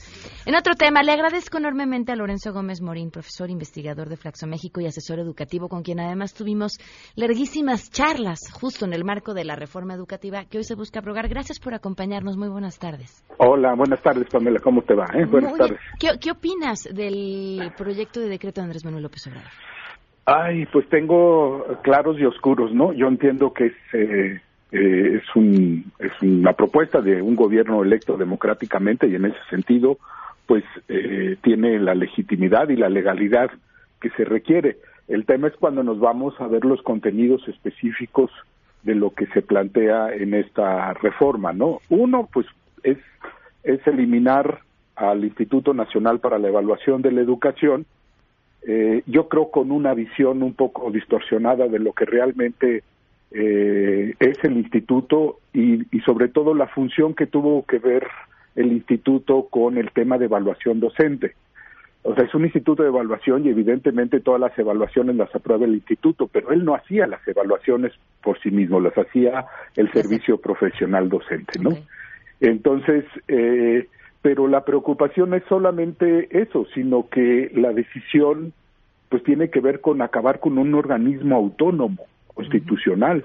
En 0.45 0.55
otro 0.55 0.75
tema, 0.75 1.03
le 1.03 1.13
agradezco 1.13 1.57
enormemente 1.57 2.13
a 2.13 2.17
Lorenzo 2.17 2.53
Gómez 2.53 2.83
Morín, 2.83 3.11
profesor 3.11 3.49
investigador 3.49 4.11
de 4.11 4.19
Flaxo 4.19 4.47
México 4.47 4.83
y 4.83 4.87
asesor 4.87 5.21
educativo, 5.21 5.71
con 5.71 5.83
quien 5.83 6.01
además 6.01 6.35
tuvimos 6.35 6.73
larguísimas 7.15 7.91
charlas 7.91 8.41
justo 8.53 8.85
en 8.85 8.93
el 8.93 9.05
marco 9.07 9.33
de 9.33 9.47
la 9.47 9.57
reforma 9.57 9.95
educativa 9.95 10.45
que 10.45 10.59
hoy 10.59 10.65
se 10.65 10.75
busca 10.75 11.01
aprobar. 11.01 11.29
Gracias 11.29 11.59
por 11.59 11.73
acompañarnos. 11.73 12.37
Muy 12.37 12.51
buenas 12.51 12.79
tardes. 12.79 13.25
Hola, 13.39 13.75
buenas 13.75 14.03
tardes, 14.03 14.29
Pamela. 14.31 14.61
¿Cómo 14.63 14.83
te 14.83 14.93
va? 14.93 15.07
Eh? 15.15 15.25
Buenas 15.25 15.57
tardes. 15.57 15.81
¿qué, 15.99 16.19
¿Qué 16.21 16.31
opinas 16.31 16.83
del 16.93 17.73
proyecto 17.75 18.21
de 18.21 18.29
decreto 18.29 18.61
de 18.61 18.67
Andrés 18.67 18.85
Manuel 18.85 19.05
López 19.05 19.27
Obrador? 19.29 19.49
Ay, 20.29 20.67
pues 20.67 20.89
tengo 20.89 21.65
claros 21.83 22.19
y 22.19 22.25
oscuros, 22.25 22.75
¿no? 22.75 22.93
Yo 22.93 23.07
entiendo 23.07 23.53
que 23.53 23.67
es, 23.67 23.75
eh, 23.93 24.41
eh, 24.73 25.21
es, 25.23 25.37
un, 25.37 25.93
es 26.01 26.11
una 26.21 26.53
propuesta 26.53 27.01
de 27.01 27.23
un 27.23 27.37
gobierno 27.37 27.85
electo 27.85 28.17
democráticamente 28.17 29.07
y 29.07 29.15
en 29.15 29.27
ese 29.27 29.39
sentido, 29.49 29.99
pues 30.47 30.65
eh, 30.89 31.37
tiene 31.43 31.79
la 31.79 31.95
legitimidad 31.95 32.69
y 32.71 32.77
la 32.77 32.89
legalidad 32.89 33.53
que 34.01 34.11
se 34.11 34.25
requiere. 34.25 34.79
El 35.07 35.27
tema 35.27 35.47
es 35.47 35.55
cuando 35.55 35.85
nos 35.85 36.01
vamos 36.01 36.35
a 36.41 36.49
ver 36.49 36.65
los 36.65 36.83
contenidos 36.83 37.47
específicos 37.47 38.33
de 38.83 38.97
lo 38.97 39.11
que 39.11 39.27
se 39.27 39.43
plantea 39.43 40.13
en 40.13 40.35
esta 40.35 40.93
reforma, 40.95 41.53
¿no? 41.53 41.79
Uno, 41.89 42.29
pues 42.33 42.47
es, 42.83 42.99
es 43.63 43.87
eliminar 43.87 44.59
al 44.97 45.25
Instituto 45.25 45.73
Nacional 45.73 46.19
para 46.19 46.39
la 46.41 46.49
Evaluación 46.49 47.01
de 47.01 47.13
la 47.13 47.21
Educación, 47.21 47.87
eh, 48.69 49.03
yo 49.07 49.29
creo 49.29 49.53
con 49.53 49.71
una 49.71 49.95
visión 49.95 50.43
un 50.43 50.53
poco 50.53 50.91
distorsionada 50.91 51.69
de 51.69 51.79
lo 51.79 51.93
que 51.93 52.05
realmente 52.05 52.83
eh, 53.31 54.15
es 54.19 54.43
el 54.43 54.57
instituto 54.57 55.39
y, 55.53 55.85
sobre 56.05 56.27
todo 56.27 56.53
la 56.53 56.67
función 56.67 57.15
que 57.15 57.27
tuvo 57.27 57.65
que 57.65 57.79
ver 57.79 58.09
el 58.57 58.73
instituto 58.73 59.47
con 59.51 59.79
el 59.79 59.93
tema 59.93 60.19
de 60.19 60.25
evaluación 60.25 60.81
docente. 60.81 61.37
O 62.03 62.15
sea, 62.15 62.25
es 62.25 62.35
un 62.35 62.45
instituto 62.45 62.83
de 62.83 62.89
evaluación 62.89 63.47
y 63.47 63.51
evidentemente 63.51 64.19
todas 64.19 64.41
las 64.41 64.59
evaluaciones 64.59 65.15
las 65.15 65.33
aprueba 65.33 65.65
el 65.65 65.75
instituto, 65.75 66.27
pero 66.27 66.51
él 66.51 66.65
no 66.65 66.75
hacía 66.75 67.07
las 67.07 67.27
evaluaciones 67.29 67.93
por 68.21 68.41
sí 68.41 68.51
mismo, 68.51 68.81
las 68.81 68.99
hacía 68.99 69.47
el 69.77 69.93
servicio 69.93 70.39
profesional 70.39 71.09
docente, 71.09 71.61
¿no? 71.61 71.71
Entonces, 72.41 73.05
eh, 73.29 73.87
pero 74.27 74.49
la 74.49 74.65
preocupación 74.65 75.31
no 75.31 75.37
es 75.37 75.45
solamente 75.49 76.27
eso, 76.37 76.67
sino 76.75 77.09
que 77.09 77.49
la 77.55 77.73
decisión 77.73 78.53
pues 79.09 79.23
tiene 79.23 79.51
que 79.51 79.61
ver 79.61 79.81
con 79.81 80.03
acabar 80.03 80.41
con 80.41 80.59
un 80.59 80.75
organismo 80.75 81.37
autónomo 81.37 82.03
constitucional. 82.35 83.25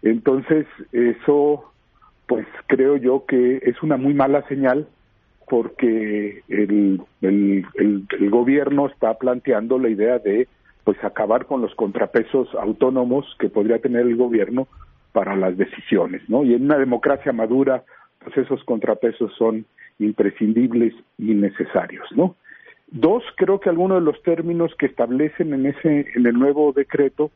Entonces, 0.00 0.66
eso 0.92 1.70
pues 2.26 2.46
creo 2.68 2.96
yo 2.96 3.26
que 3.26 3.60
es 3.66 3.82
una 3.82 3.98
muy 3.98 4.14
mala 4.14 4.40
señal 4.48 4.88
porque 5.46 6.42
el, 6.48 7.02
el, 7.20 7.66
el, 7.74 8.30
gobierno 8.30 8.86
está 8.86 9.18
planteando 9.18 9.78
la 9.78 9.90
idea 9.90 10.20
de 10.20 10.48
pues 10.84 10.96
acabar 11.04 11.44
con 11.44 11.60
los 11.60 11.74
contrapesos 11.74 12.48
autónomos 12.54 13.26
que 13.38 13.50
podría 13.50 13.78
tener 13.78 14.06
el 14.06 14.16
gobierno 14.16 14.68
para 15.12 15.36
las 15.36 15.58
decisiones, 15.58 16.22
¿no? 16.30 16.44
Y 16.44 16.54
en 16.54 16.64
una 16.64 16.78
democracia 16.78 17.30
madura, 17.30 17.82
pues 18.24 18.38
esos 18.38 18.64
contrapesos 18.64 19.34
son 19.36 19.66
imprescindibles 20.00 20.94
y 21.18 21.34
necesarios, 21.34 22.06
¿no? 22.16 22.36
Dos, 22.88 23.22
creo 23.36 23.60
que 23.60 23.68
algunos 23.68 24.00
de 24.00 24.04
los 24.04 24.20
términos 24.22 24.74
que 24.76 24.86
establecen 24.86 25.54
en 25.54 25.66
ese 25.66 26.06
en 26.14 26.26
el 26.26 26.34
nuevo 26.34 26.72
decreto 26.72 27.30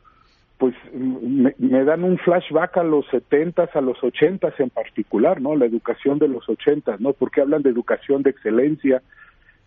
pues 0.59 0.75
me, 0.93 1.85
dan 1.85 2.05
un 2.05 2.17
flashback 2.19 2.77
a 2.79 2.85
los 2.85 3.07
setentas, 3.09 3.75
a 3.75 3.81
los 3.81 4.03
ochentas 4.03 4.59
en 4.59 4.71
particular, 4.71 5.41
¿no? 5.41 5.57
La 5.57 5.67
educación 5.67 6.19
de 6.19 6.29
los 6.29 6.49
ochentas, 6.49 7.01
¿no? 7.01 7.13
Porque 7.13 7.41
hablan 7.41 7.63
de 7.63 7.71
educación 7.71 8.23
de 8.23 8.31
excelencia 8.31 9.03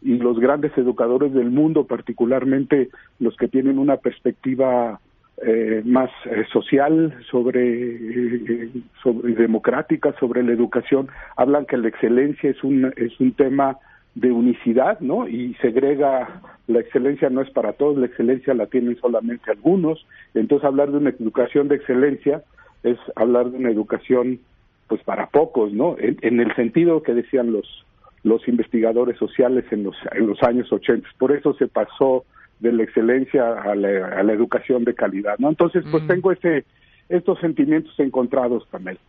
y 0.01 0.17
los 0.17 0.39
grandes 0.39 0.77
educadores 0.77 1.33
del 1.33 1.51
mundo, 1.51 1.85
particularmente 1.85 2.89
los 3.19 3.35
que 3.35 3.47
tienen 3.47 3.79
una 3.79 3.97
perspectiva 3.97 4.99
eh, 5.45 5.83
más 5.85 6.09
eh, 6.25 6.45
social 6.51 7.15
sobre, 7.29 7.61
eh, 7.61 8.69
sobre 9.03 9.33
democrática 9.35 10.11
sobre 10.19 10.41
la 10.41 10.51
educación. 10.51 11.09
Hablan 11.35 11.67
que 11.67 11.77
la 11.77 11.89
excelencia 11.89 12.49
es 12.49 12.63
un 12.63 12.91
es 12.97 13.19
un 13.19 13.33
tema 13.33 13.77
de 14.15 14.31
unicidad 14.31 14.99
no 14.99 15.27
y 15.27 15.53
segrega 15.61 16.41
la 16.65 16.79
excelencia 16.79 17.29
no 17.29 17.41
es 17.41 17.51
para 17.51 17.73
todos 17.73 17.99
la 17.99 18.07
excelencia 18.07 18.55
la 18.55 18.65
tienen 18.65 18.97
solamente 18.97 19.51
algunos. 19.51 20.07
Entonces 20.33 20.65
hablar 20.65 20.89
de 20.89 20.97
una 20.97 21.11
educación 21.11 21.67
de 21.67 21.75
excelencia 21.75 22.41
es 22.81 22.97
hablar 23.15 23.51
de 23.51 23.59
una 23.59 23.69
educación 23.69 24.39
pues 24.88 25.03
para 25.03 25.27
pocos 25.27 25.71
no 25.71 25.97
en, 25.99 26.17
en 26.23 26.39
el 26.39 26.55
sentido 26.55 27.03
que 27.03 27.13
decían 27.13 27.51
los 27.51 27.85
los 28.23 28.47
investigadores 28.47 29.17
sociales 29.19 29.65
en 29.69 29.83
los 29.83 29.95
en 30.13 30.25
los 30.25 30.41
años 30.41 30.71
80 30.73 31.07
por 31.19 31.31
eso 31.31 31.53
se 31.53 31.67
pasó 31.67 32.25
de 32.60 32.72
la 32.72 32.84
excelencia 32.84 33.62
a 33.62 33.76
la, 33.76 34.34
educación 34.34 34.84
de 34.84 34.93
calidad, 34.93 35.36
¿no? 35.38 35.49
Entonces, 35.49 35.84
pues 35.91 36.03
mm. 36.03 36.08
tengo 36.08 36.32
ese, 36.32 36.66
estos 37.10 37.39
sentimientos 37.39 37.93
encontrados, 37.99 38.66
Pamela. 38.70 38.99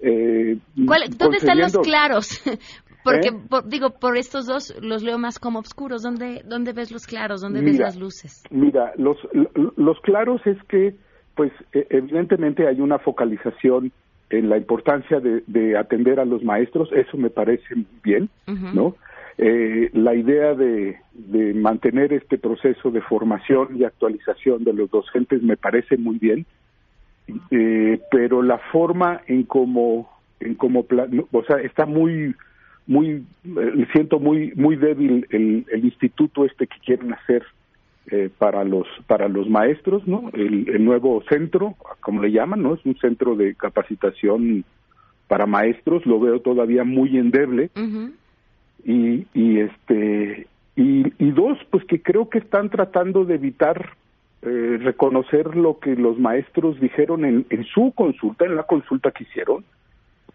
Eh, 0.00 0.58
¿Dónde 0.74 1.36
están 1.36 1.58
los 1.58 1.76
claros? 1.78 2.42
Porque, 3.04 3.28
¿Eh? 3.28 3.62
digo, 3.66 3.90
por 3.90 4.16
estos 4.16 4.46
dos 4.46 4.74
los 4.82 5.04
leo 5.04 5.16
más 5.16 5.38
como 5.38 5.60
oscuros. 5.60 6.02
¿Dónde, 6.02 6.42
dónde 6.44 6.72
ves 6.72 6.90
los 6.90 7.06
claros? 7.06 7.40
¿Dónde 7.40 7.62
ves 7.62 7.78
las 7.78 7.96
luces? 7.96 8.42
Mira, 8.50 8.92
los, 8.96 9.16
los 9.76 10.00
claros 10.00 10.44
es 10.44 10.60
que, 10.64 10.96
pues, 11.36 11.52
e, 11.72 11.86
evidentemente 11.90 12.66
hay 12.66 12.80
una 12.80 12.98
focalización 12.98 13.92
en 14.30 14.48
la 14.48 14.56
importancia 14.56 15.20
de, 15.20 15.44
de 15.46 15.78
atender 15.78 16.18
a 16.18 16.24
los 16.24 16.42
maestros, 16.42 16.90
eso 16.92 17.16
me 17.16 17.30
parece 17.30 17.76
bien, 18.02 18.28
¿no? 18.46 18.96
Eh, 19.38 19.90
la 19.92 20.14
idea 20.14 20.54
de, 20.54 20.96
mantener 21.54 22.12
este 22.12 22.38
proceso 22.38 22.90
de 22.90 23.02
formación 23.02 23.76
y 23.76 23.84
actualización 23.84 24.64
de 24.64 24.72
los 24.72 24.90
docentes 24.90 25.42
me 25.42 25.56
parece 25.56 25.96
muy 25.98 26.18
bien, 26.18 26.46
eh, 27.50 28.00
pero 28.10 28.42
la 28.42 28.58
forma 28.72 29.20
en 29.26 29.42
cómo, 29.42 30.08
en 30.40 30.54
cómo, 30.54 30.86
o 31.32 31.44
sea, 31.44 31.58
está 31.58 31.84
muy, 31.84 32.34
muy, 32.86 33.24
eh, 33.44 33.86
siento 33.92 34.20
muy, 34.20 34.52
muy 34.54 34.76
débil 34.76 35.26
el, 35.30 35.66
el 35.70 35.84
instituto 35.84 36.44
este 36.44 36.66
que 36.66 36.78
quieren 36.84 37.12
hacer 37.12 37.44
para 38.38 38.62
los 38.62 38.86
para 39.08 39.26
los 39.26 39.50
maestros 39.50 40.06
no 40.06 40.30
el, 40.32 40.84
nuevo 40.84 41.24
centro 41.28 41.74
como 41.98 42.22
le 42.22 42.30
llaman 42.30 42.62
no 42.62 42.74
es 42.74 42.86
un 42.86 42.96
centro 42.98 43.34
de 43.34 43.56
capacitación 43.56 44.64
para 45.26 45.44
maestros 45.44 46.06
lo 46.06 46.20
veo 46.20 46.38
todavía 46.38 46.84
muy 46.84 47.18
endeble 47.18 47.68
y, 48.84 49.26
este 49.60 50.46
y, 50.76 51.30
dos 51.32 51.58
pues 51.70 51.84
que 51.84 52.02
creo 52.02 52.28
que 52.28 52.38
están 52.38 52.70
tratando 52.70 53.24
de 53.24 53.34
evitar 53.34 53.96
eh, 54.42 54.78
reconocer 54.80 55.56
lo 55.56 55.78
que 55.78 55.96
los 55.96 56.18
maestros 56.18 56.78
dijeron 56.80 57.24
en, 57.24 57.46
en 57.50 57.64
su 57.64 57.92
consulta, 57.92 58.44
en 58.44 58.56
la 58.56 58.62
consulta 58.64 59.10
que 59.10 59.24
hicieron, 59.24 59.64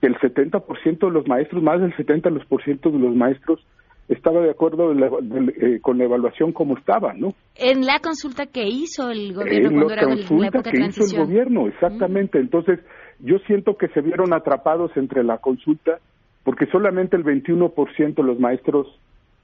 que 0.02 0.08
el 0.08 0.18
70% 0.18 1.00
de 1.00 1.12
los 1.12 1.28
maestros, 1.28 1.62
más 1.64 1.80
del 1.80 1.96
70% 1.96 2.92
de 2.92 3.00
los 3.00 3.16
maestros 3.16 3.66
estaba 4.10 4.42
de 4.42 4.50
acuerdo 4.50 4.92
eh, 4.92 5.80
con 5.82 5.98
la 5.98 6.04
evaluación 6.04 6.52
como 6.52 6.78
estaba, 6.78 7.14
¿no? 7.14 7.34
En 7.56 7.86
la 7.86 8.00
consulta 8.00 8.46
que 8.46 8.68
hizo 8.68 9.10
el 9.10 9.34
gobierno 9.34 9.70
en 9.70 9.76
cuando 9.76 9.88
la 9.88 9.94
era 9.94 10.04
consulta 10.04 10.42
la 10.42 10.48
época 10.48 10.72
de 10.72 10.72
que 10.72 10.78
hizo 10.78 10.86
el 10.88 10.94
transición. 10.94 11.26
gobierno, 11.28 11.68
exactamente. 11.68 12.40
Entonces, 12.40 12.80
yo 13.20 13.38
siento 13.48 13.78
que 13.78 13.88
se 13.90 14.02
vieron 14.02 14.34
atrapados 14.34 14.92
entre 14.98 15.24
la 15.24 15.38
consulta 15.38 16.00
porque 16.44 16.66
solamente 16.68 17.16
el 17.16 17.24
21% 17.24 18.16
de 18.16 18.24
los 18.24 18.40
maestros 18.40 18.88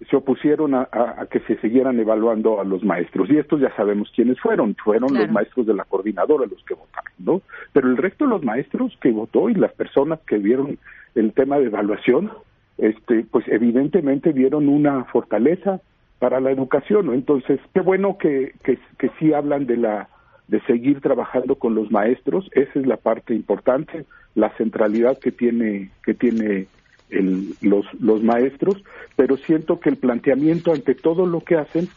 se 0.10 0.16
opusieron 0.16 0.76
a, 0.76 0.88
a- 0.92 1.22
a 1.22 1.26
que 1.26 1.40
se 1.42 1.58
siguieran 1.60 2.00
evaluando 2.00 2.60
a 2.62 2.64
los 2.64 2.84
maestros. 2.84 3.30
Y 3.30 3.38
estos 3.38 3.60
ya 3.60 3.76
sabemos 3.76 4.12
quiénes 4.16 4.40
fueron. 4.40 4.76
Fueron 4.76 5.12
los 5.14 5.32
maestros 5.32 5.66
de 5.66 5.74
la 5.74 5.86
coordinadora 5.86 6.46
los 6.46 6.64
que 6.66 6.76
votaron, 6.76 7.12
¿no? 7.20 7.42
Pero 7.74 7.90
el 7.90 7.98
resto 7.98 8.26
de 8.26 8.30
los 8.30 8.44
maestros 8.44 8.96
que 9.02 9.12
votó 9.12 9.50
y 9.50 9.56
las 9.56 9.74
personas 9.74 10.20
que 10.28 10.38
vieron 10.38 10.78
el 11.16 11.34
tema 11.34 11.58
de 11.58 11.66
evaluación, 11.66 12.32
este, 12.78 13.26
pues 13.32 13.48
evidentemente 13.48 14.32
vieron 14.34 14.70
una 14.70 15.04
fortaleza 15.06 15.80
para 16.20 16.40
la 16.40 16.52
educación, 16.52 17.08
¿no? 17.08 17.14
Entonces, 17.14 17.60
qué 17.74 17.80
bueno 17.82 18.18
que, 18.20 18.54
que, 18.64 18.78
que 19.00 19.10
sí 19.20 19.34
hablan 19.34 19.66
de 19.66 19.78
la 19.78 20.10
de 20.48 20.62
seguir 20.62 21.02
trabajando 21.02 21.56
con 21.56 21.76
los 21.76 21.92
maestros, 21.92 22.50
esa 22.54 22.80
es 22.80 22.88
la 22.88 22.96
parte 22.98 23.34
importante, 23.36 24.06
la 24.34 24.50
centralidad 24.58 25.18
que 25.20 25.32
tiene 25.32 25.90
que 26.06 26.14
tiene 26.14 26.68
el- 27.10 27.56
los 27.62 27.86
los 28.00 28.22
maestros, 28.24 28.78
pero 29.16 29.38
siento 29.38 29.80
que 29.80 29.90
el 29.90 29.98
planteamiento 29.98 30.74
ante 30.74 30.96
todo 30.96 31.26
lo 31.26 31.42
que 31.42 31.56
hacen 31.56 31.90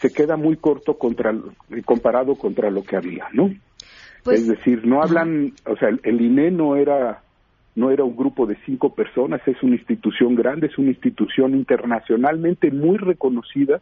se 0.00 0.10
queda 0.12 0.36
muy 0.36 0.56
corto 0.56 0.98
contra 0.98 1.34
comparado 1.84 2.36
contra 2.36 2.70
lo 2.70 2.84
que 2.84 2.96
había, 2.96 3.28
¿no? 3.32 3.54
Pues, 4.24 4.40
es 4.40 4.48
decir, 4.48 4.84
no 4.86 5.02
hablan, 5.02 5.52
o 5.66 5.76
sea, 5.76 5.88
el, 5.88 6.00
el 6.02 6.20
INE 6.20 6.50
no 6.50 6.76
era 6.76 7.22
no 7.76 7.90
era 7.90 8.04
un 8.04 8.16
grupo 8.16 8.46
de 8.46 8.56
cinco 8.64 8.94
personas, 8.94 9.40
es 9.46 9.62
una 9.62 9.76
institución 9.76 10.34
grande, 10.34 10.66
es 10.68 10.78
una 10.78 10.88
institución 10.90 11.54
internacionalmente 11.54 12.70
muy 12.70 12.96
reconocida 12.96 13.80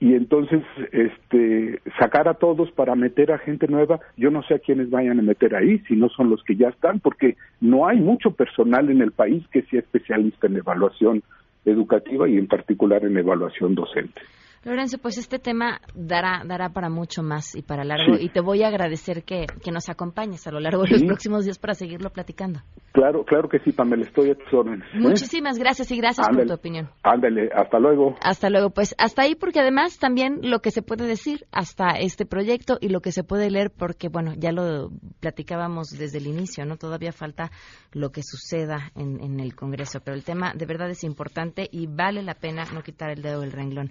y 0.00 0.14
entonces 0.14 0.62
este 0.92 1.80
sacar 1.98 2.28
a 2.28 2.34
todos 2.34 2.70
para 2.70 2.94
meter 2.94 3.32
a 3.32 3.38
gente 3.38 3.66
nueva, 3.66 4.00
yo 4.16 4.30
no 4.30 4.42
sé 4.44 4.54
a 4.54 4.58
quiénes 4.60 4.90
vayan 4.90 5.18
a 5.18 5.22
meter 5.22 5.56
ahí, 5.56 5.80
si 5.88 5.96
no 5.96 6.08
son 6.08 6.30
los 6.30 6.42
que 6.44 6.54
ya 6.54 6.68
están, 6.68 7.00
porque 7.00 7.36
no 7.60 7.86
hay 7.88 7.98
mucho 7.98 8.30
personal 8.30 8.90
en 8.90 9.02
el 9.02 9.10
país 9.10 9.44
que 9.50 9.62
sea 9.62 9.80
especialista 9.80 10.46
en 10.46 10.56
evaluación 10.56 11.22
educativa 11.64 12.28
y 12.28 12.38
en 12.38 12.46
particular 12.46 13.04
en 13.04 13.16
evaluación 13.16 13.74
docente. 13.74 14.20
Lorenzo, 14.64 14.98
pues 14.98 15.18
este 15.18 15.38
tema 15.38 15.80
dará 15.94 16.42
dará 16.44 16.68
para 16.70 16.88
mucho 16.90 17.22
más 17.22 17.54
y 17.54 17.62
para 17.62 17.84
largo 17.84 18.16
Sí. 18.16 18.24
y 18.26 18.28
te 18.30 18.40
voy 18.40 18.62
a 18.62 18.68
agradecer 18.68 19.22
que, 19.24 19.46
que 19.62 19.70
nos 19.70 19.88
acompañes 19.88 20.46
a 20.46 20.50
lo 20.50 20.60
largo 20.60 20.82
de 20.82 20.90
los 20.90 21.00
Sí. 21.00 21.06
próximos 21.06 21.44
días 21.44 21.58
para 21.58 21.74
seguirlo 21.74 22.10
platicando. 22.10 22.60
Claro, 22.92 23.24
claro 23.24 23.48
que 23.48 23.58
sí, 23.60 23.70
Pamela, 23.72 24.02
estoy 24.02 24.30
a 24.30 24.34
tus 24.34 24.52
órdenes. 24.52 24.84
¿eh? 24.94 24.98
Muchísimas 24.98 25.58
gracias 25.58 25.90
y 25.92 25.96
gracias 25.96 26.28
por 26.28 26.46
tu 26.46 26.52
opinión. 26.54 26.90
Ándale, 27.02 27.48
hasta 27.54 27.78
luego. 27.78 28.16
Hasta 28.22 28.50
luego, 28.50 28.70
pues 28.70 28.94
hasta 28.98 29.22
ahí 29.22 29.34
porque 29.34 29.60
además 29.60 29.98
también 29.98 30.40
lo 30.42 30.60
que 30.60 30.70
se 30.70 30.82
puede 30.82 31.06
decir 31.06 31.46
hasta 31.52 31.90
este 31.98 32.26
proyecto 32.26 32.78
y 32.80 32.88
lo 32.88 33.00
que 33.00 33.12
se 33.12 33.22
puede 33.24 33.50
leer 33.50 33.70
porque 33.70 34.08
bueno, 34.08 34.32
ya 34.36 34.52
lo 34.52 34.90
platicábamos 35.20 35.88
desde 35.90 36.18
el 36.18 36.26
inicio, 36.26 36.64
¿no? 36.66 36.76
Todavía 36.76 37.12
falta 37.12 37.50
lo 37.92 38.10
que 38.10 38.22
suceda 38.22 38.90
en, 38.96 39.22
en 39.22 39.40
el 39.40 39.54
Congreso, 39.54 40.00
pero 40.04 40.16
el 40.16 40.24
tema 40.24 40.52
de 40.54 40.66
verdad 40.66 40.90
es 40.90 41.04
importante 41.04 41.68
y 41.70 41.86
vale 41.86 42.22
la 42.22 42.34
pena 42.34 42.64
no 42.74 42.82
quitar 42.82 43.10
el 43.10 43.22
dedo 43.22 43.40
del 43.42 43.52
renglón. 43.52 43.90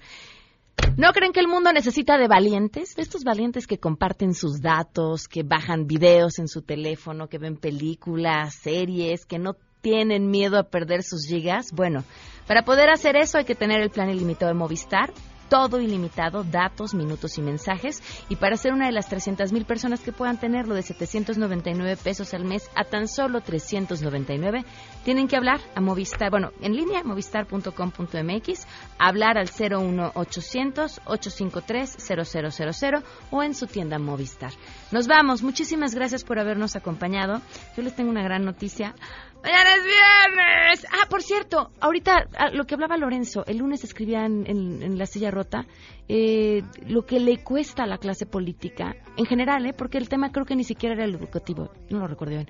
¿No 0.98 1.12
creen 1.14 1.32
que 1.32 1.40
el 1.40 1.48
mundo 1.48 1.72
necesita 1.72 2.18
de 2.18 2.28
valientes? 2.28 2.96
De 2.96 3.04
estos 3.04 3.24
valientes 3.24 3.68
que 3.68 3.78
comparten 3.78 4.34
sus 4.34 4.62
datos, 4.62 5.28
que 5.28 5.44
bajan 5.44 5.86
videos 5.86 6.40
en 6.40 6.48
su 6.48 6.64
teléfono, 6.64 7.28
que 7.28 7.38
ven 7.38 7.56
películas, 7.56 8.56
series, 8.56 9.26
que 9.26 9.38
no 9.38 9.56
tienen 9.82 10.30
miedo 10.32 10.58
a 10.58 10.64
perder 10.64 11.04
sus 11.04 11.28
gigas. 11.28 11.72
Bueno, 11.72 12.04
para 12.48 12.64
poder 12.64 12.90
hacer 12.90 13.16
eso 13.16 13.38
hay 13.38 13.46
que 13.46 13.56
tener 13.56 13.82
el 13.82 13.92
plan 13.92 14.10
ilimitado 14.10 14.52
de 14.52 14.58
Movistar. 14.58 15.14
Todo 15.50 15.80
ilimitado, 15.80 16.44
datos, 16.44 16.94
minutos 16.94 17.38
y 17.38 17.42
mensajes. 17.42 18.02
Y 18.30 18.36
para 18.36 18.58
ser 18.58 18.74
una 18.74 18.88
de 18.88 18.92
las 18.92 19.08
300 19.08 19.52
mil 19.52 19.66
personas 19.66 20.02
que 20.02 20.12
puedan 20.12 20.40
tenerlo 20.40 20.76
de 20.76 20.82
799 20.82 21.98
pesos 21.98 22.34
al 22.34 22.46
mes 22.46 22.70
a 22.76 22.84
tan 22.84 23.08
solo 23.08 23.42
399, 23.42 24.66
tienen 25.04 25.28
que 25.28 25.38
hablar 25.38 25.60
a 25.76 25.82
Movistar, 25.82 26.30
bueno, 26.32 26.52
en 26.62 26.76
línea, 26.76 27.04
movistar.com.mx, 27.04 28.68
hablar 28.98 29.38
al 29.38 29.48
01800 29.48 31.02
853 31.06 31.98
0000 31.98 33.04
o 33.32 33.44
en 33.44 33.54
su 33.54 33.68
tienda 33.68 34.00
Movistar. 34.00 34.52
Nos 34.92 35.08
vamos, 35.08 35.44
muchísimas 35.44 35.96
gracias 35.96 36.24
por 36.24 36.40
habernos 36.40 36.76
acompañado. 36.76 37.42
Yo 37.76 37.84
les 37.84 37.96
tengo 37.96 38.10
una 38.10 38.24
gran 38.24 38.44
noticia. 38.46 38.96
¡Mañana 39.44 39.70
es 39.76 39.84
viernes! 39.86 40.86
Ah, 40.92 41.08
por 41.10 41.22
cierto, 41.22 41.72
ahorita 41.80 42.28
ah, 42.38 42.50
lo 42.52 42.66
que 42.66 42.74
hablaba 42.76 42.98
Lorenzo, 42.98 43.46
el 43.46 43.58
lunes 43.58 43.84
escribía 43.84 44.26
en, 44.26 44.46
en- 44.46 44.84
en 44.84 44.98
La 44.98 45.06
Silla 45.06 45.32
Rota, 45.32 45.66
eh, 46.10 46.64
lo 46.86 47.06
que 47.06 47.20
le 47.20 47.44
cuesta 47.44 47.84
a 47.84 47.88
la 47.88 47.98
clase 47.98 48.26
política, 48.26 48.96
en 49.16 49.26
general, 49.26 49.66
¿eh? 49.66 49.74
porque 49.74 49.98
el 50.00 50.10
tema 50.10 50.32
creo 50.32 50.46
que 50.46 50.56
ni 50.56 50.64
siquiera 50.66 50.96
era 50.96 51.06
el 51.06 51.16
educativo, 51.16 51.72
no 51.90 52.00
lo 52.00 52.08
recuerdo 52.08 52.34
bien, 52.36 52.50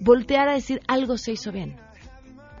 voltear 0.00 0.48
a 0.48 0.54
decir 0.54 0.80
algo 0.88 1.18
se 1.18 1.32
hizo 1.32 1.52
bien. 1.52 1.76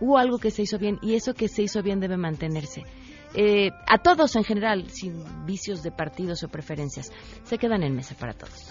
Hubo 0.00 0.18
algo 0.18 0.38
que 0.38 0.50
se 0.50 0.62
hizo 0.62 0.78
bien 0.78 0.98
y 1.00 1.14
eso 1.14 1.32
que 1.32 1.46
se 1.48 1.62
hizo 1.62 1.82
bien 1.82 2.00
debe 2.00 2.16
mantenerse. 2.16 2.82
Eh, 3.34 3.70
a 3.86 3.98
todos 3.98 4.34
en 4.36 4.44
general, 4.44 4.90
sin 4.90 5.46
vicios 5.46 5.82
de 5.82 5.90
partidos 5.92 6.42
o 6.42 6.48
preferencias. 6.48 7.10
Se 7.44 7.56
quedan 7.56 7.82
en 7.84 7.94
mesa 7.94 8.14
para 8.18 8.34
todos. 8.34 8.70